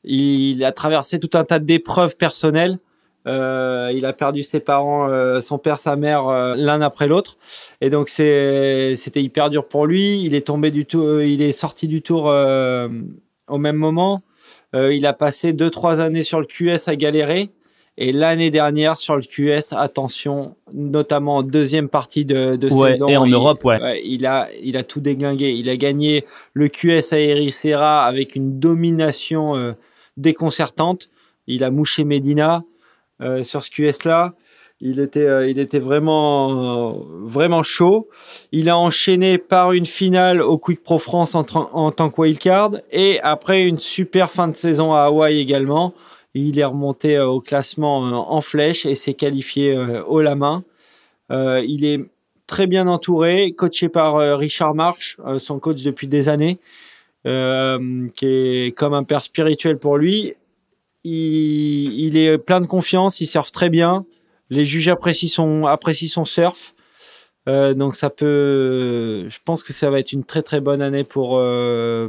il 0.05 0.65
a 0.65 0.73
traversé 0.73 1.19
tout 1.19 1.31
un 1.35 1.45
tas 1.45 1.59
d'épreuves 1.59 2.17
personnelles. 2.17 2.79
Euh, 3.27 3.91
il 3.93 4.07
a 4.07 4.13
perdu 4.13 4.45
ses 4.45 4.61
parents, 4.61 5.09
euh, 5.09 5.41
son 5.41 5.59
père, 5.59 5.81
sa 5.81 5.97
mère, 5.97 6.29
l'un 6.57 6.81
après 6.81 7.09
l'autre. 7.09 7.39
Et 7.81 7.91
donc, 7.91 8.09
c'était 8.09 8.97
hyper 9.17 9.51
dur 9.51 9.67
pour 9.67 9.87
lui. 9.87 10.23
Il 10.23 10.35
est 10.35 10.47
tombé 10.47 10.71
du 10.71 10.87
tour, 10.87 11.23
il 11.23 11.43
est 11.43 11.53
sorti 11.53 11.89
du 11.89 12.03
tour 12.03 12.27
au 12.27 13.59
même 13.59 13.77
moment. 13.77 14.23
Il 14.75 15.07
a 15.07 15.13
passé 15.13 15.53
deux, 15.53 15.71
trois 15.71 16.01
années 16.01 16.23
sur 16.23 16.41
le 16.41 16.47
QS 16.47 16.89
à 16.89 16.97
galérer. 16.97 17.51
Et 17.99 18.13
l'année 18.13 18.51
dernière 18.51 18.99
sur 18.99 19.17
le 19.17 19.23
QS, 19.23 19.73
attention, 19.75 20.55
notamment 20.75 21.37
en 21.37 21.43
deuxième 21.43 21.89
partie 21.89 22.27
de, 22.27 22.57
de 22.57 22.69
Ouais, 22.71 22.93
saison. 22.93 23.09
et 23.09 23.17
en 23.17 23.25
il- 23.25 23.33
Europe, 23.33 23.65
ouais. 23.65 24.03
il 24.05 24.27
a, 24.27 24.49
il 24.63 24.77
a 24.77 24.83
tout 24.83 25.01
déglingué. 25.01 25.53
Il 25.53 25.71
a 25.71 25.77
gagné 25.79 26.25
le 26.53 26.69
QS 26.69 27.13
à 27.15 27.19
Ericeira 27.19 28.05
avec 28.05 28.37
une 28.37 28.59
domination 28.61 29.57
euh, 29.57 29.73
déconcertante. 30.19 31.09
Il 31.47 31.65
a 31.65 31.71
mouché 31.71 32.05
Medina 32.05 32.65
euh, 33.23 33.43
sur 33.45 33.63
ce 33.63 33.71
QS-là. 33.71 34.35
Il 34.83 35.01
était, 35.01 35.21
euh, 35.21 35.49
il 35.49 35.59
était 35.59 35.79
vraiment, 35.79 36.91
euh, 36.91 36.93
vraiment 37.25 37.63
chaud. 37.63 38.09
Il 38.53 38.69
a 38.69 38.77
enchaîné 38.77 39.39
par 39.39 39.73
une 39.73 39.87
finale 39.87 40.43
au 40.43 40.59
Quick 40.59 40.83
Pro 40.83 40.99
France 40.99 41.35
en, 41.35 41.47
en 41.55 41.91
tant 41.93 42.11
que 42.11 42.21
wildcard 42.21 42.73
et 42.93 43.19
après 43.23 43.63
une 43.65 43.79
super 43.79 44.31
fin 44.31 44.49
de 44.49 44.57
saison 44.57 44.93
à 44.93 45.05
Hawaï 45.05 45.39
également. 45.41 45.95
Il 46.39 46.59
est 46.59 46.65
remonté 46.65 47.17
euh, 47.17 47.27
au 47.27 47.41
classement 47.41 48.07
euh, 48.07 48.11
en 48.13 48.41
flèche 48.41 48.85
et 48.85 48.95
s'est 48.95 49.15
qualifié 49.15 49.75
euh, 49.75 50.03
haut 50.05 50.21
la 50.21 50.35
main. 50.35 50.65
Il 51.31 51.85
est 51.85 52.05
très 52.47 52.67
bien 52.67 52.87
entouré, 52.87 53.53
coaché 53.53 53.89
par 53.89 54.39
Richard 54.39 54.75
Marsh, 54.75 55.17
euh, 55.27 55.41
son 55.41 55.59
coach 55.59 55.83
depuis 55.83 56.07
des 56.07 56.29
années, 56.29 56.59
qui 57.25 58.27
est 58.27 58.77
comme 58.77 58.95
un 58.95 59.03
père 59.03 59.23
spirituel 59.23 59.79
pour 59.79 59.97
lui. 59.97 60.35
Il, 61.03 62.17
est 62.17 62.39
plein 62.39 62.61
de 62.61 62.67
confiance, 62.67 63.21
il 63.21 63.27
surfe 63.27 63.51
très 63.51 63.71
bien. 63.71 64.05
Les 64.51 64.65
juges 64.65 64.87
apprécient 64.87 65.29
son, 65.29 66.25
surf. 66.25 66.75
Donc 67.49 67.97
ça 67.97 68.11
peut, 68.11 69.29
je 69.29 69.39
pense 69.45 69.65
que 69.65 69.73
ça 69.73 69.91
va 69.91 69.99
être 69.99 70.13
une 70.13 70.25
très 70.25 70.43
très 70.43 70.61
bonne 70.61 70.83
année 70.83 71.03
pour 71.03 71.43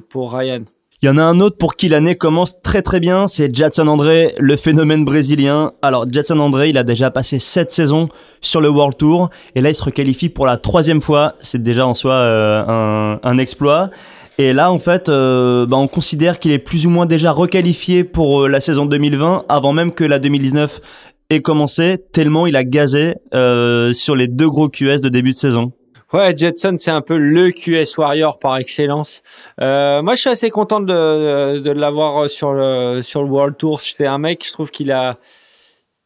pour 0.10 0.34
Ryan. 0.34 0.66
Il 1.04 1.06
y 1.06 1.10
en 1.10 1.18
a 1.20 1.22
un 1.22 1.40
autre 1.40 1.58
pour 1.58 1.76
qui 1.76 1.90
l'année 1.90 2.16
commence 2.16 2.60
très 2.64 2.82
très 2.82 3.00
bien, 3.00 3.28
c'est 3.28 3.56
Jadson 3.56 3.88
André, 3.88 4.34
le 4.40 4.56
phénomène 4.56 5.06
brésilien. 5.06 5.74
Alors 5.84 6.06
Jadson 6.12 6.40
André, 6.40 6.70
il 6.70 6.78
a 6.80 6.84
déjà 6.84 7.12
passé 7.12 7.38
sept 7.38 7.70
saisons 7.70 8.10
sur 8.42 8.62
le 8.62 8.70
World 8.70 8.98
Tour 8.98 9.30
et 9.54 9.62
là 9.62 9.70
il 9.70 9.76
se 9.76 9.84
requalifie 9.84 10.30
pour 10.30 10.48
la 10.48 10.58
troisième 10.58 11.00
fois. 11.00 11.36
C'est 11.40 11.62
déjà 11.62 11.86
en 11.86 11.94
soi 11.94 12.14
euh, 12.14 12.64
un, 12.68 13.20
un 13.22 13.38
exploit. 13.38 13.92
Et 14.40 14.54
là 14.54 14.72
en 14.72 14.80
fait, 14.80 15.08
euh, 15.08 15.68
bah, 15.68 15.78
on 15.78 15.88
considère 15.88 16.40
qu'il 16.40 16.52
est 16.52 16.58
plus 16.58 16.88
ou 16.88 16.90
moins 16.90 17.06
déjà 17.06 17.32
requalifié 17.32 18.04
pour 18.04 18.46
euh, 18.46 18.48
la 18.48 18.60
saison 18.60 18.88
2020 18.88 19.46
avant 19.50 19.74
même 19.74 19.92
que 19.92 20.04
la 20.04 20.18
2019 20.18 20.82
ait 21.30 21.42
commencé, 21.42 21.98
tellement 22.12 22.48
il 22.48 22.56
a 22.56 22.64
gazé 22.64 23.14
euh, 23.36 23.94
sur 23.94 24.16
les 24.16 24.28
deux 24.28 24.50
gros 24.50 24.68
QS 24.68 25.02
de 25.02 25.10
début 25.10 25.34
de 25.34 25.38
saison. 25.38 25.74
Ouais, 26.14 26.36
Jetson, 26.36 26.78
c'est 26.80 26.92
un 26.92 27.02
peu 27.02 27.18
le 27.18 27.52
QS 27.52 27.98
Warrior 27.98 28.40
par 28.40 28.58
excellence. 28.58 29.24
Euh, 29.60 30.02
moi, 30.02 30.16
je 30.16 30.22
suis 30.22 30.30
assez 30.30 30.50
content 30.50 30.80
de, 30.80 31.60
de 31.60 31.72
l'avoir 31.72 32.30
sur 32.30 32.54
le, 32.54 33.02
sur 33.02 33.24
le 33.24 33.30
World 33.30 33.58
Tour. 33.58 33.82
C'est 33.82 34.06
un 34.06 34.18
mec, 34.18 34.46
je 34.48 34.54
trouve 34.54 34.72
qu'il 34.72 34.92
a, 34.94 35.18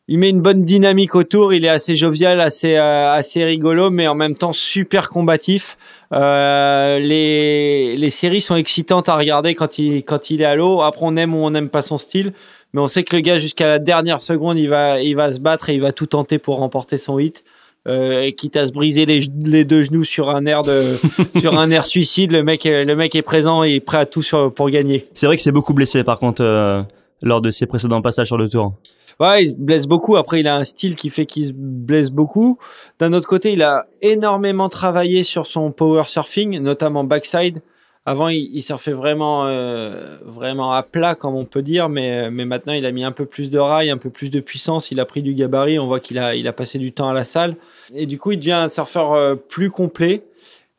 il 0.08 0.18
met 0.18 0.32
une 0.32 0.41
bonne 0.41 0.66
dynamique 0.66 1.14
autour. 1.14 1.54
Il 1.54 1.66
est 1.66 1.70
assez 1.70 1.95
jovial, 1.95 2.41
assez, 2.41 2.78
euh, 2.78 3.14
assez 3.14 3.43
rigolo, 3.43 3.91
mais 3.91 4.08
en 4.08 4.16
même 4.16 4.34
temps 4.34 4.54
super 4.54 5.10
combatif. 5.10 5.78
Euh, 6.14 6.97
les, 6.97 7.95
les 7.95 8.10
séries 8.10 8.41
sont 8.41 8.56
excitantes 8.56 9.08
à 9.08 9.16
regarder 9.16 9.54
quand 9.54 9.78
il, 9.78 10.04
quand 10.04 10.32
il 10.32 10.41
est 10.41 10.45
à 10.45 10.56
l'eau. 10.56 10.82
Après, 10.82 11.02
on 11.04 11.16
aime 11.16 11.36
ou 11.36 11.45
on 11.45 11.52
n'aime 11.52 11.70
pas 11.70 11.84
son 11.84 11.99
style. 11.99 12.34
Mais 12.74 12.82
on 12.82 12.88
sait 12.88 13.04
que 13.04 13.16
le 13.16 13.22
gars, 13.22 13.38
jusqu'à 13.38 13.68
la 13.68 13.78
dernière 13.78 14.20
seconde, 14.20 14.58
il 14.58 14.68
va, 14.68 14.99
il 14.99 15.16
va 15.16 15.32
se 15.32 15.39
battre 15.39 15.70
et 15.70 15.76
il 15.76 15.82
va 15.82 15.91
tout 15.91 16.08
tenter 16.08 16.39
pour 16.39 16.58
remporter 16.58 16.97
son 16.97 17.20
hit. 17.20 17.43
Euh, 17.88 18.21
et 18.21 18.34
quitte 18.34 18.57
à 18.57 18.67
se 18.67 18.71
briser 18.71 19.07
les, 19.07 19.21
les 19.43 19.65
deux 19.65 19.84
genoux 19.84 20.03
sur 20.03 20.29
un 20.29 20.45
air 20.45 20.61
de 20.61 20.84
sur 21.39 21.57
un 21.57 21.71
air 21.71 21.88
suicide, 21.88 22.32
le 22.32 22.43
mec 22.43 22.63
est- 22.67 22.86
le 22.86 22.95
mec 22.95 23.15
est 23.15 23.23
présent 23.23 23.63
et 23.63 23.73
est 23.75 23.79
prêt 23.79 23.97
à 23.97 24.05
tout 24.05 24.21
sur, 24.21 24.53
pour 24.53 24.69
gagner. 24.69 25.07
C'est 25.15 25.25
vrai 25.25 25.36
que 25.36 25.41
c'est 25.41 25.51
beaucoup 25.51 25.73
blessé 25.73 26.03
par 26.03 26.19
contre 26.19 26.43
euh, 26.43 26.84
lors 27.23 27.41
de 27.41 27.49
ses 27.49 27.65
précédents 27.65 28.03
passages 28.03 28.27
sur 28.27 28.38
le 28.38 28.47
tour. 28.49 28.73
Ouais, 29.19 29.45
il 29.45 29.49
se 29.49 29.53
blesse 29.55 29.88
beaucoup. 29.88 30.15
Après, 30.15 30.39
il 30.41 30.47
a 30.47 30.55
un 30.55 30.63
style 30.63 30.95
qui 30.95 31.09
fait 31.09 31.25
qu'il 31.25 31.47
se 31.47 31.53
blesse 31.55 32.11
beaucoup. 32.11 32.57
D'un 32.99 33.13
autre 33.13 33.27
côté, 33.27 33.53
il 33.53 33.61
a 33.63 33.86
énormément 34.01 34.69
travaillé 34.69 35.23
sur 35.23 35.45
son 35.47 35.71
power 35.71 36.03
surfing, 36.07 36.59
notamment 36.59 37.03
backside. 37.03 37.61
Avant, 38.06 38.30
il, 38.30 38.49
il 38.54 38.64
surfait 38.64 38.93
vraiment, 38.93 39.45
euh, 39.45 40.18
vraiment 40.26 40.72
à 40.72 40.82
plat, 40.82 41.14
comme 41.14 41.36
on 41.36 41.45
peut 41.45 41.62
dire, 41.62 41.88
mais, 41.88 42.32
mais 42.32 42.45
maintenant, 42.45 42.74
il 42.74 42.86
a 42.88 42.91
mis 42.91 43.04
un 43.04 43.12
peu 43.12 43.26
plus 43.26 43.52
de 43.52 43.60
rail, 43.60 43.91
un 43.91 43.97
peu 43.97 44.10
plus 44.10 44.32
de 44.32 44.39
puissance. 44.39 44.89
Il 44.89 44.99
a 44.99 45.06
pris 45.06 45.22
du 45.22 45.36
gabarit. 45.36 45.78
On 45.78 45.86
voit 45.86 45.99
qu'il 45.99 46.18
a, 46.18 46.36
il 46.36 46.47
a 46.47 46.54
passé 46.54 46.80
du 46.80 46.91
temps 46.93 47.10
à 47.10 47.14
la 47.14 47.26
salle. 47.26 47.56
Et 47.93 48.08
du 48.08 48.18
coup, 48.18 48.32
il 48.32 48.39
devient 48.39 48.54
un 48.54 48.70
surfeur 48.70 49.14
euh, 49.14 49.36
plus 49.36 49.70
complet. 49.70 50.24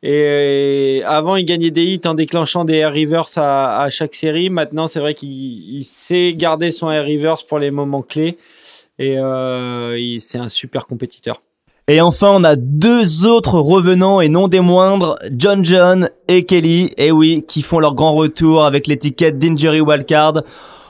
Et 0.05 1.01
avant, 1.05 1.37
il 1.37 1.45
gagnait 1.45 1.71
des 1.71 1.85
hits 1.85 2.01
en 2.05 2.13
déclenchant 2.13 2.65
des 2.65 2.75
air 2.75 2.91
reverse 2.91 3.37
à, 3.37 3.87
chaque 3.89 4.15
série. 4.15 4.49
Maintenant, 4.49 4.89
c'est 4.89 4.99
vrai 4.99 5.13
qu'il 5.13 5.29
il 5.29 5.85
sait 5.85 6.33
garder 6.33 6.71
son 6.71 6.91
air 6.91 7.05
reverse 7.05 7.43
pour 7.43 7.57
les 7.57 7.71
moments 7.71 8.01
clés. 8.01 8.37
Et 8.99 9.17
euh, 9.17 10.19
c'est 10.19 10.39
un 10.39 10.49
super 10.49 10.87
compétiteur. 10.87 11.41
Et 11.89 11.99
enfin, 11.99 12.29
on 12.29 12.45
a 12.45 12.55
deux 12.55 13.27
autres 13.27 13.59
revenants 13.59 14.21
et 14.21 14.29
non 14.29 14.47
des 14.47 14.61
moindres, 14.61 15.17
John 15.31 15.65
John 15.65 16.09
et 16.29 16.45
Kelly, 16.45 16.93
et 16.97 17.11
oui, 17.11 17.43
qui 17.45 17.61
font 17.61 17.79
leur 17.79 17.93
grand 17.93 18.13
retour 18.13 18.63
avec 18.63 18.87
l'étiquette 18.87 19.37
d'Injury 19.37 19.81
Wildcard. 19.81 20.43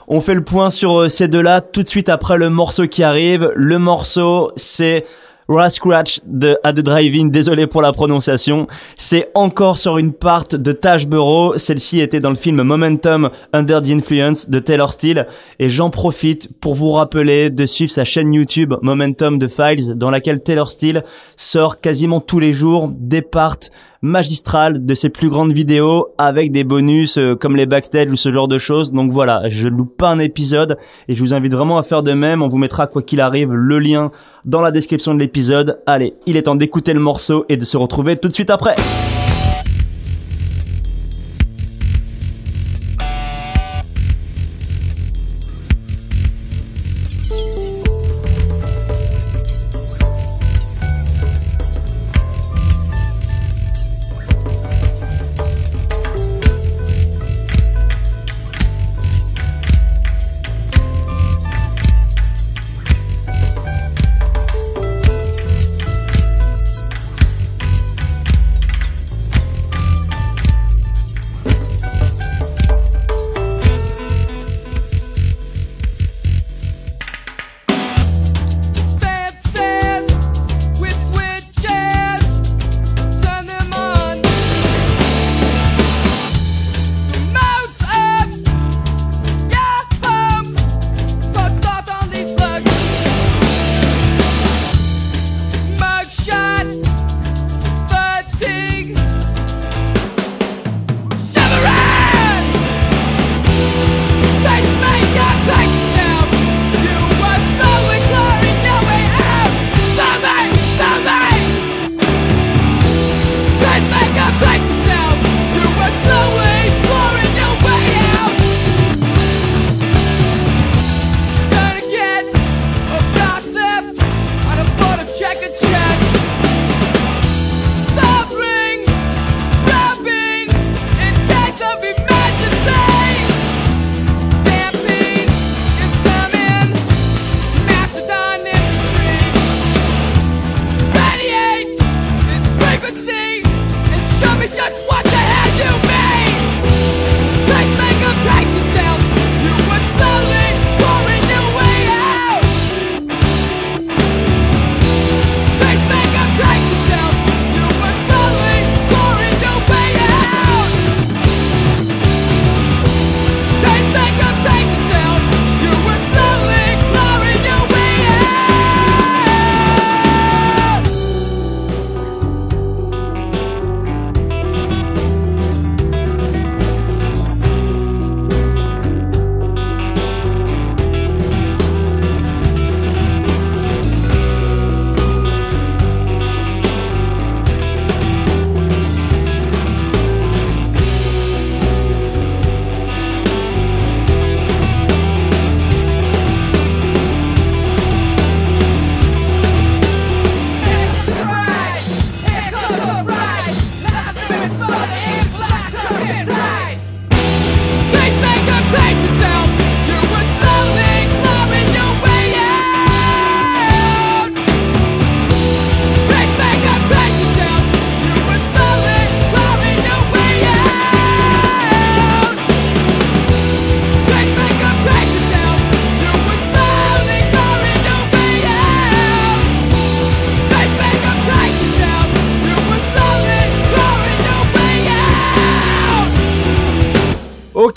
On 0.07 0.21
fait 0.21 0.35
le 0.35 0.43
point 0.43 0.69
sur 0.69 1.01
euh, 1.01 1.09
ces 1.09 1.27
deux-là 1.27 1.61
tout 1.61 1.81
de 1.81 1.87
suite 1.87 2.09
après 2.09 2.37
le 2.37 2.51
morceau 2.51 2.87
qui 2.87 3.01
arrive. 3.01 3.51
Le 3.55 3.79
morceau, 3.79 4.51
c'est 4.55 5.05
Rascratch 5.47 6.21
de 6.25 6.57
à 6.63 6.73
The 6.73 6.79
Drive-In, 6.79 7.27
désolé 7.27 7.67
pour 7.67 7.81
la 7.81 7.91
prononciation. 7.91 8.67
C'est 8.95 9.29
encore 9.33 9.77
sur 9.77 9.97
une 9.97 10.13
part 10.13 10.45
de 10.51 10.71
Taj 10.71 11.07
Burrow. 11.07 11.57
Celle-ci 11.57 11.99
était 11.99 12.19
dans 12.19 12.29
le 12.29 12.35
film 12.35 12.61
Momentum 12.61 13.29
Under 13.51 13.81
the 13.81 13.89
Influence 13.89 14.49
de 14.49 14.59
Taylor 14.59 14.91
Steele. 14.91 15.27
Et 15.59 15.69
j'en 15.69 15.89
profite 15.89 16.59
pour 16.59 16.75
vous 16.75 16.91
rappeler 16.91 17.49
de 17.49 17.65
suivre 17.65 17.91
sa 17.91 18.05
chaîne 18.05 18.33
YouTube 18.33 18.73
Momentum 18.81 19.39
The 19.39 19.47
Files, 19.47 19.95
dans 19.95 20.09
laquelle 20.09 20.41
Taylor 20.41 20.69
Steele 20.69 21.03
sort 21.35 21.79
quasiment 21.79 22.21
tous 22.21 22.39
les 22.39 22.53
jours 22.53 22.89
des 22.91 23.21
parts 23.21 23.57
magistrales 24.03 24.85
de 24.85 24.95
ses 24.95 25.09
plus 25.09 25.29
grandes 25.29 25.53
vidéos 25.53 26.09
avec 26.17 26.51
des 26.51 26.63
bonus 26.63 27.17
euh, 27.17 27.35
comme 27.35 27.55
les 27.55 27.65
backstage 27.65 28.11
ou 28.11 28.17
ce 28.17 28.31
genre 28.31 28.49
de 28.49 28.59
choses. 28.59 28.91
Donc 28.91 29.11
voilà, 29.11 29.49
je 29.49 29.67
loupe 29.67 29.97
pas 29.97 30.09
un 30.09 30.19
épisode 30.19 30.77
et 31.07 31.15
je 31.15 31.19
vous 31.21 31.33
invite 31.33 31.53
vraiment 31.53 31.77
à 31.77 31.83
faire 31.83 32.03
de 32.03 32.11
même. 32.11 32.43
On 32.43 32.49
vous 32.49 32.57
mettra 32.57 32.85
quoi 32.85 33.01
qu'il 33.01 33.21
arrive 33.21 33.53
le 33.53 33.79
lien 33.79 34.11
dans 34.45 34.61
la 34.61 34.71
description 34.71 35.13
de 35.15 35.19
l'épisode. 35.19 35.79
Allez, 35.87 36.13
il 36.27 36.35
est 36.37 36.43
temps 36.43 36.55
d'écouter 36.55 36.93
le 36.93 36.99
morceau 36.99 37.45
et 37.47 37.55
de 37.55 37.65
se 37.65 37.77
retrouver 37.77 38.17
tout 38.17 38.27
de 38.27 38.33
suite 38.33 38.49
après. 38.49 38.75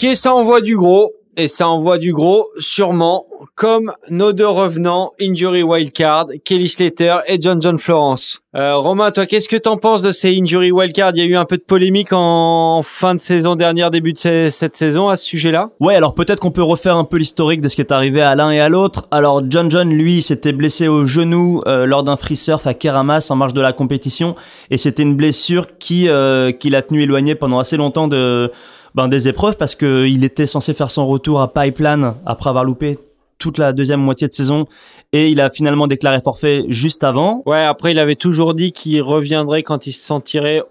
Ok, 0.06 0.16
ça 0.16 0.34
envoie 0.34 0.60
du 0.60 0.76
gros. 0.76 1.12
Et 1.38 1.48
ça 1.48 1.68
envoie 1.68 1.98
du 1.98 2.14
gros, 2.14 2.46
sûrement, 2.58 3.26
comme 3.56 3.92
nos 4.08 4.32
deux 4.32 4.48
revenants, 4.48 5.12
Injury 5.20 5.62
Wildcard, 5.62 6.28
Kelly 6.46 6.66
Slater 6.66 7.18
et 7.26 7.38
John 7.38 7.60
John 7.60 7.78
Florence. 7.78 8.40
Euh, 8.56 8.76
Romain, 8.76 9.10
toi, 9.10 9.26
qu'est-ce 9.26 9.46
que 9.50 9.56
t'en 9.56 9.76
penses 9.76 10.00
de 10.00 10.12
ces 10.12 10.34
Injury 10.40 10.70
Wildcard? 10.72 11.12
Il 11.14 11.18
y 11.18 11.20
a 11.20 11.26
eu 11.26 11.36
un 11.36 11.44
peu 11.44 11.58
de 11.58 11.62
polémique 11.62 12.08
en 12.12 12.80
fin 12.82 13.14
de 13.14 13.20
saison 13.20 13.54
dernière, 13.54 13.90
début 13.90 14.14
de 14.14 14.18
ce- 14.18 14.48
cette 14.50 14.78
saison 14.78 15.08
à 15.08 15.18
ce 15.18 15.26
sujet-là? 15.26 15.72
Ouais, 15.78 15.94
alors 15.94 16.14
peut-être 16.14 16.40
qu'on 16.40 16.52
peut 16.52 16.62
refaire 16.62 16.96
un 16.96 17.04
peu 17.04 17.18
l'historique 17.18 17.60
de 17.60 17.68
ce 17.68 17.74
qui 17.74 17.82
est 17.82 17.92
arrivé 17.92 18.22
à 18.22 18.34
l'un 18.34 18.50
et 18.50 18.60
à 18.60 18.70
l'autre. 18.70 19.06
Alors 19.10 19.42
John 19.46 19.70
John, 19.70 19.90
lui, 19.90 20.22
s'était 20.22 20.54
blessé 20.54 20.88
au 20.88 21.04
genou 21.04 21.60
euh, 21.66 21.84
lors 21.84 22.02
d'un 22.02 22.16
free 22.16 22.36
surf 22.36 22.66
à 22.66 22.72
Keramas 22.72 23.26
en 23.28 23.36
marge 23.36 23.52
de 23.52 23.60
la 23.60 23.74
compétition, 23.74 24.36
et 24.70 24.78
c'était 24.78 25.02
une 25.02 25.16
blessure 25.16 25.66
qui 25.78 26.08
euh, 26.08 26.50
qui 26.50 26.70
l'a 26.70 26.80
tenu 26.80 27.02
éloigné 27.02 27.34
pendant 27.34 27.58
assez 27.58 27.76
longtemps 27.76 28.08
de 28.08 28.50
ben, 28.96 29.08
des 29.08 29.28
épreuves 29.28 29.58
parce 29.58 29.76
que 29.76 30.06
il 30.06 30.24
était 30.24 30.46
censé 30.46 30.72
faire 30.72 30.90
son 30.90 31.06
retour 31.06 31.42
à 31.42 31.52
Pipeline 31.52 32.14
après 32.24 32.48
avoir 32.48 32.64
loupé 32.64 32.98
toute 33.38 33.58
la 33.58 33.74
deuxième 33.74 34.00
moitié 34.00 34.26
de 34.26 34.32
saison 34.32 34.64
et 35.12 35.28
il 35.28 35.38
a 35.42 35.50
finalement 35.50 35.86
déclaré 35.86 36.20
forfait 36.22 36.64
juste 36.68 37.04
avant. 37.04 37.42
Ouais, 37.44 37.62
après, 37.62 37.92
il 37.92 37.98
avait 37.98 38.16
toujours 38.16 38.54
dit 38.54 38.72
qu'il 38.72 39.02
reviendrait 39.02 39.62
quand 39.62 39.86
il 39.86 39.92
se 39.92 40.04
sentirait 40.04 40.62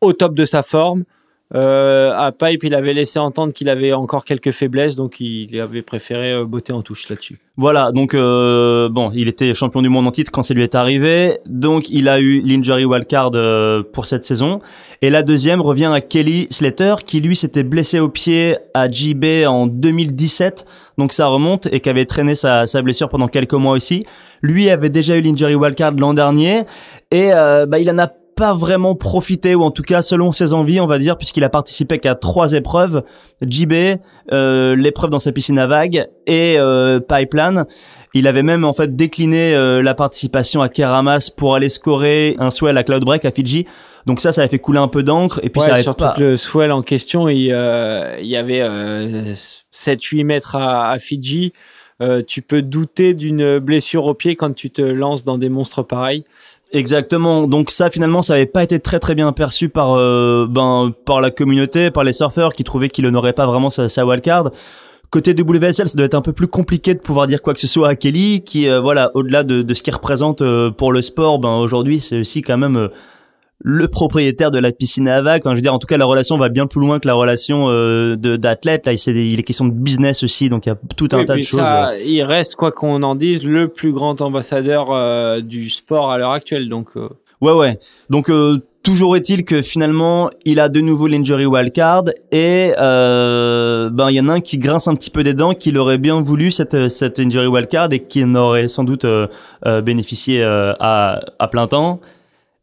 au 0.00 0.12
top 0.12 0.34
de 0.34 0.44
sa 0.44 0.62
forme. 0.62 1.02
Euh, 1.54 2.12
à 2.16 2.32
Pipe, 2.32 2.64
il 2.64 2.74
avait 2.74 2.92
laissé 2.92 3.20
entendre 3.20 3.52
qu'il 3.52 3.68
avait 3.68 3.92
encore 3.92 4.24
quelques 4.24 4.50
faiblesses, 4.50 4.96
donc 4.96 5.20
il 5.20 5.60
avait 5.60 5.82
préféré 5.82 6.32
euh, 6.32 6.44
botter 6.44 6.72
en 6.72 6.82
touche 6.82 7.08
là-dessus. 7.08 7.38
Voilà, 7.56 7.92
donc 7.92 8.14
euh, 8.14 8.88
bon, 8.88 9.12
il 9.14 9.28
était 9.28 9.54
champion 9.54 9.80
du 9.80 9.88
monde 9.88 10.08
en 10.08 10.10
titre 10.10 10.32
quand 10.32 10.42
ça 10.42 10.54
lui 10.54 10.64
est 10.64 10.74
arrivé, 10.74 11.38
donc 11.46 11.88
il 11.88 12.08
a 12.08 12.20
eu 12.20 12.42
l'injury 12.42 12.84
wildcard 12.84 13.30
pour 13.92 14.06
cette 14.06 14.24
saison. 14.24 14.60
Et 15.02 15.08
la 15.08 15.22
deuxième 15.22 15.62
revient 15.62 15.90
à 15.94 16.00
Kelly 16.00 16.48
Slater, 16.50 16.96
qui 17.06 17.20
lui 17.20 17.36
s'était 17.36 17.62
blessé 17.62 18.00
au 18.00 18.08
pied 18.08 18.56
à 18.74 18.90
JB 18.90 19.46
en 19.46 19.68
2017, 19.68 20.66
donc 20.98 21.12
ça 21.12 21.28
remonte, 21.28 21.68
et 21.72 21.78
qui 21.78 21.88
avait 21.88 22.06
traîné 22.06 22.34
sa, 22.34 22.64
blessure 22.82 23.08
pendant 23.08 23.28
quelques 23.28 23.54
mois 23.54 23.72
aussi. 23.72 24.04
Lui 24.42 24.68
avait 24.68 24.90
déjà 24.90 25.16
eu 25.16 25.22
l'injury 25.22 25.54
wildcard 25.54 25.92
l'an 25.92 26.12
dernier, 26.12 26.62
et 27.12 27.30
bah, 27.30 27.78
il 27.78 27.88
en 27.90 27.98
a 27.98 28.08
pas 28.36 28.54
vraiment 28.54 28.94
profité, 28.94 29.54
ou 29.54 29.62
en 29.62 29.70
tout 29.70 29.82
cas 29.82 30.02
selon 30.02 30.30
ses 30.30 30.52
envies, 30.54 30.78
on 30.78 30.86
va 30.86 30.98
dire, 30.98 31.16
puisqu'il 31.16 31.42
a 31.42 31.48
participé 31.48 31.98
qu'à 31.98 32.14
trois 32.14 32.52
épreuves, 32.52 33.02
JB, 33.42 33.72
euh, 34.32 34.76
l'épreuve 34.76 35.10
dans 35.10 35.18
sa 35.18 35.32
piscine 35.32 35.58
à 35.58 35.66
vagues 35.66 36.06
et 36.26 36.56
euh, 36.58 37.00
Pipeline. 37.00 37.64
Il 38.14 38.26
avait 38.26 38.42
même 38.42 38.64
en 38.64 38.72
fait 38.72 38.94
décliné 38.94 39.54
euh, 39.54 39.82
la 39.82 39.94
participation 39.94 40.62
à 40.62 40.68
Keramas 40.68 41.30
pour 41.36 41.54
aller 41.54 41.68
scorer 41.68 42.36
un 42.38 42.50
swell 42.50 42.76
à 42.78 42.84
Cloud 42.84 43.04
Break 43.04 43.24
à 43.24 43.30
Fidji. 43.30 43.66
Donc 44.06 44.20
ça, 44.20 44.32
ça 44.32 44.42
avait 44.42 44.50
fait 44.50 44.58
couler 44.58 44.78
un 44.78 44.88
peu 44.88 45.02
d'encre. 45.02 45.40
Et 45.42 45.50
puis 45.50 45.60
ça 45.60 45.68
Ouais, 45.68 45.72
avait 45.74 45.82
surtout 45.82 46.04
pas... 46.04 46.14
que 46.16 46.22
le 46.22 46.36
swell 46.36 46.72
en 46.72 46.82
question, 46.82 47.28
il, 47.28 47.50
euh, 47.52 48.16
il 48.20 48.26
y 48.26 48.36
avait 48.36 48.62
7-8 49.72 50.24
mètres 50.24 50.56
à, 50.56 50.90
à 50.90 50.98
Fidji. 50.98 51.52
Euh, 52.02 52.22
tu 52.26 52.42
peux 52.42 52.60
douter 52.60 53.14
d'une 53.14 53.58
blessure 53.58 54.04
au 54.04 54.14
pied 54.14 54.36
quand 54.36 54.54
tu 54.54 54.70
te 54.70 54.82
lances 54.82 55.24
dans 55.24 55.38
des 55.38 55.48
monstres 55.48 55.82
pareils. 55.82 56.24
Exactement. 56.72 57.46
Donc 57.46 57.70
ça, 57.70 57.90
finalement, 57.90 58.22
ça 58.22 58.34
avait 58.34 58.46
pas 58.46 58.62
été 58.62 58.80
très 58.80 58.98
très 58.98 59.14
bien 59.14 59.32
perçu 59.32 59.68
par 59.68 59.94
euh, 59.94 60.46
ben 60.48 60.92
par 61.04 61.20
la 61.20 61.30
communauté, 61.30 61.90
par 61.90 62.02
les 62.02 62.12
surfeurs 62.12 62.52
qui 62.54 62.64
trouvaient 62.64 62.88
qu'il 62.88 63.06
n'aurait 63.08 63.32
pas 63.32 63.46
vraiment 63.46 63.70
sa, 63.70 63.88
sa 63.88 64.04
wildcard. 64.04 64.50
Côté 65.10 65.34
WSL, 65.34 65.88
ça 65.88 65.96
doit 65.96 66.06
être 66.06 66.14
un 66.14 66.22
peu 66.22 66.32
plus 66.32 66.48
compliqué 66.48 66.92
de 66.94 66.98
pouvoir 66.98 67.28
dire 67.28 67.40
quoi 67.40 67.54
que 67.54 67.60
ce 67.60 67.68
soit 67.68 67.88
à 67.88 67.94
Kelly, 67.94 68.42
qui 68.42 68.68
euh, 68.68 68.80
voilà, 68.80 69.12
au-delà 69.14 69.44
de, 69.44 69.62
de 69.62 69.74
ce 69.74 69.82
qu'il 69.82 69.94
représente 69.94 70.42
euh, 70.42 70.70
pour 70.70 70.92
le 70.92 71.00
sport, 71.00 71.38
ben 71.38 71.54
aujourd'hui, 71.56 72.00
c'est 72.00 72.18
aussi 72.18 72.42
quand 72.42 72.58
même 72.58 72.76
euh, 72.76 72.88
le 73.60 73.88
propriétaire 73.88 74.50
de 74.50 74.58
la 74.58 74.70
piscine 74.72 75.08
à. 75.08 75.20
Enfin, 75.20 75.50
je 75.50 75.54
veux 75.54 75.60
dire, 75.60 75.74
en 75.74 75.78
tout 75.78 75.86
cas, 75.86 75.96
la 75.96 76.04
relation 76.04 76.36
va 76.36 76.48
bien 76.48 76.66
plus 76.66 76.80
loin 76.80 76.98
que 76.98 77.06
la 77.08 77.14
relation 77.14 77.66
euh, 77.70 78.16
de 78.16 78.36
d'athlète. 78.36 78.86
Là, 78.86 78.92
il 78.92 79.38
est 79.38 79.42
question 79.42 79.64
de 79.64 79.72
business 79.72 80.22
aussi, 80.22 80.48
donc 80.48 80.66
il 80.66 80.68
y 80.68 80.72
a 80.72 80.78
tout 80.96 81.08
un 81.12 81.18
Oui, 81.18 81.24
tas 81.24 81.36
de 81.36 81.42
choses. 81.42 81.60
ça, 81.60 81.88
ouais. 81.90 82.06
Il 82.06 82.22
reste, 82.22 82.56
quoi 82.56 82.70
qu'on 82.72 83.02
en 83.02 83.14
dise, 83.14 83.44
le 83.44 83.68
plus 83.68 83.92
grand 83.92 84.20
ambassadeur 84.20 84.88
euh, 84.90 85.40
du 85.40 85.70
sport 85.70 86.10
à 86.10 86.18
l'heure 86.18 86.32
actuelle. 86.32 86.68
Donc, 86.68 86.88
euh, 86.96 87.08
Ouais, 87.42 87.52
ouais. 87.52 87.78
Donc, 88.08 88.30
euh, 88.30 88.58
toujours 88.82 89.14
est-il 89.16 89.44
que 89.44 89.60
finalement, 89.60 90.30
il 90.46 90.58
a 90.60 90.68
de 90.70 90.80
nouveau 90.80 91.06
l'injury 91.06 91.44
wildcard 91.44 92.04
et 92.32 92.72
euh, 92.78 93.90
ben 93.90 94.08
il 94.10 94.14
y 94.16 94.20
en 94.20 94.28
a 94.28 94.34
un 94.34 94.40
qui 94.40 94.56
grince 94.58 94.88
un 94.88 94.94
petit 94.94 95.10
peu 95.10 95.22
des 95.22 95.34
dents, 95.34 95.52
qui 95.52 95.76
aurait 95.76 95.98
bien 95.98 96.20
voulu 96.22 96.50
cette 96.50 96.88
cette 96.88 97.18
injury 97.18 97.46
wildcard 97.46 97.92
et 97.92 98.00
qui 98.00 98.24
en 98.24 98.34
aurait 98.34 98.68
sans 98.68 98.84
doute 98.84 99.04
euh, 99.04 99.26
euh, 99.66 99.82
bénéficié 99.82 100.42
euh, 100.42 100.72
à 100.80 101.20
à 101.38 101.48
plein 101.48 101.66
temps. 101.66 102.00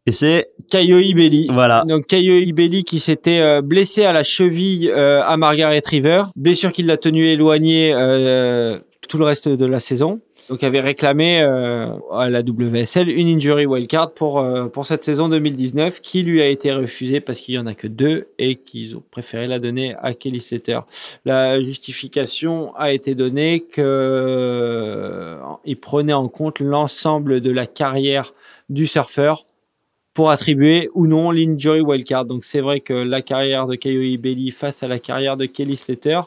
Et 0.05 0.11
c'est 0.11 0.49
Kayoi 0.69 1.13
Belli. 1.15 1.47
voilà. 1.51 1.83
Donc 1.87 2.07
Kayoi 2.07 2.51
Belli 2.51 2.83
qui 2.83 2.99
s'était 2.99 3.39
euh, 3.39 3.61
blessé 3.61 4.03
à 4.03 4.11
la 4.11 4.23
cheville 4.23 4.91
euh, 4.91 5.21
à 5.23 5.37
Margaret 5.37 5.81
River, 5.85 6.23
blessure 6.35 6.73
qui 6.73 6.83
l'a 6.83 6.97
tenu 6.97 7.25
éloigné 7.25 7.93
euh, 7.93 8.79
tout 9.07 9.17
le 9.17 9.23
reste 9.23 9.47
de 9.47 9.65
la 9.65 9.79
saison. 9.79 10.19
Donc 10.49 10.61
avait 10.61 10.81
réclamé 10.81 11.41
euh, 11.41 11.87
à 12.11 12.29
la 12.29 12.41
WSL 12.41 13.07
une 13.07 13.29
injury 13.29 13.65
wildcard 13.65 14.11
pour 14.13 14.39
euh, 14.41 14.65
pour 14.65 14.85
cette 14.85 15.05
saison 15.05 15.29
2019 15.29 16.01
qui 16.01 16.21
lui 16.23 16.41
a 16.41 16.47
été 16.47 16.73
refusée 16.73 17.21
parce 17.21 17.39
qu'il 17.39 17.55
y 17.55 17.57
en 17.57 17.65
a 17.65 17.73
que 17.73 17.87
deux 17.87 18.27
et 18.37 18.55
qu'ils 18.55 18.97
ont 18.97 19.03
préféré 19.09 19.47
la 19.47 19.59
donner 19.59 19.95
à 20.01 20.13
Kelly 20.13 20.41
Slater. 20.41 20.79
La 21.23 21.61
justification 21.61 22.75
a 22.75 22.91
été 22.91 23.15
donnée 23.15 23.61
que 23.61 23.81
euh, 23.81 25.37
il 25.63 25.77
prenait 25.77 26.11
en 26.11 26.27
compte 26.27 26.59
l'ensemble 26.59 27.39
de 27.39 27.51
la 27.51 27.65
carrière 27.65 28.33
du 28.69 28.85
surfeur 28.85 29.45
pour 30.13 30.29
attribuer 30.29 30.89
ou 30.93 31.07
non 31.07 31.31
l'injury 31.31 31.81
wildcard. 31.81 32.25
Donc 32.25 32.43
c'est 32.45 32.61
vrai 32.61 32.79
que 32.79 32.93
la 32.93 33.21
carrière 33.21 33.67
de 33.67 33.75
Kayoi 33.75 34.17
Belli 34.17 34.51
face 34.51 34.83
à 34.83 34.87
la 34.87 34.99
carrière 34.99 35.37
de 35.37 35.45
Kelly 35.45 35.77
Slater, 35.77 36.21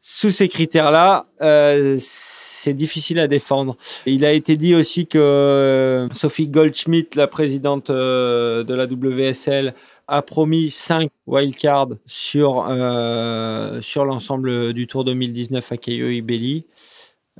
sous 0.00 0.30
ces 0.30 0.48
critères-là, 0.48 1.26
euh, 1.40 1.98
c'est 2.00 2.74
difficile 2.74 3.18
à 3.18 3.28
défendre. 3.28 3.76
Il 4.04 4.24
a 4.24 4.32
été 4.32 4.56
dit 4.56 4.74
aussi 4.74 5.06
que 5.06 5.18
euh, 5.18 6.08
Sophie 6.12 6.48
Goldschmidt, 6.48 7.16
la 7.16 7.26
présidente 7.26 7.90
euh, 7.90 8.64
de 8.64 8.74
la 8.74 8.86
WSL, 8.86 9.74
a 10.08 10.22
promis 10.22 10.70
5 10.70 11.10
wildcards 11.26 11.96
sur, 12.06 12.66
euh, 12.68 13.80
sur 13.82 14.04
l'ensemble 14.04 14.72
du 14.72 14.86
Tour 14.86 15.04
2019 15.04 15.70
à 15.70 15.76
Kayoi 15.76 16.22
Belli. 16.22 16.64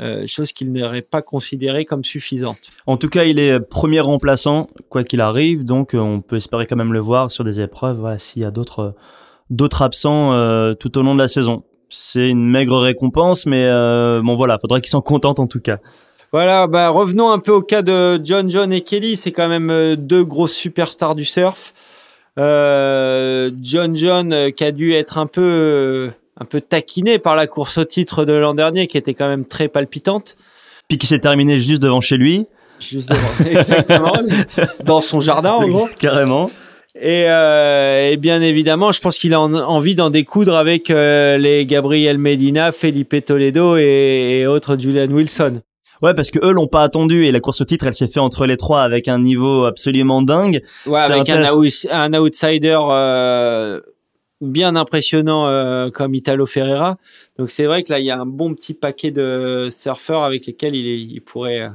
Euh, 0.01 0.27
chose 0.29 0.53
qu'il 0.53 0.73
n'aurait 0.73 1.03
pas 1.03 1.23
considérée 1.23 1.85
comme 1.85 2.05
suffisante. 2.05 2.71
En 2.87 2.97
tout 2.97 3.09
cas, 3.09 3.25
il 3.25 3.41
est 3.41 3.59
premier 3.59 3.99
remplaçant 3.99 4.69
quoi 4.91 5.03
qu'il 5.03 5.21
arrive, 5.21 5.65
donc 5.65 5.93
euh, 5.95 5.99
on 5.99 6.21
peut 6.21 6.37
espérer 6.37 6.67
quand 6.67 6.77
même 6.77 6.93
le 6.93 7.01
voir 7.01 7.33
sur 7.33 7.43
des 7.43 7.59
épreuves. 7.59 7.99
Voilà, 7.99 8.19
s'il 8.19 8.43
y 8.43 8.45
a 8.45 8.53
d'autres 8.53 8.95
d'autres 9.51 9.83
absents 9.83 10.33
euh, 10.35 10.75
tout 10.75 10.97
au 10.99 11.03
long 11.03 11.15
de 11.15 11.21
la 11.21 11.29
saison. 11.29 11.65
C'est 11.91 12.29
une 12.29 12.49
maigre 12.49 12.79
récompense, 12.79 13.47
mais 13.47 13.65
euh, 13.65 14.21
bon 14.23 14.37
voilà, 14.37 14.59
faudrait 14.59 14.81
qu'ils 14.81 14.91
s'en 14.91 15.01
contentent 15.01 15.41
en 15.41 15.47
tout 15.47 15.61
cas. 15.61 15.79
Voilà, 16.33 16.67
bah, 16.67 16.91
revenons 16.91 17.31
un 17.31 17.39
peu 17.39 17.53
au 17.53 17.63
cas 17.63 17.81
de 17.81 18.21
John 18.23 18.49
John 18.51 18.73
et 18.73 18.83
Kelly. 18.83 19.17
C'est 19.17 19.33
quand 19.33 19.49
même 19.49 19.71
euh, 19.71 19.97
deux 19.97 20.25
grosses 20.25 20.53
superstars 20.53 21.15
du 21.15 21.25
surf. 21.25 21.73
Euh, 22.39 23.51
John 23.61 23.97
John 23.97 24.33
euh, 24.33 24.51
qui 24.51 24.63
a 24.63 24.71
dû 24.71 24.93
être 24.93 25.19
un 25.19 25.27
peu, 25.27 25.43
euh, 25.43 26.11
un 26.41 26.45
peu 26.45 26.61
taquiné 26.61 27.19
par 27.19 27.37
la 27.37 27.47
course 27.47 27.79
au 27.79 27.85
titre 27.85 28.25
de 28.25 28.33
l'an 28.33 28.55
dernier, 28.55 28.87
qui 28.87 28.97
était 28.99 29.15
quand 29.15 29.29
même 29.29 29.45
très 29.45 29.69
palpitante. 29.69 30.37
Puis 30.89 30.99
qui 30.99 31.07
s'est 31.07 31.19
terminé 31.19 31.59
juste 31.59 31.83
devant 31.83 32.01
chez 32.01 32.17
lui. 32.17 32.47
Juste 32.81 33.09
devant, 33.09 33.51
exactement, 33.51 34.13
dans 34.85 35.01
son 35.01 35.21
jardin 35.21 35.53
en 35.53 35.69
gros. 35.69 35.89
Carrément. 35.99 36.51
Et, 37.01 37.25
euh, 37.29 38.11
et 38.11 38.17
bien 38.17 38.41
évidemment, 38.43 38.91
je 38.93 39.01
pense 39.01 39.19
qu'il 39.19 39.33
a 39.35 39.41
en- 39.41 39.53
envie 39.55 39.95
d'en 39.95 40.11
découdre 40.11 40.57
avec 40.57 40.91
euh, 40.91 41.39
les 41.39 41.65
Gabriel 41.67 42.19
Medina, 42.19 42.73
Felipe 42.73 43.25
Toledo 43.25 43.77
et, 43.77 44.41
et 44.41 44.47
autres 44.47 44.77
Julian 44.79 45.09
Wilson. 45.11 45.61
Ouais, 46.03 46.15
parce 46.15 46.31
que 46.31 46.39
eux 46.45 46.53
l'ont 46.53 46.67
pas 46.69 46.83
attendu 46.85 47.25
et 47.25 47.33
la 47.33 47.41
course 47.41 47.61
au 47.61 47.65
titre, 47.65 47.87
elle 47.87 47.95
s'est 47.95 48.07
fait 48.09 48.21
entre 48.21 48.47
les 48.47 48.57
trois 48.57 48.83
avec 48.83 49.09
un 49.09 49.19
niveau 49.21 49.65
absolument 49.65 50.23
dingue. 50.23 50.63
Ouais, 50.87 51.01
avec 51.01 51.29
un 51.29 52.15
outsider 52.15 52.79
euh, 52.91 53.81
bien 54.41 54.77
impressionnant 54.77 55.47
euh, 55.49 55.91
comme 55.91 56.15
Italo 56.15 56.47
Ferreira. 56.47 56.97
Donc 57.39 57.51
c'est 57.51 57.67
vrai 57.67 57.83
que 57.83 57.93
là, 57.93 57.99
il 57.99 58.07
y 58.07 58.11
a 58.11 58.21
un 58.21 58.27
bon 58.27 58.55
petit 58.55 58.75
paquet 58.75 59.11
de 59.11 59.69
surfeurs 59.71 60.23
avec 60.23 60.47
lesquels 60.47 60.75
il, 60.77 60.87
est- 60.87 61.01
il 61.01 61.21
pourrait, 61.21 61.63
euh, 61.63 61.69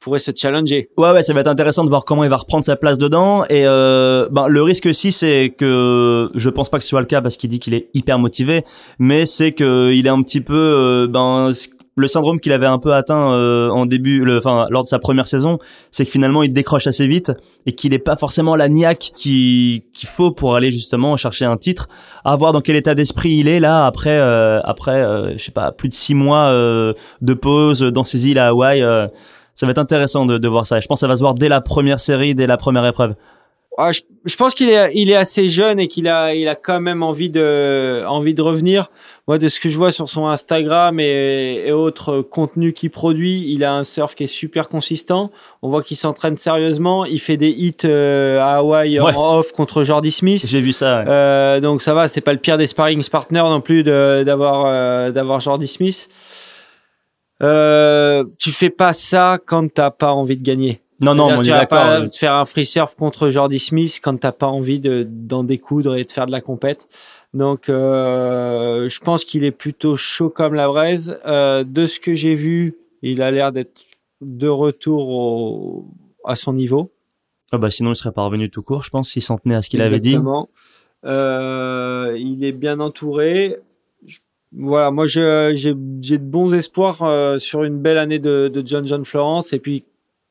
pourrait 0.00 0.18
se 0.20 0.30
challenger. 0.36 0.90
Ouais, 0.98 1.10
ouais, 1.12 1.22
ça 1.22 1.32
va 1.32 1.40
être 1.40 1.46
intéressant 1.48 1.82
de 1.82 1.88
voir 1.88 2.04
comment 2.04 2.24
il 2.24 2.30
va 2.30 2.36
reprendre 2.36 2.64
sa 2.64 2.76
place 2.76 2.98
dedans. 2.98 3.44
Et 3.46 3.66
euh, 3.66 4.28
ben, 4.30 4.48
le 4.48 4.62
risque 4.62 4.86
aussi, 4.86 5.10
c'est 5.12 5.54
que 5.56 6.30
je 6.34 6.50
pense 6.50 6.68
pas 6.70 6.76
que 6.78 6.84
ce 6.84 6.90
soit 6.90 7.00
le 7.00 7.06
cas 7.06 7.22
parce 7.22 7.36
qu'il 7.36 7.48
dit 7.50 7.58
qu'il 7.58 7.72
est 7.74 7.88
hyper 7.94 8.18
motivé, 8.18 8.64
mais 8.98 9.24
c'est 9.26 9.52
que 9.52 9.90
il 9.92 10.06
est 10.06 10.10
un 10.10 10.22
petit 10.22 10.42
peu 10.42 10.54
euh, 10.54 11.06
ben 11.08 11.50
le 11.96 12.08
syndrome 12.08 12.40
qu'il 12.40 12.52
avait 12.52 12.66
un 12.66 12.78
peu 12.78 12.92
atteint 12.92 13.32
euh, 13.32 13.68
en 13.70 13.86
début, 13.86 14.24
le, 14.24 14.38
enfin 14.38 14.66
lors 14.70 14.82
de 14.82 14.88
sa 14.88 14.98
première 14.98 15.26
saison, 15.28 15.58
c'est 15.92 16.04
que 16.04 16.10
finalement 16.10 16.42
il 16.42 16.52
décroche 16.52 16.86
assez 16.86 17.06
vite 17.06 17.32
et 17.66 17.72
qu'il 17.72 17.92
n'est 17.92 18.00
pas 18.00 18.16
forcément 18.16 18.56
la 18.56 18.68
niaque 18.68 19.12
qui 19.14 19.84
qu'il 19.92 20.08
faut 20.08 20.32
pour 20.32 20.56
aller 20.56 20.70
justement 20.72 21.16
chercher 21.16 21.44
un 21.44 21.56
titre. 21.56 21.88
À 22.24 22.34
voir 22.36 22.52
dans 22.52 22.60
quel 22.60 22.76
état 22.76 22.94
d'esprit 22.94 23.36
il 23.36 23.48
est 23.48 23.60
là 23.60 23.86
après 23.86 24.18
euh, 24.18 24.60
après 24.64 25.02
euh, 25.04 25.38
je 25.38 25.44
sais 25.44 25.52
pas 25.52 25.70
plus 25.70 25.88
de 25.88 25.94
six 25.94 26.14
mois 26.14 26.46
euh, 26.46 26.94
de 27.20 27.34
pause 27.34 27.80
dans 27.82 28.04
ces 28.04 28.28
îles 28.28 28.38
à 28.38 28.48
Hawaï. 28.48 28.82
euh, 28.82 29.06
ça 29.54 29.66
va 29.66 29.70
être 29.70 29.78
intéressant 29.78 30.26
de, 30.26 30.36
de 30.36 30.48
voir 30.48 30.66
ça. 30.66 30.80
Je 30.80 30.86
pense 30.88 30.98
que 30.98 31.00
ça 31.02 31.06
va 31.08 31.14
se 31.14 31.20
voir 31.20 31.34
dès 31.34 31.48
la 31.48 31.60
première 31.60 32.00
série, 32.00 32.34
dès 32.34 32.48
la 32.48 32.56
première 32.56 32.84
épreuve. 32.86 33.14
Ah, 33.76 33.90
je, 33.90 34.02
je 34.24 34.36
pense 34.36 34.54
qu'il 34.54 34.68
est, 34.68 34.92
il 34.94 35.10
est 35.10 35.16
assez 35.16 35.48
jeune 35.48 35.80
et 35.80 35.88
qu'il 35.88 36.06
a, 36.06 36.34
il 36.34 36.46
a 36.46 36.54
quand 36.54 36.80
même 36.80 37.02
envie 37.02 37.28
de, 37.28 38.04
envie 38.06 38.32
de 38.34 38.40
revenir. 38.42 38.90
Moi, 39.26 39.38
de 39.38 39.48
ce 39.48 39.58
que 39.58 39.70
je 39.70 39.76
vois 39.78 39.90
sur 39.90 40.10
son 40.10 40.26
Instagram 40.26 41.00
et, 41.00 41.62
et 41.66 41.72
autres 41.72 42.20
contenus 42.20 42.74
qu'il 42.74 42.90
produit, 42.90 43.46
il 43.50 43.64
a 43.64 43.72
un 43.74 43.82
surf 43.82 44.14
qui 44.14 44.24
est 44.24 44.26
super 44.26 44.68
consistant. 44.68 45.30
On 45.62 45.70
voit 45.70 45.82
qu'il 45.82 45.96
s'entraîne 45.96 46.36
sérieusement. 46.36 47.06
Il 47.06 47.18
fait 47.20 47.38
des 47.38 47.48
hits 47.48 47.74
euh, 47.86 48.38
à 48.40 48.56
Hawaï 48.56 49.00
Ouais. 49.00 49.14
en 49.14 49.38
off 49.38 49.52
contre 49.52 49.82
Jordi 49.82 50.12
Smith. 50.12 50.44
J'ai 50.46 50.60
vu 50.60 50.74
ça. 50.74 50.98
ouais. 50.98 51.04
Euh, 51.08 51.60
donc 51.60 51.80
ça 51.80 51.94
va, 51.94 52.08
c'est 52.10 52.20
pas 52.20 52.34
le 52.34 52.38
pire 52.38 52.58
des 52.58 52.66
sparring 52.66 53.02
partners 53.08 53.40
non 53.44 53.62
plus 53.62 53.82
de- 53.82 54.24
d'avoir 54.26 54.66
euh, 54.66 55.10
d'avoir 55.10 55.40
Jordi 55.40 55.68
Smith. 55.68 56.10
Euh, 57.42 58.24
tu 58.38 58.52
fais 58.52 58.70
pas 58.70 58.92
ça 58.92 59.38
quand 59.44 59.72
t'as 59.72 59.90
pas 59.90 60.12
envie 60.12 60.36
de 60.36 60.42
gagner. 60.44 60.80
non, 61.00 61.14
non, 61.14 61.28
on 61.38 61.42
tu 61.42 61.48
est 61.48 61.52
vas 61.52 61.58
d'accord. 61.60 61.78
pas 61.78 62.00
euh, 62.00 62.08
faire 62.08 62.34
un 62.34 62.44
free 62.44 62.64
surf 62.66 62.94
contre 62.94 63.30
Jordi 63.30 63.58
Smith 63.58 64.00
quand 64.02 64.18
t'as 64.20 64.32
pas 64.32 64.46
envie 64.46 64.78
de 64.80 65.06
d'en 65.08 65.42
découdre 65.44 65.96
et 65.96 66.04
de 66.04 66.12
faire 66.12 66.26
de 66.26 66.32
la 66.32 66.40
compète. 66.40 66.88
Donc, 67.34 67.68
euh, 67.68 68.88
je 68.88 69.00
pense 69.00 69.24
qu'il 69.24 69.44
est 69.44 69.50
plutôt 69.50 69.96
chaud 69.96 70.30
comme 70.30 70.54
la 70.54 70.68
braise. 70.68 71.18
Euh, 71.26 71.64
de 71.64 71.86
ce 71.86 71.98
que 72.00 72.14
j'ai 72.14 72.34
vu, 72.36 72.76
il 73.02 73.20
a 73.22 73.30
l'air 73.30 73.50
d'être 73.52 73.82
de 74.20 74.48
retour 74.48 75.08
au- 75.08 75.84
à 76.24 76.36
son 76.36 76.52
niveau. 76.54 76.90
ah 77.52 77.58
bah, 77.58 77.70
sinon, 77.70 77.92
il 77.92 77.96
serait 77.96 78.12
pas 78.12 78.24
revenu 78.24 78.50
tout 78.50 78.62
court, 78.62 78.82
je 78.84 78.90
pense, 78.90 79.10
s'il 79.10 79.22
s'en 79.22 79.36
tenait 79.38 79.54
à 79.56 79.62
ce 79.62 79.68
qu'il 79.68 79.80
avait 79.82 80.00
dit. 80.00 80.10
Exactement. 80.10 80.48
Euh, 81.04 82.16
il 82.18 82.44
est 82.44 82.52
bien 82.52 82.80
entouré. 82.80 83.56
Je- 84.06 84.18
Voilà, 84.56 84.90
moi 84.90 85.06
j'ai 85.06 85.52
j'ai 85.56 85.74
de 85.74 86.16
bons 86.24 86.52
espoirs 86.54 87.40
sur 87.40 87.64
une 87.64 87.78
belle 87.78 87.98
année 87.98 88.18
de, 88.18 88.48
de 88.52 88.66
John 88.66 88.86
John 88.86 89.04
Florence. 89.04 89.52
Et 89.52 89.58
puis, 89.58 89.84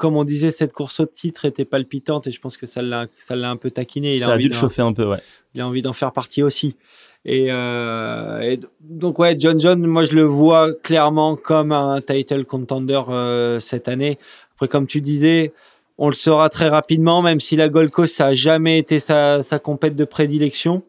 comme 0.04 0.18
on 0.18 0.26
disait, 0.26 0.52
cette 0.52 0.74
course 0.74 1.00
au 1.00 1.06
titre 1.06 1.46
était 1.46 1.64
palpitante 1.64 2.28
et 2.28 2.34
je 2.34 2.42
pense 2.42 2.58
que 2.58 2.66
ça 2.66 2.82
l'a 2.82 3.08
ça 3.18 3.38
l'a 3.38 3.50
un 3.50 3.56
peu 3.56 3.72
taquiné. 3.72 4.14
Il 4.14 4.20
Ça 4.20 4.32
a 4.32 4.34
envie 4.34 4.44
dû 4.44 4.50
le 4.50 4.54
chauffer 4.54 4.82
un 4.82 4.92
peu, 4.92 5.06
ouais. 5.06 5.22
il 5.56 5.62
a 5.62 5.66
envie 5.66 5.82
d'en 5.82 5.94
faire 5.94 6.12
partie 6.12 6.44
aussi. 6.44 6.76
Et, 7.24 7.54
euh, 7.54 8.42
et 8.42 8.60
donc 8.82 9.18
ouais, 9.18 9.34
John 9.40 9.58
John, 9.58 9.80
moi 9.88 10.04
je 10.04 10.12
le 10.12 10.24
vois 10.24 10.74
clairement 10.74 11.38
comme 11.38 11.72
un 11.72 12.02
title 12.02 12.44
contender 12.44 13.00
euh, 13.08 13.62
cette 13.62 13.88
année. 13.88 14.20
Après, 14.56 14.68
comme 14.68 14.88
tu 14.88 15.00
disais, 15.00 15.54
on 15.98 16.10
le 16.10 16.16
saura 16.16 16.50
très 16.50 16.68
rapidement, 16.68 17.22
même 17.22 17.40
si 17.40 17.56
la 17.56 17.70
Gold 17.70 17.90
Coast 17.90 18.14
ça 18.14 18.28
a 18.28 18.34
jamais 18.34 18.80
été 18.80 19.00
sa, 19.00 19.42
sa 19.42 19.58
compète 19.58 19.96
de 19.96 20.04
prédilection. 20.04 20.84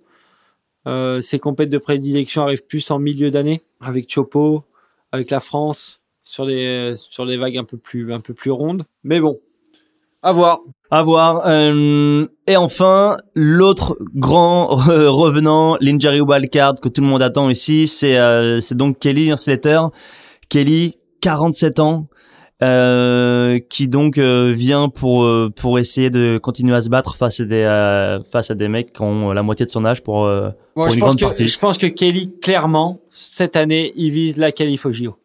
Euh, 0.88 1.20
ses 1.20 1.38
compètes 1.38 1.70
de 1.70 1.78
prédilection 1.78 2.42
arrivent 2.42 2.66
plus 2.66 2.90
en 2.90 2.98
milieu 2.98 3.30
d'année, 3.30 3.62
avec 3.80 4.12
Chopo, 4.12 4.64
avec 5.12 5.30
la 5.30 5.38
France, 5.38 6.00
sur 6.24 6.46
des 6.46 6.94
sur 6.96 7.26
des 7.26 7.36
vagues 7.36 7.58
un 7.58 7.64
peu 7.64 7.76
plus 7.76 8.12
un 8.12 8.20
peu 8.20 8.34
plus 8.34 8.50
rondes. 8.50 8.84
Mais 9.02 9.20
bon, 9.20 9.38
à 10.22 10.32
voir. 10.32 10.60
À 10.90 11.02
voir. 11.02 11.42
Euh, 11.46 12.26
et 12.46 12.56
enfin, 12.56 13.16
l'autre 13.34 13.96
grand 14.14 14.66
revenant, 14.68 15.76
l'injury 15.80 16.20
wildcard 16.20 16.74
que 16.80 16.88
tout 16.88 17.00
le 17.02 17.06
monde 17.06 17.22
attend 17.22 17.48
ici, 17.50 17.86
c'est 17.86 18.16
euh, 18.16 18.60
c'est 18.60 18.76
donc 18.76 18.98
Kelly 18.98 19.36
Slater. 19.36 19.80
Kelly, 20.48 20.96
47 21.20 21.80
ans, 21.80 22.06
euh, 22.62 23.58
qui 23.70 23.88
donc 23.88 24.18
euh, 24.18 24.52
vient 24.54 24.88
pour 24.88 25.24
euh, 25.24 25.50
pour 25.54 25.78
essayer 25.78 26.10
de 26.10 26.38
continuer 26.40 26.74
à 26.76 26.80
se 26.82 26.88
battre 26.90 27.16
face 27.16 27.40
à 27.40 27.44
des 27.44 27.64
euh, 27.64 28.22
face 28.30 28.50
à 28.50 28.54
des 28.54 28.68
mecs 28.68 28.92
qui 28.92 29.02
ont 29.02 29.32
la 29.32 29.42
moitié 29.42 29.66
de 29.66 29.70
son 29.70 29.84
âge 29.84 30.02
pour, 30.02 30.24
euh, 30.26 30.50
Moi, 30.76 30.86
pour 30.86 30.90
je 30.90 30.94
une 30.94 31.00
pense 31.00 31.08
grande 31.16 31.18
que 31.20 31.24
partie. 31.24 31.48
je 31.48 31.58
pense 31.58 31.78
que 31.78 31.86
Kelly 31.86 32.32
clairement 32.40 33.00
cette 33.10 33.56
année 33.56 33.92
il 33.96 34.10
vise 34.12 34.36
la 34.36 34.52
qualif 34.52 34.86
au 34.86 34.92
JO. 34.92 35.16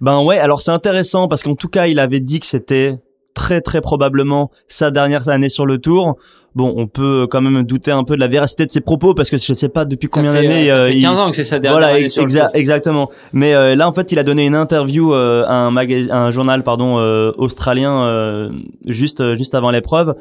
Ben 0.00 0.22
ouais, 0.22 0.38
alors 0.38 0.60
c'est 0.60 0.70
intéressant 0.70 1.28
parce 1.28 1.42
qu'en 1.42 1.54
tout 1.54 1.68
cas, 1.68 1.86
il 1.86 1.98
avait 1.98 2.20
dit 2.20 2.40
que 2.40 2.46
c'était 2.46 2.96
très 3.34 3.60
très 3.60 3.80
probablement 3.80 4.50
sa 4.68 4.90
dernière 4.90 5.28
année 5.28 5.48
sur 5.48 5.66
le 5.66 5.78
tour. 5.78 6.16
Bon, 6.54 6.72
on 6.78 6.86
peut 6.86 7.26
quand 7.30 7.42
même 7.42 7.64
douter 7.64 7.90
un 7.90 8.02
peu 8.02 8.14
de 8.14 8.20
la 8.20 8.28
véracité 8.28 8.64
de 8.64 8.72
ses 8.72 8.80
propos 8.80 9.12
parce 9.12 9.28
que 9.28 9.36
je 9.36 9.52
sais 9.52 9.68
pas 9.68 9.84
depuis 9.84 10.08
combien 10.08 10.32
d'années 10.32 10.68
ça 10.68 10.74
euh, 10.74 10.86
fait 10.88 10.96
il 10.96 11.02
15 11.02 11.18
ans 11.18 11.28
que 11.30 11.36
c'est 11.36 11.44
sa 11.44 11.58
dernière 11.58 11.80
voilà 11.80 11.94
année 11.98 12.08
sur 12.08 12.22
le 12.22 12.28
exa- 12.30 12.40
tour. 12.46 12.50
exactement. 12.54 13.10
Mais 13.34 13.54
euh, 13.54 13.74
là 13.74 13.86
en 13.86 13.92
fait, 13.92 14.10
il 14.12 14.18
a 14.18 14.22
donné 14.22 14.46
une 14.46 14.54
interview 14.54 15.12
euh, 15.12 15.44
à 15.46 15.52
un 15.52 15.70
magazine 15.70 16.10
un 16.10 16.30
journal 16.30 16.62
pardon 16.62 16.98
euh, 16.98 17.30
australien 17.36 18.04
euh, 18.04 18.48
juste 18.86 19.36
juste 19.36 19.54
avant 19.54 19.70
l'épreuve 19.70 20.14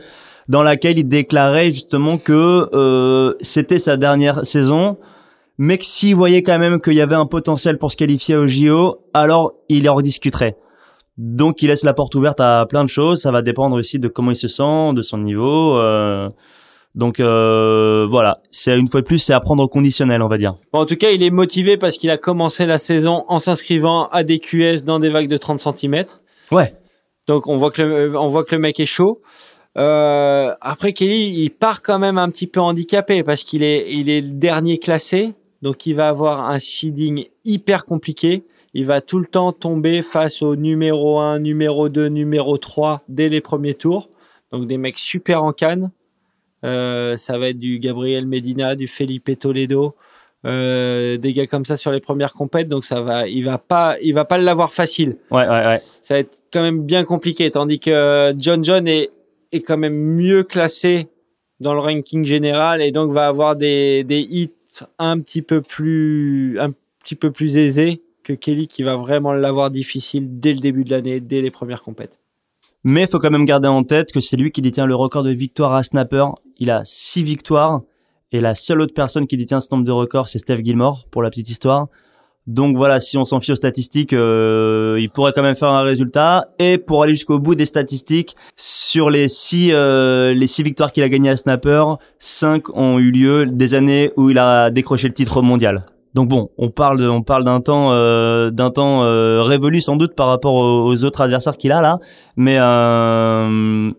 dans 0.50 0.62
laquelle 0.62 1.00
il 1.00 1.08
déclarait 1.08 1.68
justement 1.72 2.18
que 2.18 2.68
euh, 2.74 3.34
c'était 3.40 3.80
sa 3.80 3.96
dernière 3.96 4.46
saison 4.46 4.98
mais 5.58 5.78
que 5.78 5.86
s'il 5.86 6.16
voyait 6.16 6.44
quand 6.44 6.60
même 6.60 6.80
qu'il 6.80 6.94
y 6.94 7.02
avait 7.02 7.16
un 7.16 7.26
potentiel 7.26 7.78
pour 7.78 7.92
se 7.92 7.98
qualifier 7.98 8.36
au 8.36 8.48
JO, 8.48 8.98
alors 9.14 9.54
il 9.70 9.90
en 9.90 9.96
rediscuterait. 9.96 10.58
Donc 11.18 11.62
il 11.62 11.68
laisse 11.68 11.84
la 11.84 11.94
porte 11.94 12.14
ouverte 12.16 12.42
à 12.42 12.66
plein 12.68 12.84
de 12.84 12.90
choses, 12.90 13.22
ça 13.22 13.32
va 13.32 13.42
dépendre 13.42 13.78
aussi 13.78 14.00
de 14.00 14.08
comment 14.08 14.32
il 14.32 14.36
se 14.36 14.48
sent, 14.48 14.94
de 14.94 15.02
son 15.02 15.18
niveau. 15.18 15.78
euh, 15.78 16.30
donc 16.96 17.20
euh, 17.20 18.08
voilà, 18.10 18.40
c'est 18.52 18.78
une 18.78 18.88
fois 18.88 19.02
de 19.02 19.06
plus, 19.06 19.20
c'est 19.20 19.34
à 19.34 19.42
prendre 19.42 19.62
au 19.62 19.68
conditionnel, 19.68 20.22
on 20.22 20.30
va 20.30 20.38
dire. 20.38 20.56
Bon, 20.72 20.80
en 20.80 20.86
tout 20.86 20.96
cas, 20.96 21.10
il 21.12 21.24
est 21.24 21.30
motivé 21.30 21.76
parce 21.76 21.98
qu'il 21.98 22.10
a 22.10 22.18
commencé 22.18 22.66
la 22.66 22.78
saison 22.78 23.26
en 23.28 23.40
s'inscrivant 23.40 24.08
à 24.08 24.24
des 24.24 24.40
QS 24.40 24.84
dans 24.86 25.00
des 25.00 25.10
vagues 25.10 25.28
de 25.28 25.38
30 25.38 25.60
cm. 25.60 26.06
Ouais. 26.52 26.74
Donc 27.28 27.48
on 27.48 27.58
voit 27.58 27.72
que 27.72 27.82
le, 27.82 28.18
on 28.18 28.30
voit 28.30 28.46
que 28.46 28.56
le 28.56 28.62
mec 28.62 28.80
est 28.80 28.86
chaud. 28.86 29.22
Euh, 29.78 30.54
après 30.62 30.94
Kelly, 30.94 31.44
il 31.44 31.50
part 31.50 31.82
quand 31.82 32.00
même 32.00 32.18
un 32.18 32.30
petit 32.30 32.48
peu 32.48 32.62
handicapé 32.62 33.24
parce 33.24 33.44
qu'il 33.44 33.62
est 33.62 33.92
il 33.92 34.10
est 34.10 34.22
le 34.22 34.32
dernier 34.32 34.78
classé, 34.78 35.34
donc 35.66 35.88
il 35.88 35.96
va 35.96 36.10
avoir 36.10 36.48
un 36.48 36.60
seeding 36.60 37.26
hyper 37.44 37.86
compliqué. 37.86 38.44
Il 38.76 38.86
va 38.86 39.02
tout 39.02 39.18
le 39.18 39.26
temps 39.26 39.52
tomber 39.52 40.04
face 40.04 40.44
au 40.44 40.56
numéro 40.56 41.18
1, 41.18 41.40
numéro 41.40 41.90
2, 41.90 42.06
numéro 42.06 42.60
3 42.60 43.02
dès 43.10 43.30
les 43.30 43.42
premiers 43.42 43.74
tours. 43.74 44.12
Donc 44.52 44.68
des 44.68 44.78
mecs 44.78 45.00
super 45.00 45.44
en 45.44 45.54
canne. 45.54 45.90
Euh, 46.64 47.18
ça 47.18 47.40
va 47.40 47.50
être 47.50 47.58
du 47.58 47.80
Gabriel 47.80 48.28
Medina, 48.28 48.76
du 48.76 48.88
Felipe 48.88 49.40
Toledo, 49.40 49.96
euh, 50.46 51.18
des 51.18 51.34
gars 51.34 51.48
comme 51.48 51.66
ça 51.66 51.78
sur 51.78 51.92
les 51.92 52.00
premières 52.00 52.34
compètes. 52.34 52.70
Donc 52.70 52.86
ça 52.86 53.02
va, 53.02 53.28
il 53.28 53.44
va 53.44 53.58
pas, 53.58 53.98
il 54.04 54.14
va 54.14 54.24
pas 54.24 54.38
l'avoir 54.38 54.72
facile 54.72 55.18
Ouais, 55.32 55.48
ouais, 55.48 55.66
ouais. 55.66 55.82
ça 56.00 56.14
va 56.14 56.20
être 56.20 56.44
quand 56.54 56.62
même 56.62 56.84
bien 56.84 57.04
compliqué. 57.06 57.50
Tandis 57.50 57.80
que 57.80 58.36
John 58.38 58.64
John 58.64 58.88
est, 58.88 59.10
est 59.52 59.62
quand 59.62 59.78
même 59.78 59.96
mieux 59.96 60.44
classé 60.44 61.08
dans 61.60 61.74
le 61.74 61.80
ranking 61.80 62.24
général 62.24 62.84
et 62.84 62.92
donc 62.92 63.12
va 63.14 63.26
avoir 63.26 63.56
des, 63.56 64.04
des 64.04 64.20
hits 64.20 64.52
un 65.00 65.20
petit 65.20 65.42
peu 65.42 65.62
plus 65.62 66.60
un 66.60 66.72
petit 67.04 67.16
peu 67.16 67.32
plus 67.32 67.58
aisés 67.58 68.04
que 68.24 68.34
Kelly 68.34 68.68
qui 68.68 68.84
va 68.84 68.96
vraiment 68.96 69.34
l'avoir 69.34 69.70
difficile 69.70 70.40
dès 70.40 70.54
le 70.54 70.60
début 70.60 70.84
de 70.84 70.92
l'année, 70.92 71.20
dès 71.20 71.42
les 71.42 71.52
premières 71.52 71.84
compètes. 71.84 72.20
Mais 72.84 73.04
il 73.04 73.08
faut 73.08 73.20
quand 73.20 73.32
même 73.32 73.46
garder 73.46 73.68
en 73.68 73.84
tête 73.84 74.12
que 74.12 74.20
c'est 74.20 74.38
lui 74.38 74.52
qui 74.52 74.62
détient 74.62 74.86
le 74.86 74.96
record 74.96 75.24
de 75.24 75.32
victoires 75.32 75.74
à 75.74 75.84
snapper. 75.84 76.26
Il 76.58 76.70
a 76.70 76.84
six 76.86 77.24
victoires 77.24 77.82
et 78.32 78.42
la 78.42 78.56
seule 78.56 78.82
autre 78.82 78.94
personne 78.94 79.28
qui 79.28 79.38
détient 79.38 79.62
ce 79.62 79.70
nombre 79.72 79.86
de 79.86 79.92
records, 79.92 80.30
c'est 80.30 80.40
Steph 80.40 80.64
Gilmore 80.64 81.06
pour 81.10 81.24
la 81.24 81.30
petite 81.30 81.50
histoire. 81.50 81.88
Donc 82.48 82.78
voilà, 82.78 83.00
si 83.02 83.18
on 83.18 83.26
s'en 83.26 83.40
fie 83.40 83.52
aux 83.52 83.56
statistiques, 83.56 84.14
euh, 84.14 84.98
il 85.00 85.10
pourrait 85.10 85.32
quand 85.34 85.42
même 85.42 85.56
faire 85.56 85.72
un 85.72 85.82
résultat. 85.82 86.46
Et 86.60 86.78
pour 86.78 87.02
aller 87.02 87.14
jusqu'au 87.14 87.40
bout 87.40 87.56
des 87.56 87.66
statistiques, 87.66 88.36
sur 88.56 89.10
les 89.10 89.28
six, 89.30 89.70
euh, 89.72 90.34
les 90.34 90.46
six 90.48 90.62
victoires 90.62 90.92
qu'il 90.92 91.02
a 91.02 91.10
gagnées 91.10 91.32
à 91.32 91.38
Snapper, 91.38 91.84
cinq 92.20 92.70
ont 92.78 93.00
eu 93.00 93.10
lieu 93.10 93.48
des 93.48 93.74
années 93.74 94.12
où 94.16 94.30
il 94.30 94.38
a 94.38 94.70
décroché 94.70 95.08
le 95.08 95.14
titre 95.16 95.42
mondial. 95.42 95.86
Donc 96.14 96.30
bon, 96.30 96.50
on 96.58 96.70
parle, 96.70 97.00
de- 97.00 97.10
on 97.10 97.24
parle 97.24 97.44
d'un 97.44 97.60
temps, 97.62 97.90
euh, 97.92 98.50
d'un 98.52 98.70
temps 98.70 99.04
euh, 99.04 99.42
révolu 99.44 99.82
sans 99.82 99.96
doute 99.96 100.14
par 100.16 100.28
rapport 100.28 100.54
aux, 100.54 100.86
aux 100.86 101.04
autres 101.04 101.22
adversaires 101.22 101.58
qu'il 101.58 101.72
a 101.72 101.82
là, 101.82 101.98
mais 102.38 102.58
euh, 102.60 103.92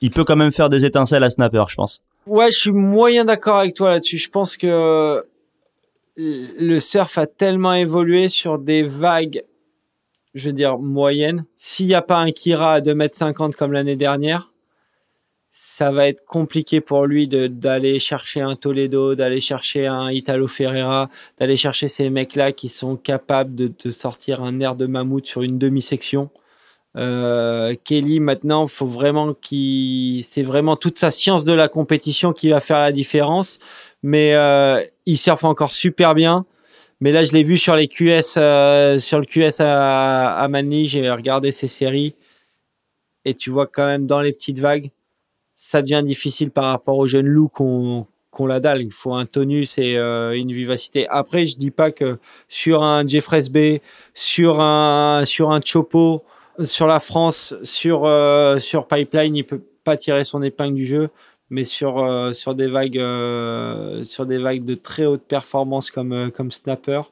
il 0.00 0.10
peut 0.10 0.24
quand 0.24 0.34
même 0.36 0.50
faire 0.50 0.68
des 0.68 0.84
étincelles 0.84 1.22
à 1.22 1.30
Snapper, 1.30 1.62
je 1.68 1.74
pense. 1.76 2.02
Ouais, 2.26 2.50
je 2.50 2.56
suis 2.56 2.72
moyen 2.72 3.24
d'accord 3.24 3.56
avec 3.58 3.74
toi 3.74 3.90
là-dessus. 3.90 4.18
Je 4.18 4.30
pense 4.30 4.56
que 4.56 5.22
le 6.16 6.78
surf 6.80 7.18
a 7.18 7.26
tellement 7.26 7.74
évolué 7.74 8.28
sur 8.28 8.58
des 8.58 8.82
vagues, 8.82 9.44
je 10.34 10.48
veux 10.48 10.52
dire, 10.52 10.78
moyennes. 10.78 11.44
S'il 11.56 11.86
n'y 11.86 11.94
a 11.94 12.02
pas 12.02 12.18
un 12.18 12.30
Kira 12.30 12.74
à 12.74 12.80
2m50 12.80 13.52
comme 13.52 13.72
l'année 13.72 13.96
dernière, 13.96 14.52
ça 15.50 15.90
va 15.90 16.08
être 16.08 16.24
compliqué 16.24 16.80
pour 16.80 17.06
lui 17.06 17.28
d'aller 17.28 17.98
chercher 17.98 18.40
un 18.40 18.56
Toledo, 18.56 19.14
d'aller 19.14 19.40
chercher 19.40 19.86
un 19.86 20.10
Italo 20.10 20.48
Ferreira, 20.48 21.10
d'aller 21.38 21.56
chercher 21.56 21.88
ces 21.88 22.08
mecs-là 22.08 22.52
qui 22.52 22.70
sont 22.70 22.96
capables 22.96 23.54
de 23.54 23.90
sortir 23.90 24.42
un 24.42 24.60
air 24.60 24.76
de 24.76 24.86
mammouth 24.86 25.26
sur 25.26 25.42
une 25.42 25.58
demi-section. 25.58 26.30
Euh, 26.96 27.74
Kelly, 27.84 28.20
maintenant, 28.20 28.66
faut 28.66 28.86
vraiment 28.86 29.34
qu'il, 29.34 30.24
c'est 30.24 30.42
vraiment 30.42 30.76
toute 30.76 30.98
sa 30.98 31.10
science 31.10 31.44
de 31.44 31.52
la 31.52 31.68
compétition 31.68 32.32
qui 32.32 32.50
va 32.50 32.60
faire 32.60 32.78
la 32.78 32.92
différence. 32.92 33.58
Mais 34.02 34.34
euh, 34.34 34.82
il 35.06 35.18
surfe 35.18 35.44
encore 35.44 35.72
super 35.72 36.14
bien. 36.14 36.46
Mais 37.00 37.10
là, 37.10 37.24
je 37.24 37.32
l'ai 37.32 37.42
vu 37.42 37.58
sur 37.58 37.74
les 37.74 37.88
QS, 37.88 38.36
euh, 38.36 38.98
sur 39.00 39.18
le 39.18 39.26
QS 39.26 39.60
à, 39.60 40.36
à 40.36 40.48
Manly, 40.48 40.86
j'ai 40.86 41.10
regardé 41.10 41.50
ses 41.50 41.66
séries 41.66 42.14
et 43.24 43.34
tu 43.34 43.50
vois 43.50 43.66
quand 43.66 43.86
même 43.86 44.06
dans 44.06 44.20
les 44.20 44.32
petites 44.32 44.58
vagues, 44.58 44.90
ça 45.54 45.82
devient 45.82 46.02
difficile 46.04 46.50
par 46.50 46.64
rapport 46.64 46.98
aux 46.98 47.06
jeunes 47.06 47.26
loups 47.26 47.48
qu'on 47.48 48.06
qu'on 48.30 48.46
la 48.46 48.60
dalle. 48.60 48.82
Il 48.82 48.92
faut 48.92 49.12
un 49.12 49.26
tonus 49.26 49.76
et 49.76 49.98
euh, 49.98 50.32
une 50.36 50.52
vivacité. 50.52 51.06
Après, 51.08 51.46
je 51.46 51.58
dis 51.58 51.70
pas 51.70 51.90
que 51.90 52.18
sur 52.48 52.82
un 52.82 53.06
Jeffreys 53.06 53.50
Bay, 53.50 53.82
sur 54.14 54.60
un 54.60 55.24
sur 55.26 55.50
un 55.52 55.60
Chopo, 55.60 56.24
sur 56.64 56.86
la 56.86 56.98
France, 56.98 57.54
sur 57.62 58.06
euh, 58.06 58.58
sur 58.58 58.86
Pipeline, 58.88 59.36
il 59.36 59.44
peut 59.44 59.62
pas 59.84 59.96
tirer 59.96 60.24
son 60.24 60.42
épingle 60.42 60.74
du 60.74 60.86
jeu, 60.86 61.10
mais 61.52 61.64
sur 61.64 61.98
euh, 62.02 62.32
sur 62.32 62.54
des 62.54 62.66
vagues 62.66 62.98
euh, 62.98 64.02
sur 64.04 64.24
des 64.26 64.38
vagues 64.38 64.64
de 64.64 64.74
très 64.74 65.04
haute 65.06 65.22
performance 65.22 65.90
comme 65.90 66.12
euh, 66.12 66.30
comme 66.30 66.50
Snapper. 66.50 67.02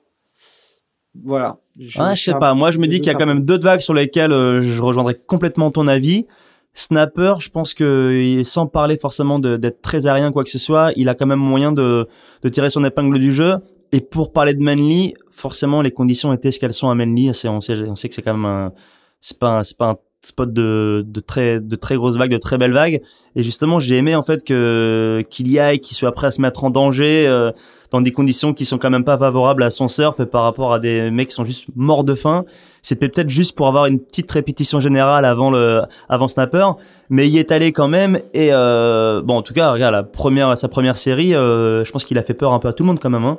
Voilà. 1.24 1.58
Ah, 1.96 2.14
je 2.14 2.22
sais 2.22 2.32
pas. 2.32 2.54
Moi, 2.54 2.70
je 2.70 2.78
me 2.78 2.86
dis 2.86 2.98
qu'il 2.98 3.08
y 3.08 3.10
a 3.10 3.14
quand 3.18 3.26
même 3.26 3.44
d'autres 3.44 3.64
vagues 3.64 3.80
sur 3.80 3.94
lesquelles 3.94 4.32
euh, 4.32 4.62
je 4.62 4.80
rejoindrais 4.80 5.14
complètement 5.14 5.70
ton 5.70 5.88
avis. 5.88 6.26
Snapper, 6.72 7.34
je 7.40 7.50
pense 7.50 7.74
que 7.74 8.42
sans 8.44 8.66
parler 8.68 8.96
forcément 8.96 9.40
d'être 9.40 9.82
très 9.82 10.06
aérien 10.06 10.30
quoi 10.30 10.44
que 10.44 10.50
ce 10.50 10.58
soit, 10.58 10.92
il 10.94 11.08
a 11.08 11.14
quand 11.16 11.26
même 11.26 11.40
moyen 11.40 11.72
de, 11.72 12.06
de 12.42 12.48
tirer 12.48 12.70
son 12.70 12.84
épingle 12.84 13.18
du 13.18 13.32
jeu. 13.32 13.56
Et 13.92 14.00
pour 14.00 14.30
parler 14.32 14.54
de 14.54 14.62
Manly, 14.62 15.14
forcément 15.30 15.82
les 15.82 15.90
conditions 15.90 16.32
étaient 16.32 16.52
ce 16.52 16.60
qu'elles 16.60 16.72
sont 16.72 16.88
à 16.88 16.94
Manly. 16.94 17.30
On 17.30 17.32
sait, 17.32 17.48
on 17.48 17.96
sait 17.96 18.08
que 18.08 18.14
c'est 18.14 18.22
quand 18.22 18.34
même 18.34 18.44
un, 18.46 18.72
c'est 19.20 19.36
pas, 19.38 19.58
un- 19.58 19.64
c'est 19.64 19.76
pas 19.76 19.90
un 19.90 19.96
spot 20.22 20.52
de, 20.52 21.04
de 21.06 21.20
très, 21.20 21.60
de 21.60 21.76
très 21.76 21.96
grosses 21.96 22.16
vagues, 22.16 22.30
de 22.30 22.38
très 22.38 22.58
belles 22.58 22.72
vagues. 22.72 23.00
Et 23.36 23.42
justement, 23.42 23.80
j'ai 23.80 23.96
aimé 23.96 24.14
en 24.14 24.22
fait 24.22 24.44
que 24.44 25.24
qu'il 25.30 25.48
y 25.48 25.58
aille, 25.58 25.80
qu'il 25.80 25.96
soit 25.96 26.12
prêt 26.12 26.28
à 26.28 26.30
se 26.30 26.40
mettre 26.40 26.64
en 26.64 26.70
danger. 26.70 27.26
euh, 27.26 27.52
dans 27.90 28.00
des 28.00 28.12
conditions 28.12 28.54
qui 28.54 28.64
sont 28.64 28.78
quand 28.78 28.90
même 28.90 29.04
pas 29.04 29.18
favorables 29.18 29.62
à 29.62 29.70
son 29.70 29.88
surf 29.88 30.24
par 30.24 30.42
rapport 30.42 30.72
à 30.72 30.78
des 30.78 31.10
mecs 31.10 31.28
qui 31.28 31.34
sont 31.34 31.44
juste 31.44 31.66
morts 31.74 32.04
de 32.04 32.14
faim. 32.14 32.44
C'était 32.82 33.08
peut-être 33.08 33.28
juste 33.28 33.56
pour 33.56 33.66
avoir 33.66 33.86
une 33.86 33.98
petite 34.00 34.30
répétition 34.30 34.80
générale 34.80 35.24
avant 35.24 35.50
le 35.50 35.82
avant 36.08 36.28
Snapper, 36.28 36.66
mais 37.10 37.28
il 37.28 37.36
est 37.36 37.52
allé 37.52 37.72
quand 37.72 37.88
même 37.88 38.18
et 38.32 38.50
euh, 38.52 39.20
bon 39.22 39.36
en 39.36 39.42
tout 39.42 39.54
cas 39.54 39.72
regarde 39.72 39.92
la 39.92 40.02
première 40.02 40.56
sa 40.56 40.68
première 40.68 40.96
série, 40.96 41.34
euh, 41.34 41.84
je 41.84 41.90
pense 41.90 42.04
qu'il 42.04 42.16
a 42.18 42.22
fait 42.22 42.34
peur 42.34 42.52
un 42.52 42.58
peu 42.58 42.68
à 42.68 42.72
tout 42.72 42.84
le 42.84 42.88
monde 42.88 43.00
quand 43.00 43.10
même. 43.10 43.24
Hein. 43.24 43.38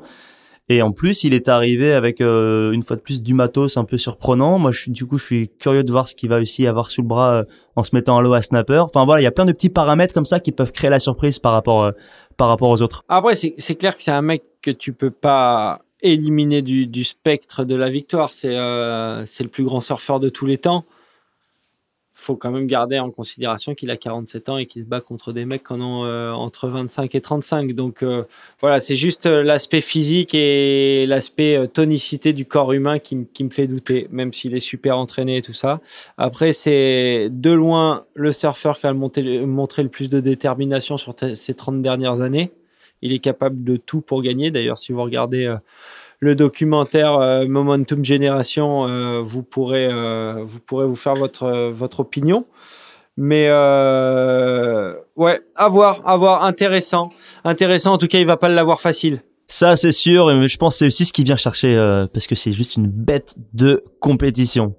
Et 0.70 0.82
en 0.82 0.91
plus, 0.91 1.24
il 1.24 1.34
est 1.34 1.49
arrivé 1.49 1.91
avec 1.91 2.22
euh, 2.22 2.72
une 2.72 2.84
fois 2.84 2.95
de 2.95 3.01
plus 3.01 3.22
du 3.22 3.34
matos 3.34 3.78
un 3.78 3.84
peu 3.84 3.97
surprenant. 3.97 4.57
Moi, 4.57 4.72
je 4.72 4.89
du 4.89 5.05
coup, 5.05 5.18
je 5.18 5.26
suis 5.26 5.49
curieux 5.59 5.84
de 5.84 5.91
voir 5.91 6.07
ce 6.07 6.16
qu'il 6.16 6.30
va 6.30 6.39
aussi 6.39 6.66
avoir 6.66 6.89
sous 6.89 7.01
le 7.01 7.07
bras 7.07 7.32
euh, 7.32 7.43
en 7.76 7.84
se 7.84 7.95
mettant 7.95 8.18
à 8.18 8.22
l'eau 8.22 8.34
à 8.34 8.41
snapper. 8.41 8.78
Enfin 8.78 9.05
voilà, 9.05 9.22
il 9.22 9.24
y 9.24 9.28
a 9.28 9.32
plein 9.32 9.45
de 9.45 9.51
petits 9.51 9.70
paramètres 9.70 10.14
comme 10.14 10.26
ça 10.26 10.39
qui 10.39 10.51
peuvent 10.51 10.72
créer 10.72 10.89
la 10.89 10.99
surprise 10.99 11.39
par 11.39 11.51
rapport 11.51 11.84
euh, 11.84 11.91
par 12.38 12.47
rapport 12.47 12.70
aux 12.70 12.82
autres. 12.82 13.03
Après, 13.09 13.36
c'est 13.36 13.76
clair 13.76 13.95
que 13.95 14.03
c'est 14.03 14.12
un 14.12 14.22
mec 14.22 14.43
que 14.62 14.72
tu 14.72 14.93
peux 14.93 15.12
pas 15.12 15.82
éliminer 16.01 16.62
du, 16.62 16.88
du 16.88 17.03
spectre 17.03 17.64
de 17.64 17.76
la 17.76 17.89
victoire. 17.89 18.32
C'est 18.32 18.55
c'est 19.26 19.43
le 19.43 19.49
plus 19.49 19.64
grand 19.64 19.82
surfeur 19.82 20.20
de 20.20 20.30
tous 20.30 20.45
les 20.45 20.57
temps. 20.57 20.86
Faut 22.22 22.36
quand 22.36 22.51
même 22.51 22.67
garder 22.67 22.99
en 22.99 23.09
considération 23.09 23.74
qu'il 23.74 23.89
a 23.89 23.97
47 23.97 24.49
ans 24.49 24.57
et 24.57 24.67
qu'il 24.67 24.84
se 24.84 24.88
bat 24.88 25.01
contre 25.01 25.34
des 25.34 25.43
mecs 25.43 25.65
qui 25.65 25.74
en 25.74 25.82
ont 25.82 26.05
euh, 26.05 26.32
entre 26.32 26.67
25 26.67 27.15
et 27.15 27.22
35. 27.22 27.74
Donc 27.74 28.03
euh, 28.03 28.26
voilà, 28.59 28.80
c'est 28.80 28.95
juste 28.95 29.26
euh, 29.26 29.41
l'aspect 29.41 29.82
physique 29.82 30.36
et 30.36 31.07
l'aspect 31.07 31.67
tonicité 31.67 32.32
du 32.32 32.45
corps 32.45 32.74
humain 32.74 32.99
qui, 32.99 33.15
me 33.15 33.49
fait 33.49 33.65
douter, 33.65 34.07
même 34.11 34.34
s'il 34.34 34.55
est 34.55 34.59
super 34.59 34.99
entraîné 34.99 35.38
et 35.38 35.41
tout 35.41 35.53
ça. 35.53 35.82
Après, 36.19 36.53
c'est 36.53 37.30
de 37.32 37.51
loin 37.51 38.05
le 38.13 38.32
surfeur 38.32 38.78
qui 38.78 38.86
a 38.86 38.93
montré 38.93 39.82
le 39.82 39.89
plus 39.89 40.07
de 40.11 40.19
détermination 40.19 40.97
sur 40.97 41.15
ces 41.34 41.53
30 41.55 41.82
dernières 41.82 42.22
années. 42.22 42.51
Il 43.01 43.13
est 43.13 43.19
capable 43.19 43.63
de 43.63 43.78
tout 43.78 44.01
pour 44.01 44.22
gagner. 44.22 44.51
D'ailleurs, 44.51 44.78
si 44.78 44.91
vous 44.91 45.01
regardez 45.01 45.55
le 46.22 46.36
documentaire 46.36 47.15
euh, 47.15 47.47
Momentum 47.47 48.05
Génération, 48.05 48.88
euh, 48.88 49.22
vous 49.22 49.41
pourrez 49.43 49.89
euh, 49.91 50.43
vous 50.45 50.59
pourrez 50.59 50.86
vous 50.86 50.95
faire 50.95 51.15
votre 51.15 51.43
euh, 51.43 51.72
votre 51.74 51.99
opinion. 51.99 52.45
Mais 53.17 53.47
euh, 53.49 54.93
ouais, 55.17 55.41
à 55.55 55.67
voir, 55.67 56.01
à 56.05 56.15
voir, 56.15 56.45
intéressant, 56.45 57.11
intéressant. 57.43 57.93
En 57.93 57.97
tout 57.97 58.07
cas, 58.07 58.19
il 58.19 58.26
va 58.26 58.38
pas 58.38 58.47
l'avoir 58.47 58.80
facile. 58.80 59.22
Ça, 59.47 59.76
c'est 59.76 59.91
sûr. 59.91 60.32
Et 60.32 60.47
je 60.47 60.57
pense 60.57 60.76
que 60.76 60.80
c'est 60.80 60.86
aussi 60.86 61.05
ce 61.05 61.11
qu'il 61.11 61.26
vient 61.26 61.36
chercher 61.36 61.76
euh, 61.76 62.07
parce 62.11 62.26
que 62.26 62.36
c'est 62.36 62.53
juste 62.53 62.78
une 62.78 62.88
bête 62.88 63.36
de 63.53 63.84
compétition. 63.99 64.76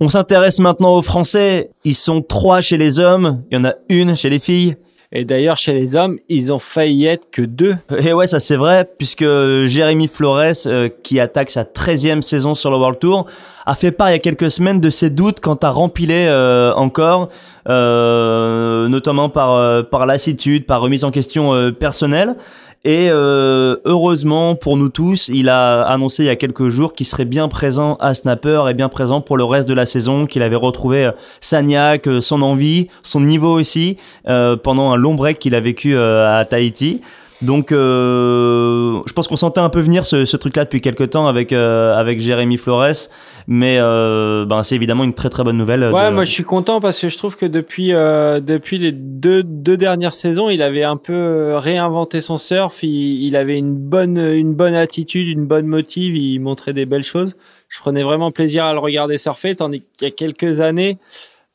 On 0.00 0.08
s'intéresse 0.08 0.58
maintenant 0.58 0.96
aux 0.96 1.02
Français. 1.02 1.70
Ils 1.84 1.94
sont 1.94 2.22
trois 2.22 2.60
chez 2.60 2.76
les 2.76 2.98
hommes. 2.98 3.44
Il 3.50 3.54
y 3.54 3.60
en 3.60 3.64
a 3.64 3.74
une 3.88 4.16
chez 4.16 4.30
les 4.30 4.40
filles. 4.40 4.76
Et 5.12 5.24
d'ailleurs, 5.24 5.56
chez 5.56 5.72
les 5.72 5.96
hommes, 5.96 6.18
ils 6.28 6.52
ont 6.52 6.60
failli 6.60 7.06
être 7.06 7.30
que 7.32 7.42
deux. 7.42 7.74
Et 7.98 8.12
ouais, 8.12 8.28
ça 8.28 8.38
c'est 8.38 8.54
vrai, 8.56 8.88
puisque 8.96 9.24
Jérémy 9.66 10.06
Flores, 10.06 10.66
euh, 10.66 10.88
qui 11.02 11.18
attaque 11.18 11.50
sa 11.50 11.64
13e 11.64 12.22
saison 12.22 12.54
sur 12.54 12.70
le 12.70 12.76
World 12.76 13.00
Tour, 13.00 13.24
a 13.66 13.74
fait 13.74 13.90
part 13.90 14.10
il 14.10 14.12
y 14.12 14.16
a 14.16 14.20
quelques 14.20 14.52
semaines 14.52 14.80
de 14.80 14.88
ses 14.88 15.10
doutes 15.10 15.40
quant 15.40 15.56
à 15.56 15.70
rempiler 15.70 16.26
euh, 16.28 16.72
encore, 16.74 17.28
euh, 17.68 18.88
notamment 18.88 19.28
par, 19.28 19.54
euh, 19.56 19.82
par 19.82 20.06
lassitude, 20.06 20.64
par 20.64 20.80
remise 20.80 21.02
en 21.02 21.10
question 21.10 21.54
euh, 21.54 21.72
personnelle. 21.72 22.36
Et 22.82 23.08
euh, 23.10 23.76
heureusement 23.84 24.54
pour 24.54 24.78
nous 24.78 24.88
tous, 24.88 25.28
il 25.28 25.50
a 25.50 25.82
annoncé 25.82 26.22
il 26.22 26.26
y 26.26 26.30
a 26.30 26.36
quelques 26.36 26.70
jours 26.70 26.94
qu'il 26.94 27.04
serait 27.04 27.26
bien 27.26 27.48
présent 27.48 27.96
à 28.00 28.14
Snapper 28.14 28.64
et 28.70 28.74
bien 28.74 28.88
présent 28.88 29.20
pour 29.20 29.36
le 29.36 29.44
reste 29.44 29.68
de 29.68 29.74
la 29.74 29.84
saison, 29.84 30.24
qu'il 30.24 30.42
avait 30.42 30.56
retrouvé 30.56 31.04
euh, 31.04 31.12
sa 31.42 31.60
niaque, 31.60 32.08
euh, 32.08 32.22
son 32.22 32.40
envie, 32.40 32.88
son 33.02 33.20
niveau 33.20 33.52
aussi, 33.52 33.98
pendant 34.24 34.92
un 34.92 34.96
long 34.96 35.14
break 35.14 35.38
qu'il 35.38 35.54
a 35.54 35.60
vécu 35.60 35.96
à 35.96 36.44
Tahiti. 36.48 37.00
Donc, 37.42 37.72
euh, 37.72 39.00
je 39.06 39.12
pense 39.14 39.26
qu'on 39.28 39.36
sentait 39.36 39.60
un 39.60 39.70
peu 39.70 39.80
venir 39.80 40.04
ce, 40.04 40.24
ce 40.26 40.36
truc-là 40.36 40.64
depuis 40.64 40.80
quelques 40.82 41.10
temps 41.10 41.26
avec 41.26 41.52
euh, 41.52 41.94
avec 41.94 42.20
Jérémy 42.20 42.58
Flores, 42.58 43.08
mais 43.46 43.78
euh, 43.80 44.44
ben 44.44 44.62
c'est 44.62 44.74
évidemment 44.74 45.04
une 45.04 45.14
très 45.14 45.30
très 45.30 45.42
bonne 45.42 45.56
nouvelle. 45.56 45.82
Ouais, 45.92 46.10
de- 46.10 46.14
moi 46.14 46.24
je 46.26 46.30
suis 46.30 46.44
content 46.44 46.80
parce 46.80 47.00
que 47.00 47.08
je 47.08 47.16
trouve 47.16 47.36
que 47.36 47.46
depuis 47.46 47.94
euh, 47.94 48.40
depuis 48.40 48.78
les 48.78 48.92
deux 48.92 49.42
deux 49.42 49.76
dernières 49.78 50.12
saisons, 50.12 50.50
il 50.50 50.60
avait 50.60 50.84
un 50.84 50.96
peu 50.98 51.14
euh, 51.14 51.58
réinventé 51.58 52.20
son 52.20 52.36
surf. 52.36 52.82
Il, 52.82 53.22
il 53.24 53.36
avait 53.36 53.56
une 53.56 53.74
bonne 53.74 54.18
une 54.18 54.52
bonne 54.54 54.74
attitude, 54.74 55.28
une 55.28 55.46
bonne 55.46 55.66
motive. 55.66 56.16
Il 56.16 56.40
montrait 56.40 56.74
des 56.74 56.84
belles 56.86 57.02
choses. 57.04 57.36
Je 57.68 57.78
prenais 57.78 58.02
vraiment 58.02 58.30
plaisir 58.32 58.64
à 58.64 58.72
le 58.74 58.80
regarder 58.80 59.16
surfer, 59.16 59.54
tandis 59.54 59.82
qu'il 59.96 60.08
y 60.08 60.10
a 60.10 60.14
quelques 60.14 60.60
années, 60.60 60.98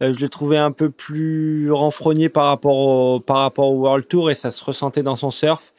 euh, 0.01 0.13
je 0.17 0.19
le 0.21 0.29
trouvais 0.29 0.57
un 0.57 0.71
peu 0.71 0.89
plus 0.89 1.71
renfrogné 1.71 2.29
par 2.29 2.45
rapport 2.45 2.77
au 2.77 3.19
par 3.19 3.37
rapport 3.37 3.69
au 3.69 3.75
World 3.81 4.07
Tour 4.07 4.31
et 4.31 4.35
ça 4.35 4.49
se 4.49 4.63
ressentait 4.63 5.03
dans 5.03 5.15
son 5.17 5.29
surf. 5.29 5.73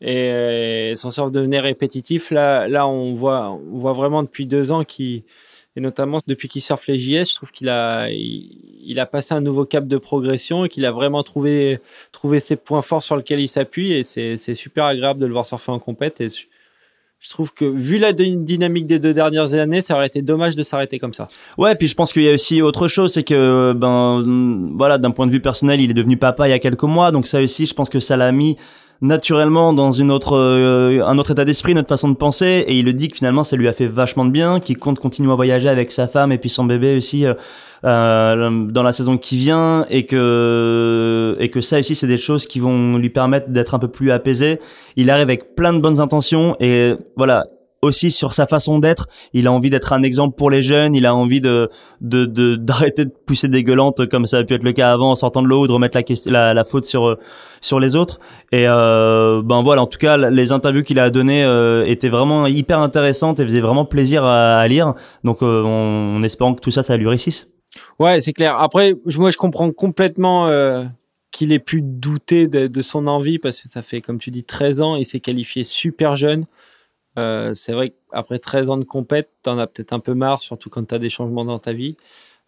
Et 0.00 0.30
euh, 0.30 0.94
son 0.94 1.10
surf 1.10 1.30
devenait 1.30 1.60
répétitif. 1.60 2.30
Là, 2.30 2.68
là, 2.68 2.86
on 2.86 3.14
voit, 3.14 3.50
on 3.50 3.78
voit 3.78 3.92
vraiment 3.92 4.22
depuis 4.22 4.46
deux 4.46 4.72
ans 4.72 4.84
qu'il 4.84 5.24
et 5.76 5.80
notamment 5.80 6.20
depuis 6.26 6.48
qu'il 6.48 6.62
surfe 6.62 6.88
les 6.88 6.98
JS, 6.98 7.30
je 7.30 7.36
trouve 7.36 7.52
qu'il 7.52 7.68
a, 7.68 8.08
il, 8.10 8.98
a 8.98 9.06
passé 9.06 9.34
un 9.34 9.40
nouveau 9.40 9.64
cap 9.64 9.86
de 9.86 9.98
progression 9.98 10.64
et 10.64 10.68
qu'il 10.68 10.84
a 10.84 10.90
vraiment 10.90 11.22
trouvé, 11.22 11.78
trouvé 12.10 12.40
ses 12.40 12.56
points 12.56 12.82
forts 12.82 13.04
sur 13.04 13.16
lesquels 13.16 13.38
il 13.40 13.48
s'appuie 13.48 13.92
et 13.92 14.02
c'est, 14.02 14.36
super 14.54 14.84
agréable 14.86 15.20
de 15.20 15.26
le 15.26 15.32
voir 15.32 15.46
surfer 15.46 15.70
en 15.70 15.78
compète 15.78 16.20
et 16.20 16.28
je, 16.28 16.46
je 17.20 17.30
trouve 17.30 17.54
que 17.54 17.64
vu 17.64 17.98
la 17.98 18.12
dy- 18.12 18.36
dynamique 18.36 18.86
des 18.86 18.98
deux 18.98 19.14
dernières 19.14 19.54
années, 19.54 19.80
ça 19.80 19.94
aurait 19.94 20.08
été 20.08 20.22
dommage 20.22 20.56
de 20.56 20.64
s'arrêter 20.64 20.98
comme 20.98 21.14
ça. 21.14 21.28
Ouais, 21.56 21.76
puis 21.76 21.86
je 21.86 21.94
pense 21.94 22.12
qu'il 22.12 22.22
y 22.22 22.28
a 22.28 22.34
aussi 22.34 22.62
autre 22.62 22.88
chose, 22.88 23.12
c'est 23.12 23.22
que 23.22 23.72
ben 23.72 24.24
voilà, 24.74 24.98
d'un 24.98 25.12
point 25.12 25.28
de 25.28 25.32
vue 25.32 25.40
personnel, 25.40 25.80
il 25.80 25.90
est 25.90 25.94
devenu 25.94 26.16
papa 26.16 26.48
il 26.48 26.50
y 26.50 26.54
a 26.54 26.58
quelques 26.58 26.82
mois, 26.82 27.12
donc 27.12 27.28
ça 27.28 27.40
aussi, 27.40 27.66
je 27.66 27.74
pense 27.74 27.90
que 27.90 28.00
ça 28.00 28.16
l'a 28.16 28.32
mis 28.32 28.56
naturellement 29.02 29.72
dans 29.72 29.92
une 29.92 30.10
autre 30.10 30.36
euh, 30.36 31.02
un 31.04 31.18
autre 31.18 31.30
état 31.30 31.44
d'esprit, 31.44 31.74
notre 31.74 31.88
façon 31.88 32.08
de 32.08 32.16
penser, 32.16 32.64
et 32.66 32.78
il 32.78 32.84
le 32.84 32.92
dit 32.92 33.08
que 33.08 33.16
finalement 33.16 33.44
ça 33.44 33.56
lui 33.56 33.68
a 33.68 33.72
fait 33.72 33.86
vachement 33.86 34.24
de 34.24 34.30
bien, 34.30 34.60
qu'il 34.60 34.78
compte 34.78 34.98
continuer 34.98 35.32
à 35.32 35.34
voyager 35.34 35.68
avec 35.68 35.90
sa 35.90 36.06
femme 36.06 36.32
et 36.32 36.38
puis 36.38 36.50
son 36.50 36.64
bébé 36.64 36.96
aussi 36.96 37.24
euh, 37.24 37.34
euh, 37.84 38.66
dans 38.66 38.82
la 38.82 38.92
saison 38.92 39.16
qui 39.16 39.38
vient, 39.38 39.86
et 39.88 40.04
que 40.04 41.36
et 41.40 41.48
que 41.48 41.60
ça 41.60 41.78
aussi 41.78 41.94
c'est 41.94 42.06
des 42.06 42.18
choses 42.18 42.46
qui 42.46 42.60
vont 42.60 42.96
lui 42.96 43.10
permettre 43.10 43.48
d'être 43.48 43.74
un 43.74 43.78
peu 43.78 43.88
plus 43.88 44.10
apaisé. 44.10 44.60
Il 44.96 45.10
arrive 45.10 45.22
avec 45.22 45.54
plein 45.54 45.72
de 45.72 45.78
bonnes 45.78 46.00
intentions 46.00 46.56
et 46.60 46.94
voilà 47.16 47.46
aussi 47.82 48.10
sur 48.10 48.34
sa 48.34 48.46
façon 48.46 48.78
d'être, 48.78 49.06
il 49.32 49.46
a 49.46 49.52
envie 49.52 49.70
d'être 49.70 49.92
un 49.92 50.02
exemple 50.02 50.36
pour 50.36 50.50
les 50.50 50.60
jeunes, 50.60 50.94
il 50.94 51.06
a 51.06 51.14
envie 51.14 51.40
de 51.40 51.70
de 52.00 52.26
de- 52.26 52.54
d'arrêter 52.56 53.06
de, 53.06 53.10
pousser 53.10 53.48
des 53.48 53.62
gueulantes 53.64 54.06
comme 54.08 54.26
ça 54.26 54.38
a 54.38 54.44
pu 54.44 54.54
être 54.54 54.62
le 54.62 54.72
cas 54.72 54.92
avant 54.92 55.12
en 55.12 55.14
sortant 55.14 55.42
de 55.42 55.48
l'eau 55.48 55.64
ou 55.64 55.66
de 55.66 55.72
remettre 55.72 55.98
la, 55.98 56.30
la 56.30 56.54
la 56.54 56.64
faute 56.64 56.84
sur 56.84 57.08
euh, 57.08 57.18
sur 57.60 57.80
les 57.80 57.96
autres 57.96 58.18
et 58.52 58.64
euh, 58.66 59.42
ben 59.42 59.62
voilà 59.62 59.82
en 59.82 59.86
tout 59.86 59.98
cas 59.98 60.16
les 60.16 60.52
interviews 60.52 60.82
qu'il 60.82 60.98
a 60.98 61.10
données 61.10 61.44
euh, 61.44 61.84
étaient 61.86 62.08
vraiment 62.08 62.46
hyper 62.46 62.80
intéressantes 62.80 63.40
et 63.40 63.44
faisaient 63.44 63.60
vraiment 63.60 63.84
plaisir 63.84 64.24
à, 64.24 64.66
lire 64.68 64.94
donc 65.24 65.42
on, 65.42 66.16
en 66.16 66.22
espérant 66.22 66.54
que 66.54 66.60
tout 66.60 66.70
ça 66.70 66.82
ça 66.82 66.96
lui 66.96 67.08
réussisse. 67.08 67.46
Ouais, 68.00 68.20
c'est 68.20 68.32
clair. 68.32 68.56
Après, 68.56 68.96
moi, 69.16 69.30
je 69.30 69.36
comprends 69.36 69.70
complètement 69.70 70.50
qu'il 71.30 71.52
ait 71.52 71.60
pu 71.60 71.82
douter 71.82 72.48
de, 72.48 72.66
de 72.66 72.82
son 72.82 73.06
envie 73.06 73.38
parce 73.38 73.62
que 73.62 73.68
ça 73.68 73.82
fait, 73.82 74.00
comme 74.00 74.18
tu 74.18 74.30
dis, 74.30 74.42
13 74.44 74.80
ans. 74.80 74.96
Il 74.96 75.04
s'est 75.04 75.20
qualifié 75.20 75.62
super 75.64 76.16
jeune. 76.16 76.46
Euh, 77.20 77.52
c'est 77.54 77.72
vrai 77.72 77.92
qu'après 78.10 78.38
13 78.38 78.70
ans 78.70 78.76
de 78.78 78.84
compète, 78.84 79.30
t'en 79.42 79.58
as 79.58 79.66
peut-être 79.66 79.92
un 79.92 80.00
peu 80.00 80.14
marre, 80.14 80.40
surtout 80.40 80.70
quand 80.70 80.84
t'as 80.84 80.98
des 80.98 81.10
changements 81.10 81.44
dans 81.44 81.58
ta 81.58 81.72
vie. 81.72 81.96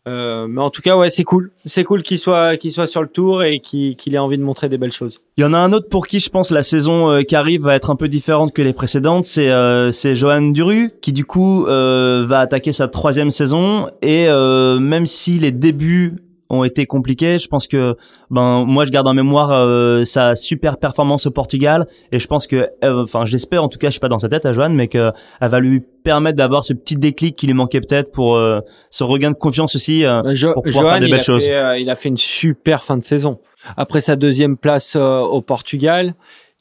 Euh, 0.08 0.48
mais 0.48 0.60
en 0.60 0.70
tout 0.70 0.82
cas, 0.82 0.96
ouais, 0.96 1.10
c'est 1.10 1.22
cool. 1.22 1.52
C'est 1.64 1.84
cool 1.84 2.02
qu'il 2.02 2.18
soit, 2.18 2.56
qu'il 2.56 2.72
soit 2.72 2.88
sur 2.88 3.02
le 3.02 3.08
tour 3.08 3.44
et 3.44 3.60
qu'il 3.60 4.14
ait 4.14 4.18
envie 4.18 4.36
de 4.36 4.42
montrer 4.42 4.68
des 4.68 4.78
belles 4.78 4.92
choses. 4.92 5.20
Il 5.36 5.42
y 5.42 5.44
en 5.44 5.54
a 5.54 5.58
un 5.58 5.72
autre 5.72 5.88
pour 5.88 6.08
qui 6.08 6.18
je 6.18 6.28
pense 6.28 6.50
la 6.50 6.64
saison 6.64 7.10
euh, 7.10 7.22
qui 7.22 7.36
arrive 7.36 7.62
va 7.62 7.76
être 7.76 7.90
un 7.90 7.96
peu 7.96 8.08
différente 8.08 8.52
que 8.52 8.62
les 8.62 8.72
précédentes, 8.72 9.24
c'est 9.24 9.48
euh, 9.48 9.92
c'est 9.92 10.16
Johan 10.16 10.42
Duru 10.42 10.90
qui 11.00 11.12
du 11.12 11.24
coup 11.24 11.64
va 11.64 12.40
attaquer 12.40 12.72
sa 12.72 12.88
troisième 12.88 13.30
saison 13.30 13.86
et 14.00 14.26
même 14.28 15.06
si 15.06 15.38
les 15.38 15.52
débuts 15.52 16.16
ont 16.52 16.64
été 16.64 16.86
compliqués, 16.86 17.38
je 17.38 17.48
pense 17.48 17.66
que 17.66 17.96
ben 18.30 18.64
moi 18.66 18.84
je 18.84 18.90
garde 18.90 19.06
en 19.08 19.14
mémoire 19.14 19.50
euh, 19.52 20.04
sa 20.04 20.36
super 20.36 20.76
performance 20.76 21.26
au 21.26 21.30
Portugal 21.30 21.86
et 22.12 22.18
je 22.18 22.26
pense 22.28 22.46
que 22.46 22.68
euh, 22.84 23.02
enfin 23.02 23.24
j'espère 23.24 23.64
en 23.64 23.68
tout 23.68 23.78
cas 23.78 23.88
je 23.88 23.92
suis 23.92 24.00
pas 24.00 24.08
dans 24.08 24.18
sa 24.18 24.28
tête 24.28 24.44
à 24.46 24.52
Johan 24.52 24.68
mais 24.70 24.86
que 24.86 25.10
elle 25.40 25.48
va 25.50 25.60
lui 25.60 25.80
permettre 26.04 26.36
d'avoir 26.36 26.62
ce 26.62 26.72
petit 26.74 26.96
déclic 26.96 27.36
qui 27.36 27.46
lui 27.46 27.54
manquait 27.54 27.80
peut-être 27.80 28.12
pour 28.12 28.36
euh, 28.36 28.60
ce 28.90 29.02
regain 29.02 29.30
de 29.30 29.36
confiance 29.36 29.74
aussi 29.76 30.04
euh, 30.04 30.22
Bah, 30.22 30.34
Jo- 30.34 30.52
pour 30.52 30.62
pouvoir 30.62 30.84
Johan, 30.84 30.92
faire 30.92 31.00
des 31.00 31.08
belles 31.10 31.22
choses. 31.22 31.46
fait, 31.46 31.80
il 31.82 31.88
a 31.90 31.94
fait 31.96 32.10
une 32.10 32.16
super 32.18 32.82
fin 32.82 32.96
de 32.98 33.02
saison. 33.02 33.38
Après 33.76 34.00
sa 34.00 34.16
deuxième 34.16 34.56
place 34.56 34.94
euh, 34.96 35.20
au 35.20 35.40
Portugal, 35.40 36.14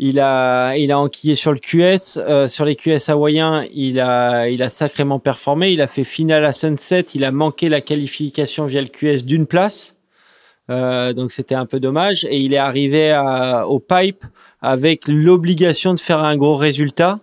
il 0.03 0.19
a, 0.19 0.75
il 0.77 0.91
a 0.91 0.99
enquillé 0.99 1.35
sur 1.35 1.51
le 1.51 1.59
QS. 1.59 2.17
euh, 2.17 2.47
sur 2.47 2.65
les 2.65 2.75
QS 2.75 3.09
hawaïens, 3.09 3.65
il 3.71 3.99
a, 3.99 4.49
il 4.49 4.63
a 4.63 4.69
sacrément 4.69 5.19
performé. 5.19 5.71
Il 5.71 5.79
a 5.79 5.85
fait 5.85 6.03
finale 6.03 6.43
à 6.43 6.53
Sunset. 6.53 7.05
Il 7.13 7.23
a 7.23 7.31
manqué 7.31 7.69
la 7.69 7.81
qualification 7.81 8.65
via 8.65 8.81
le 8.81 8.87
QS 8.87 9.23
d'une 9.23 9.45
place. 9.45 9.95
Euh, 10.71 11.13
donc 11.13 11.31
c'était 11.31 11.53
un 11.53 11.67
peu 11.67 11.79
dommage. 11.79 12.25
Et 12.25 12.39
il 12.39 12.51
est 12.55 12.57
arrivé 12.57 13.15
au 13.67 13.77
pipe 13.77 14.25
avec 14.59 15.07
l'obligation 15.07 15.93
de 15.93 15.99
faire 15.99 16.23
un 16.23 16.35
gros 16.35 16.55
résultat 16.55 17.19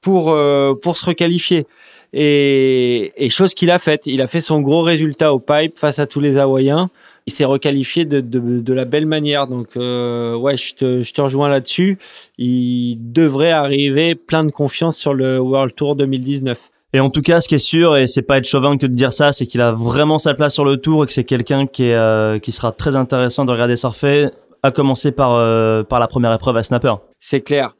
pour, 0.00 0.30
euh, 0.30 0.74
pour 0.74 0.96
se 0.96 1.06
requalifier. 1.06 1.66
Et 2.12 3.28
chose 3.30 3.54
qu'il 3.54 3.72
a 3.72 3.80
faite. 3.80 4.06
Il 4.06 4.22
a 4.22 4.28
fait 4.28 4.40
son 4.40 4.60
gros 4.60 4.82
résultat 4.82 5.34
au 5.34 5.40
pipe 5.40 5.76
face 5.76 5.98
à 5.98 6.06
tous 6.06 6.20
les 6.20 6.38
Hawaïens. 6.38 6.90
Il 7.26 7.32
s'est 7.32 7.44
requalifié 7.44 8.04
de, 8.04 8.20
de, 8.20 8.60
de, 8.60 8.72
la 8.72 8.84
belle 8.84 9.06
manière. 9.06 9.46
Donc, 9.46 9.76
euh, 9.76 10.36
ouais, 10.36 10.56
je 10.56 10.74
te, 10.74 11.00
je 11.02 11.12
te 11.12 11.20
rejoins 11.20 11.48
là-dessus. 11.48 11.98
Il 12.38 12.98
devrait 13.12 13.52
arriver 13.52 14.14
plein 14.14 14.44
de 14.44 14.50
confiance 14.50 14.96
sur 14.96 15.14
le 15.14 15.38
World 15.38 15.74
Tour 15.74 15.96
2019. 15.96 16.70
Et 16.92 17.00
en 17.00 17.10
tout 17.10 17.22
cas, 17.22 17.40
ce 17.40 17.48
qui 17.48 17.56
est 17.56 17.58
sûr, 17.58 17.96
et 17.96 18.06
c'est 18.06 18.22
pas 18.22 18.38
être 18.38 18.46
chauvin 18.46 18.76
que 18.76 18.86
de 18.86 18.94
dire 18.94 19.12
ça, 19.12 19.32
c'est 19.32 19.46
qu'il 19.46 19.60
a 19.60 19.72
vraiment 19.72 20.20
sa 20.20 20.34
place 20.34 20.54
sur 20.54 20.64
le 20.64 20.76
tour 20.76 21.02
et 21.02 21.06
que 21.06 21.12
c'est 21.12 21.24
quelqu'un 21.24 21.66
qui 21.66 21.84
est, 21.84 21.94
euh, 21.94 22.38
qui 22.38 22.52
sera 22.52 22.70
très 22.70 22.94
intéressant 22.94 23.44
de 23.44 23.50
regarder 23.50 23.74
surfer, 23.74 24.28
à 24.62 24.70
commencer 24.70 25.10
par, 25.10 25.32
euh, 25.32 25.82
par 25.82 25.98
la 25.98 26.06
première 26.06 26.32
épreuve 26.32 26.56
à 26.56 26.62
Snapper. 26.62 26.94
C'est 27.18 27.40
clair. 27.40 27.74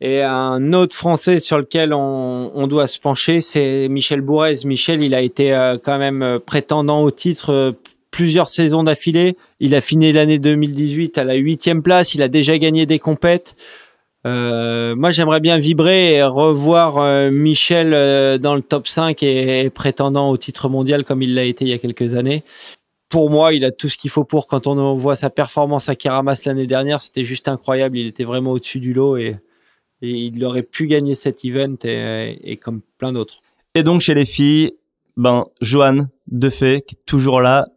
Et 0.00 0.22
un 0.22 0.72
autre 0.74 0.94
Français 0.94 1.40
sur 1.40 1.58
lequel 1.58 1.92
on, 1.92 2.52
on 2.54 2.66
doit 2.66 2.86
se 2.86 3.00
pencher, 3.00 3.40
c'est 3.40 3.88
Michel 3.88 4.20
Bourrez. 4.20 4.56
Michel, 4.64 5.02
il 5.02 5.14
a 5.14 5.22
été 5.22 5.52
euh, 5.52 5.76
quand 5.82 5.98
même 5.98 6.38
prétendant 6.44 7.02
au 7.02 7.10
titre 7.10 7.74
plusieurs 8.12 8.46
saisons 8.46 8.84
d'affilée. 8.84 9.36
Il 9.58 9.74
a 9.74 9.80
fini 9.80 10.12
l'année 10.12 10.38
2018 10.38 11.18
à 11.18 11.24
la 11.24 11.34
huitième 11.34 11.82
place. 11.82 12.14
Il 12.14 12.22
a 12.22 12.28
déjà 12.28 12.56
gagné 12.58 12.86
des 12.86 13.00
compètes. 13.00 13.56
Euh, 14.24 14.94
moi, 14.94 15.10
j'aimerais 15.10 15.40
bien 15.40 15.58
vibrer 15.58 16.14
et 16.14 16.22
revoir 16.22 16.98
euh, 16.98 17.30
Michel 17.32 17.92
euh, 17.92 18.38
dans 18.38 18.54
le 18.54 18.62
top 18.62 18.86
5 18.86 19.20
et, 19.24 19.68
prétendant 19.70 20.30
au 20.30 20.36
titre 20.36 20.68
mondial 20.68 21.04
comme 21.04 21.22
il 21.22 21.34
l'a 21.34 21.42
été 21.42 21.64
il 21.64 21.70
y 21.70 21.72
a 21.72 21.78
quelques 21.78 22.14
années. 22.14 22.44
Pour 23.08 23.30
moi, 23.30 23.52
il 23.52 23.64
a 23.64 23.72
tout 23.72 23.88
ce 23.88 23.96
qu'il 23.96 24.10
faut 24.10 24.24
pour. 24.24 24.46
Quand 24.46 24.68
on 24.68 24.94
voit 24.94 25.16
sa 25.16 25.28
performance 25.28 25.88
à 25.88 25.96
Karamas 25.96 26.42
l'année 26.46 26.68
dernière, 26.68 27.00
c'était 27.00 27.24
juste 27.24 27.48
incroyable. 27.48 27.98
Il 27.98 28.06
était 28.06 28.24
vraiment 28.24 28.52
au-dessus 28.52 28.78
du 28.78 28.92
lot 28.92 29.16
et, 29.16 29.36
il 30.04 30.44
aurait 30.44 30.64
pu 30.64 30.88
gagner 30.88 31.14
cet 31.14 31.44
event 31.44 31.76
et, 31.84 32.36
et 32.42 32.56
comme 32.56 32.80
plein 32.98 33.12
d'autres. 33.12 33.40
Et 33.76 33.84
donc, 33.84 34.00
chez 34.00 34.14
les 34.14 34.26
filles, 34.26 34.72
ben, 35.16 35.44
Joanne 35.60 36.08
Defay, 36.26 36.82
qui 36.82 36.96
est 36.96 37.06
toujours 37.06 37.40
là, 37.40 37.68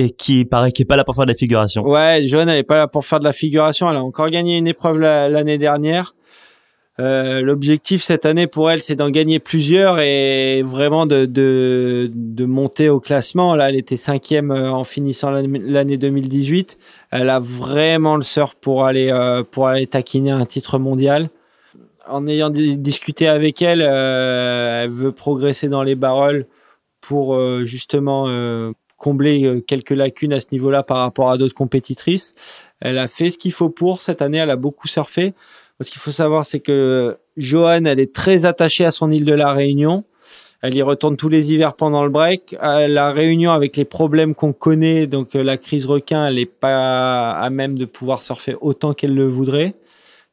et 0.00 0.10
qui 0.10 0.46
paraît 0.46 0.72
qui 0.72 0.82
est 0.82 0.86
pas 0.86 0.96
là 0.96 1.04
pour 1.04 1.14
faire 1.14 1.26
de 1.26 1.30
la 1.30 1.36
figuration. 1.36 1.86
Ouais, 1.86 2.22
Joanne, 2.26 2.48
elle 2.48 2.58
est 2.58 2.62
pas 2.62 2.76
là 2.76 2.88
pour 2.88 3.04
faire 3.04 3.18
de 3.18 3.24
la 3.24 3.34
figuration. 3.34 3.90
Elle 3.90 3.98
a 3.98 4.02
encore 4.02 4.30
gagné 4.30 4.56
une 4.56 4.66
épreuve 4.66 4.98
l'année 4.98 5.58
dernière. 5.58 6.14
Euh, 6.98 7.42
L'objectif 7.42 8.02
cette 8.02 8.24
année 8.24 8.46
pour 8.46 8.70
elle, 8.70 8.80
c'est 8.82 8.94
d'en 8.94 9.10
gagner 9.10 9.40
plusieurs 9.40 9.98
et 10.00 10.62
vraiment 10.62 11.04
de, 11.04 11.26
de, 11.26 12.44
monter 12.46 12.88
au 12.88 12.98
classement. 12.98 13.54
Là, 13.54 13.68
elle 13.68 13.76
était 13.76 13.98
cinquième 13.98 14.50
euh, 14.50 14.72
en 14.72 14.84
finissant 14.84 15.30
l'année 15.30 15.98
2018. 15.98 16.78
Elle 17.10 17.28
a 17.28 17.38
vraiment 17.38 18.16
le 18.16 18.22
surf 18.22 18.54
pour 18.54 18.86
aller 18.86 19.10
euh, 19.12 19.42
pour 19.42 19.68
aller 19.68 19.86
taquiner 19.86 20.30
un 20.30 20.46
titre 20.46 20.78
mondial. 20.78 21.28
En 22.08 22.26
ayant 22.26 22.48
discuté 22.50 23.28
avec 23.28 23.60
elle, 23.60 23.82
elle 23.82 24.90
veut 24.90 25.12
progresser 25.12 25.68
dans 25.68 25.82
les 25.82 25.94
barrels 25.94 26.46
pour 27.00 27.38
justement 27.64 28.26
combler 29.00 29.44
euh, 29.44 29.60
quelques 29.60 29.90
lacunes 29.90 30.32
à 30.32 30.40
ce 30.40 30.46
niveau-là 30.52 30.84
par 30.84 30.98
rapport 30.98 31.30
à 31.30 31.38
d'autres 31.38 31.54
compétitrices. 31.54 32.34
Elle 32.80 32.98
a 32.98 33.08
fait 33.08 33.30
ce 33.30 33.38
qu'il 33.38 33.52
faut 33.52 33.70
pour. 33.70 34.02
Cette 34.02 34.22
année, 34.22 34.38
elle 34.38 34.50
a 34.50 34.56
beaucoup 34.56 34.86
surfé. 34.86 35.34
Ce 35.80 35.90
qu'il 35.90 36.00
faut 36.00 36.12
savoir, 36.12 36.46
c'est 36.46 36.60
que 36.60 37.16
Joanne, 37.36 37.86
elle 37.86 37.98
est 37.98 38.14
très 38.14 38.44
attachée 38.44 38.84
à 38.84 38.90
son 38.90 39.10
île 39.10 39.24
de 39.24 39.32
la 39.32 39.52
Réunion. 39.52 40.04
Elle 40.62 40.74
y 40.74 40.82
retourne 40.82 41.16
tous 41.16 41.30
les 41.30 41.52
hivers 41.52 41.74
pendant 41.74 42.04
le 42.04 42.10
break. 42.10 42.54
la 42.60 43.12
Réunion, 43.12 43.50
avec 43.50 43.78
les 43.78 43.86
problèmes 43.86 44.34
qu'on 44.34 44.52
connaît, 44.52 45.06
donc 45.06 45.34
euh, 45.34 45.42
la 45.42 45.56
crise 45.56 45.86
requin, 45.86 46.26
elle 46.26 46.34
n'est 46.34 46.44
pas 46.44 47.32
à 47.32 47.48
même 47.48 47.78
de 47.78 47.86
pouvoir 47.86 48.20
surfer 48.20 48.56
autant 48.60 48.92
qu'elle 48.92 49.14
le 49.14 49.26
voudrait. 49.26 49.74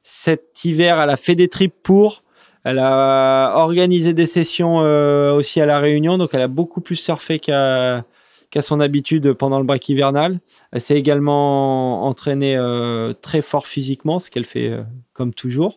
Cet 0.03 0.65
hiver, 0.65 0.99
elle 1.01 1.09
a 1.09 1.18
fait 1.18 1.36
des 1.36 1.47
trips 1.47 1.82
pour. 1.82 2.24
Elle 2.65 2.80
a 2.80 3.53
organisé 3.55 4.13
des 4.13 4.26
sessions 4.26 4.82
euh, 4.82 5.34
aussi 5.34 5.61
à 5.61 5.65
la 5.65 5.80
Réunion, 5.80 6.18
donc 6.18 6.34
elle 6.34 6.41
a 6.41 6.49
beaucoup 6.49 6.82
plus 6.82 6.97
surfé 6.97 7.39
qu'à 7.39 8.03
son 8.61 8.79
habitude 8.79 9.33
pendant 9.33 9.59
le 9.59 9.65
break 9.65 9.89
hivernal. 9.89 10.39
Elle 10.71 10.81
s'est 10.81 10.97
également 10.97 12.05
entraînée 12.05 12.55
euh, 12.57 13.13
très 13.13 13.41
fort 13.41 13.67
physiquement, 13.67 14.19
ce 14.19 14.29
qu'elle 14.29 14.45
fait 14.45 14.69
euh, 14.69 14.83
comme 15.13 15.33
toujours. 15.33 15.75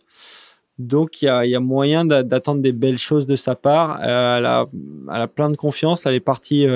Donc 0.79 1.21
il 1.21 1.27
y 1.27 1.55
a, 1.55 1.61
moyen 1.61 2.07
d'attendre 2.07 2.63
des 2.63 2.73
belles 2.73 2.97
choses 2.99 3.27
de 3.27 3.37
sa 3.37 3.55
part. 3.55 4.01
Euh, 4.03 4.39
elle, 4.39 5.21
a, 5.21 5.29
plein 5.29 5.51
de 5.51 5.57
confiance. 5.57 6.07
Elle 6.07 6.15
est 6.15 6.21
partie, 6.21 6.67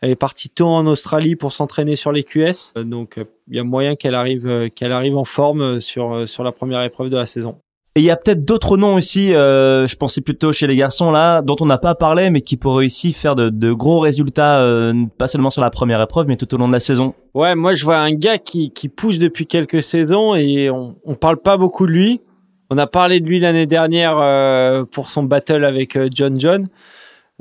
elle 0.00 0.10
est 0.10 0.16
partie 0.16 0.48
tôt 0.48 0.66
en 0.66 0.84
Australie 0.88 1.36
pour 1.36 1.52
s'entraîner 1.52 1.94
sur 1.94 2.10
les 2.10 2.24
QS. 2.24 2.72
donc 2.76 3.20
il 3.48 3.56
y 3.56 3.60
a 3.60 3.64
moyen 3.64 3.94
qu'elle 3.94 4.16
arrive, 4.16 4.68
qu'elle 4.70 4.90
arrive 4.90 5.16
en 5.16 5.24
forme 5.24 5.80
sur, 5.80 6.28
sur 6.28 6.42
la 6.42 6.50
première 6.50 6.82
épreuve 6.82 7.08
de 7.08 7.16
la 7.16 7.26
saison. 7.26 7.60
Et 7.94 8.00
il 8.00 8.04
y 8.04 8.10
a 8.10 8.16
peut-être 8.16 8.40
d'autres 8.40 8.78
noms 8.78 8.94
aussi, 8.94 9.34
euh, 9.34 9.86
je 9.86 9.96
pensais 9.96 10.22
plutôt 10.22 10.50
chez 10.50 10.66
les 10.66 10.76
garçons 10.76 11.10
là, 11.10 11.42
dont 11.42 11.56
on 11.60 11.66
n'a 11.66 11.76
pas 11.76 11.94
parlé, 11.94 12.30
mais 12.30 12.40
qui 12.40 12.56
pourraient 12.56 12.86
aussi 12.86 13.12
faire 13.12 13.34
de, 13.34 13.50
de 13.50 13.70
gros 13.70 14.00
résultats, 14.00 14.60
euh, 14.60 14.94
pas 15.18 15.28
seulement 15.28 15.50
sur 15.50 15.60
la 15.60 15.68
première 15.68 16.00
épreuve, 16.00 16.26
mais 16.26 16.36
tout 16.36 16.54
au 16.54 16.56
long 16.56 16.68
de 16.68 16.72
la 16.72 16.80
saison. 16.80 17.12
Ouais, 17.34 17.54
moi 17.54 17.74
je 17.74 17.84
vois 17.84 17.98
un 17.98 18.12
gars 18.12 18.38
qui, 18.38 18.70
qui 18.70 18.88
pousse 18.88 19.18
depuis 19.18 19.46
quelques 19.46 19.82
saisons 19.82 20.34
et 20.34 20.70
on, 20.70 20.96
on 21.04 21.14
parle 21.16 21.36
pas 21.36 21.58
beaucoup 21.58 21.86
de 21.86 21.92
lui. 21.92 22.22
On 22.70 22.78
a 22.78 22.86
parlé 22.86 23.20
de 23.20 23.28
lui 23.28 23.40
l'année 23.40 23.66
dernière 23.66 24.16
euh, 24.18 24.84
pour 24.90 25.10
son 25.10 25.24
battle 25.24 25.62
avec 25.62 25.94
euh, 25.94 26.08
John 26.14 26.40
John. 26.40 26.68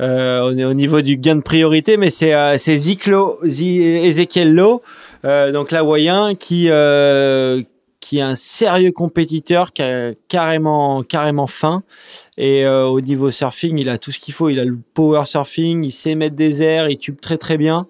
Euh, 0.02 0.42
on 0.44 0.58
est 0.58 0.66
au 0.66 0.74
niveau 0.74 1.00
du 1.00 1.16
gain 1.16 1.38
de 1.38 1.42
priorité, 1.42 1.96
mais 1.96 2.12
c'est 2.12 2.34
euh, 2.34 2.58
c'est 2.58 2.76
Ziklo, 2.76 3.40
Ezekiel 3.46 4.54
Lowe, 4.54 4.82
donc 5.54 5.72
l'Hawaïen, 5.72 6.36
qui 6.36 6.70
qui 8.02 8.18
est 8.18 8.22
un 8.22 8.36
sérieux 8.36 8.92
compétiteur, 8.92 9.72
qui 9.72 9.84
a 9.84 10.14
carrément, 10.28 11.04
carrément 11.04 11.48
fin. 11.48 11.84
Et 12.38 12.66
euh, 12.66 12.86
au 12.86 13.00
niveau 13.00 13.32
surfing, 13.32 13.78
il 13.80 13.90
a 13.90 13.98
tout 13.98 14.12
ce 14.12 14.20
qu'il 14.20 14.34
faut. 14.34 14.50
Il 14.50 14.60
a 14.60 14.66
le 14.66 14.78
power 14.94 15.26
surfing, 15.26 15.86
il 15.86 15.92
sait 15.92 16.16
mettre 16.16 16.36
des 16.36 16.62
airs, 16.62 16.90
il 16.90 16.98
tube 16.98 17.22
très 17.22 17.38
très 17.38 17.58
bien. 17.58 17.88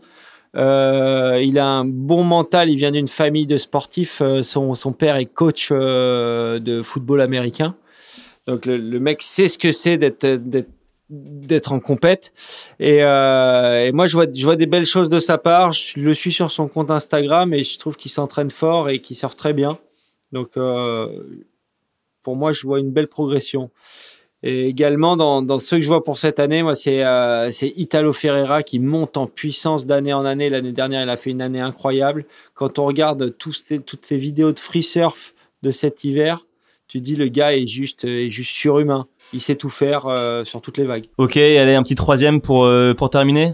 Euh, 0.57 1.39
il 1.41 1.57
a 1.57 1.65
un 1.65 1.85
bon 1.85 2.23
mental, 2.23 2.69
il 2.69 2.75
vient 2.75 2.91
d'une 2.91 3.07
famille 3.07 3.47
de 3.47 3.57
sportifs. 3.57 4.21
Euh, 4.21 4.43
son, 4.43 4.75
son 4.75 4.91
père 4.91 5.15
est 5.15 5.25
coach 5.25 5.69
euh, 5.71 6.59
de 6.59 6.81
football 6.81 7.21
américain. 7.21 7.75
Donc 8.47 8.65
le, 8.65 8.77
le 8.77 8.99
mec 8.99 9.21
sait 9.23 9.47
ce 9.47 9.57
que 9.57 9.71
c'est 9.71 9.97
d'être 9.97 10.25
d'être 11.11 11.73
en 11.73 11.81
compète 11.81 12.33
et, 12.79 13.03
euh, 13.03 13.85
et, 13.85 13.91
moi 13.91 14.07
je 14.07 14.13
vois 14.13 14.27
je 14.33 14.43
vois 14.45 14.55
des 14.55 14.65
belles 14.65 14.85
choses 14.85 15.09
de 15.09 15.19
sa 15.19 15.37
part 15.37 15.73
je 15.73 15.99
le 15.99 16.13
suis 16.13 16.31
sur 16.31 16.51
son 16.51 16.69
compte 16.69 16.89
Instagram 16.89 17.53
et 17.53 17.65
je 17.65 17.77
trouve 17.77 17.97
qu'il 17.97 18.09
s'entraîne 18.09 18.49
fort 18.49 18.89
et 18.89 18.99
qu'il 18.99 19.17
surfe 19.17 19.35
très 19.35 19.51
bien 19.51 19.77
donc, 20.31 20.57
euh, 20.57 21.07
pour 22.23 22.35
moi, 22.35 22.53
je 22.53 22.65
vois 22.65 22.79
une 22.79 22.91
belle 22.91 23.07
progression. 23.07 23.71
Et 24.43 24.67
également, 24.67 25.17
dans, 25.17 25.59
ceux 25.59 25.77
que 25.77 25.83
je 25.83 25.87
vois 25.87 26.03
pour 26.03 26.17
cette 26.17 26.39
année, 26.39 26.63
moi, 26.63 26.75
c'est 26.75 27.05
euh, 27.05 27.51
Italo 27.75 28.11
Ferreira 28.11 28.63
qui 28.63 28.79
monte 28.79 29.17
en 29.17 29.27
puissance 29.27 29.85
d'année 29.85 30.13
en 30.13 30.25
année. 30.25 30.49
L'année 30.49 30.71
dernière, 30.71 31.03
il 31.03 31.09
a 31.09 31.17
fait 31.17 31.29
une 31.29 31.43
année 31.43 31.61
incroyable. 31.61 32.25
Quand 32.55 32.79
on 32.79 32.85
regarde 32.85 33.37
toutes 33.37 34.05
ces 34.05 34.17
vidéos 34.17 34.51
de 34.51 34.59
free 34.59 34.81
surf 34.81 35.35
de 35.61 35.69
cet 35.69 36.03
hiver, 36.03 36.47
tu 36.87 36.99
dis 36.99 37.15
le 37.15 37.27
gars 37.27 37.55
est 37.55 37.67
juste, 37.67 38.03
est 38.03 38.29
juste 38.29 38.51
surhumain. 38.51 39.07
Il 39.31 39.41
sait 39.41 39.55
tout 39.55 39.69
faire 39.69 40.07
euh, 40.07 40.43
sur 40.43 40.59
toutes 40.59 40.77
les 40.77 40.83
vagues. 40.83 41.05
Ok, 41.17 41.37
allez, 41.37 41.75
un 41.75 41.83
petit 41.83 41.95
troisième 41.95 42.41
euh, 42.49 42.93
pour 42.93 43.09
terminer 43.09 43.53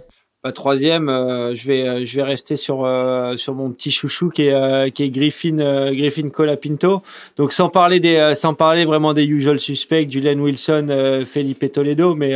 troisième, 0.51 1.09
euh, 1.09 1.55
je 1.55 1.67
vais 1.67 1.87
euh, 1.87 2.05
je 2.05 2.15
vais 2.15 2.23
rester 2.23 2.55
sur 2.55 2.85
euh, 2.85 3.37
sur 3.37 3.53
mon 3.53 3.71
petit 3.71 3.91
chouchou 3.91 4.29
qui 4.29 4.43
est 4.43 4.91
qui 4.91 5.03
est 5.03 5.09
Griffin 5.09 5.91
Griffin 5.93 6.29
Colapinto. 6.29 7.01
Donc 7.37 7.53
sans 7.53 7.69
parler 7.69 7.99
des 7.99 8.33
sans 8.35 8.53
parler 8.53 8.85
vraiment 8.85 9.13
des 9.13 9.25
usual 9.25 9.59
suspects, 9.59 10.09
Julian 10.09 10.39
Wilson, 10.39 11.23
Felipe 11.25 11.71
Toledo, 11.71 12.15
mais 12.15 12.35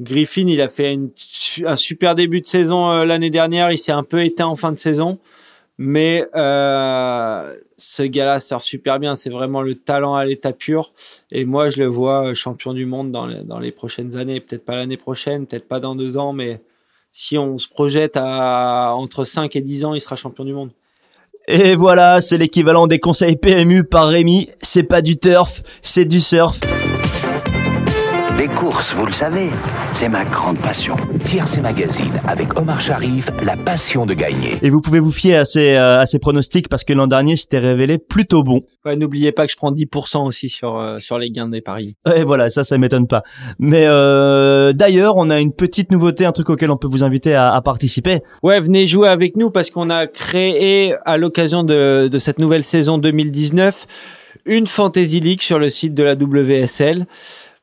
Griffin, 0.00 0.46
il 0.48 0.60
a 0.60 0.68
fait 0.68 0.98
un 1.66 1.76
super 1.76 2.14
début 2.14 2.40
de 2.40 2.46
saison 2.46 3.04
l'année 3.04 3.30
dernière. 3.30 3.70
Il 3.70 3.78
s'est 3.78 3.92
un 3.92 4.02
peu 4.02 4.24
éteint 4.24 4.46
en 4.46 4.56
fin 4.56 4.72
de 4.72 4.78
saison, 4.78 5.18
mais 5.78 6.26
ce 6.34 8.02
gars-là 8.02 8.40
sort 8.40 8.62
super 8.62 8.98
bien. 8.98 9.14
C'est 9.14 9.30
vraiment 9.30 9.62
le 9.62 9.74
talent 9.74 10.14
à 10.14 10.24
l'état 10.24 10.52
pur. 10.52 10.92
Et 11.30 11.44
moi, 11.44 11.70
je 11.70 11.78
le 11.78 11.86
vois 11.86 12.34
champion 12.34 12.74
du 12.74 12.86
monde 12.86 13.12
dans 13.12 13.26
dans 13.44 13.58
les 13.58 13.72
prochaines 13.72 14.16
années. 14.16 14.40
Peut-être 14.40 14.64
pas 14.64 14.76
l'année 14.76 14.96
prochaine, 14.96 15.46
peut-être 15.46 15.68
pas 15.68 15.80
dans 15.80 15.94
deux 15.94 16.16
ans, 16.16 16.32
mais 16.32 16.60
si 17.12 17.36
on 17.38 17.58
se 17.58 17.68
projette 17.68 18.16
à 18.16 18.94
entre 18.96 19.24
5 19.24 19.54
et 19.56 19.60
10 19.60 19.84
ans, 19.84 19.94
il 19.94 20.00
sera 20.00 20.16
champion 20.16 20.44
du 20.44 20.52
monde. 20.52 20.70
Et 21.48 21.74
voilà, 21.74 22.20
c'est 22.20 22.38
l'équivalent 22.38 22.86
des 22.86 22.98
conseils 22.98 23.36
PMU 23.36 23.84
par 23.84 24.08
Rémi. 24.08 24.48
C'est 24.62 24.84
pas 24.84 25.02
du 25.02 25.18
turf, 25.18 25.62
c'est 25.82 26.04
du 26.04 26.20
surf. 26.20 26.60
Les 28.40 28.48
courses, 28.48 28.94
vous 28.94 29.04
le 29.04 29.12
savez, 29.12 29.50
c'est 29.92 30.08
ma 30.08 30.24
grande 30.24 30.56
passion. 30.56 30.96
Tiercé 31.26 31.60
Magazine 31.60 32.22
avec 32.26 32.58
Omar 32.58 32.80
Sharif, 32.80 33.28
la 33.44 33.54
passion 33.54 34.06
de 34.06 34.14
gagner. 34.14 34.56
Et 34.62 34.70
vous 34.70 34.80
pouvez 34.80 34.98
vous 34.98 35.12
fier 35.12 35.36
à 35.36 35.44
ces, 35.44 35.72
euh, 35.72 36.00
à 36.00 36.06
ces 36.06 36.18
pronostics 36.18 36.70
parce 36.70 36.82
que 36.82 36.94
l'an 36.94 37.06
dernier, 37.06 37.36
c'était 37.36 37.58
révélé 37.58 37.98
plutôt 37.98 38.42
bon. 38.42 38.62
Ouais, 38.86 38.96
n'oubliez 38.96 39.30
pas 39.32 39.44
que 39.44 39.52
je 39.52 39.58
prends 39.58 39.72
10% 39.72 40.26
aussi 40.26 40.48
sur, 40.48 40.78
euh, 40.78 41.00
sur 41.00 41.18
les 41.18 41.30
gains 41.30 41.48
des 41.50 41.60
paris. 41.60 41.96
Et 42.16 42.24
voilà, 42.24 42.48
ça, 42.48 42.64
ça 42.64 42.78
m'étonne 42.78 43.06
pas. 43.06 43.22
Mais 43.58 43.84
euh, 43.84 44.72
d'ailleurs, 44.72 45.18
on 45.18 45.28
a 45.28 45.38
une 45.38 45.52
petite 45.52 45.92
nouveauté, 45.92 46.24
un 46.24 46.32
truc 46.32 46.48
auquel 46.48 46.70
on 46.70 46.78
peut 46.78 46.88
vous 46.88 47.04
inviter 47.04 47.34
à, 47.34 47.52
à 47.52 47.60
participer. 47.60 48.20
Ouais, 48.42 48.58
venez 48.58 48.86
jouer 48.86 49.10
avec 49.10 49.36
nous 49.36 49.50
parce 49.50 49.68
qu'on 49.68 49.90
a 49.90 50.06
créé 50.06 50.94
à 51.04 51.18
l'occasion 51.18 51.62
de, 51.62 52.08
de 52.10 52.18
cette 52.18 52.38
nouvelle 52.38 52.64
saison 52.64 52.96
2019 52.96 53.86
une 54.46 54.66
Fantasy 54.66 55.20
League 55.20 55.42
sur 55.42 55.58
le 55.58 55.68
site 55.68 55.92
de 55.92 56.02
la 56.02 56.14
WSL 56.14 57.06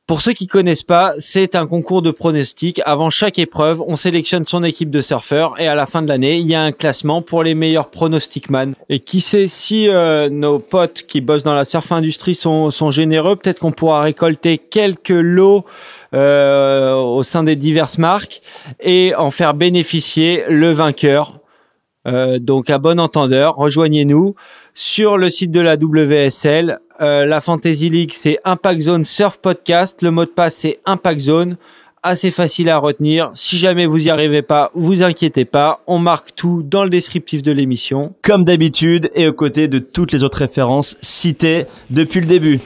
Pour 0.07 0.21
ceux 0.21 0.31
qui 0.31 0.47
connaissent 0.47 0.83
pas, 0.83 1.11
c'est 1.17 1.53
un 1.53 1.67
concours 1.67 2.01
de 2.01 2.11
pronostics. 2.11 2.79
Avant 2.85 3.09
chaque 3.09 3.39
épreuve, 3.39 3.83
on 3.85 3.97
sélectionne 3.97 4.47
son 4.47 4.63
équipe 4.63 4.89
de 4.89 5.01
surfeurs 5.01 5.59
et 5.59 5.67
à 5.67 5.75
la 5.75 5.85
fin 5.85 6.01
de 6.01 6.07
l'année, 6.07 6.37
il 6.37 6.47
y 6.47 6.55
a 6.55 6.61
un 6.61 6.71
classement 6.71 7.21
pour 7.21 7.43
les 7.43 7.55
meilleurs 7.55 7.89
pronosticman. 7.89 8.73
Et 8.87 9.01
qui 9.01 9.19
sait 9.19 9.47
si 9.47 9.89
euh, 9.89 10.29
nos 10.29 10.59
potes 10.59 11.03
qui 11.03 11.19
bossent 11.19 11.43
dans 11.43 11.53
la 11.53 11.65
surf 11.65 11.91
industrie 11.91 12.35
sont, 12.35 12.71
sont 12.71 12.89
généreux, 12.89 13.35
peut-être 13.35 13.59
qu'on 13.59 13.73
pourra 13.73 13.99
récolter 13.99 14.57
quelques 14.57 15.09
lots 15.09 15.65
euh, 16.13 16.93
au 16.93 17.23
sein 17.23 17.43
des 17.43 17.57
diverses 17.57 17.97
marques 17.97 18.41
et 18.79 19.13
en 19.13 19.29
faire 19.29 19.55
bénéficier 19.55 20.43
le 20.47 20.71
vainqueur. 20.71 21.41
Euh, 22.07 22.39
donc 22.39 22.69
à 22.69 22.77
bon 22.77 22.97
entendeur, 23.01 23.55
rejoignez-nous 23.55 24.35
sur 24.77 25.17
le 25.17 25.31
site 25.31 25.49
de 25.49 25.59
la 25.59 25.75
WSL. 25.75 26.77
Euh, 27.01 27.25
la 27.25 27.41
Fantasy 27.41 27.89
League, 27.89 28.11
c'est 28.13 28.37
Impact 28.45 28.81
Zone 28.81 29.03
Surf 29.03 29.39
Podcast. 29.39 30.03
Le 30.03 30.11
mot 30.11 30.23
de 30.23 30.29
passe, 30.29 30.57
c'est 30.57 30.79
Impact 30.85 31.19
Zone. 31.19 31.57
Assez 32.03 32.29
facile 32.29 32.69
à 32.69 32.77
retenir. 32.77 33.31
Si 33.33 33.57
jamais 33.57 33.87
vous 33.87 34.05
y 34.05 34.11
arrivez 34.11 34.43
pas, 34.43 34.69
vous 34.75 35.01
inquiétez 35.01 35.45
pas. 35.45 35.81
On 35.87 35.97
marque 35.97 36.35
tout 36.35 36.61
dans 36.63 36.83
le 36.83 36.91
descriptif 36.91 37.41
de 37.41 37.51
l'émission. 37.51 38.13
Comme 38.23 38.43
d'habitude 38.43 39.09
et 39.15 39.27
aux 39.27 39.33
côtés 39.33 39.67
de 39.67 39.79
toutes 39.79 40.11
les 40.11 40.21
autres 40.21 40.37
références 40.37 40.95
citées 41.01 41.65
depuis 41.89 42.21
le 42.21 42.27
début. 42.27 42.59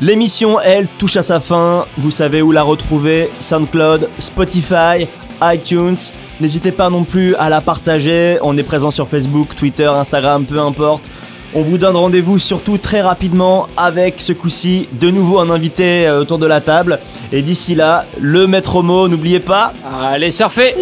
L'émission, 0.00 0.60
elle, 0.60 0.86
touche 0.98 1.16
à 1.16 1.22
sa 1.22 1.40
fin. 1.40 1.86
Vous 1.96 2.10
savez 2.10 2.42
où 2.42 2.52
la 2.52 2.62
retrouver 2.62 3.30
SoundCloud, 3.40 4.10
Spotify, 4.18 5.06
iTunes. 5.40 5.96
N'hésitez 6.40 6.72
pas 6.72 6.90
non 6.90 7.04
plus 7.04 7.34
à 7.36 7.48
la 7.48 7.62
partager. 7.62 8.36
On 8.42 8.58
est 8.58 8.64
présent 8.64 8.90
sur 8.90 9.08
Facebook, 9.08 9.56
Twitter, 9.56 9.86
Instagram, 9.86 10.44
peu 10.44 10.60
importe. 10.60 11.08
On 11.56 11.62
vous 11.62 11.78
donne 11.78 11.94
rendez-vous 11.94 12.40
surtout 12.40 12.78
très 12.78 13.00
rapidement 13.00 13.68
avec 13.76 14.20
ce 14.20 14.32
coup-ci 14.32 14.88
de 14.90 15.08
nouveau 15.08 15.38
un 15.38 15.50
invité 15.50 16.04
euh, 16.08 16.22
autour 16.22 16.38
de 16.38 16.46
la 16.46 16.60
table. 16.60 16.98
Et 17.30 17.42
d'ici 17.42 17.76
là, 17.76 18.06
le 18.20 18.48
maître 18.48 18.82
mot, 18.82 19.06
n'oubliez 19.06 19.38
pas. 19.38 19.72
Allez 20.02 20.32
surfer 20.32 20.74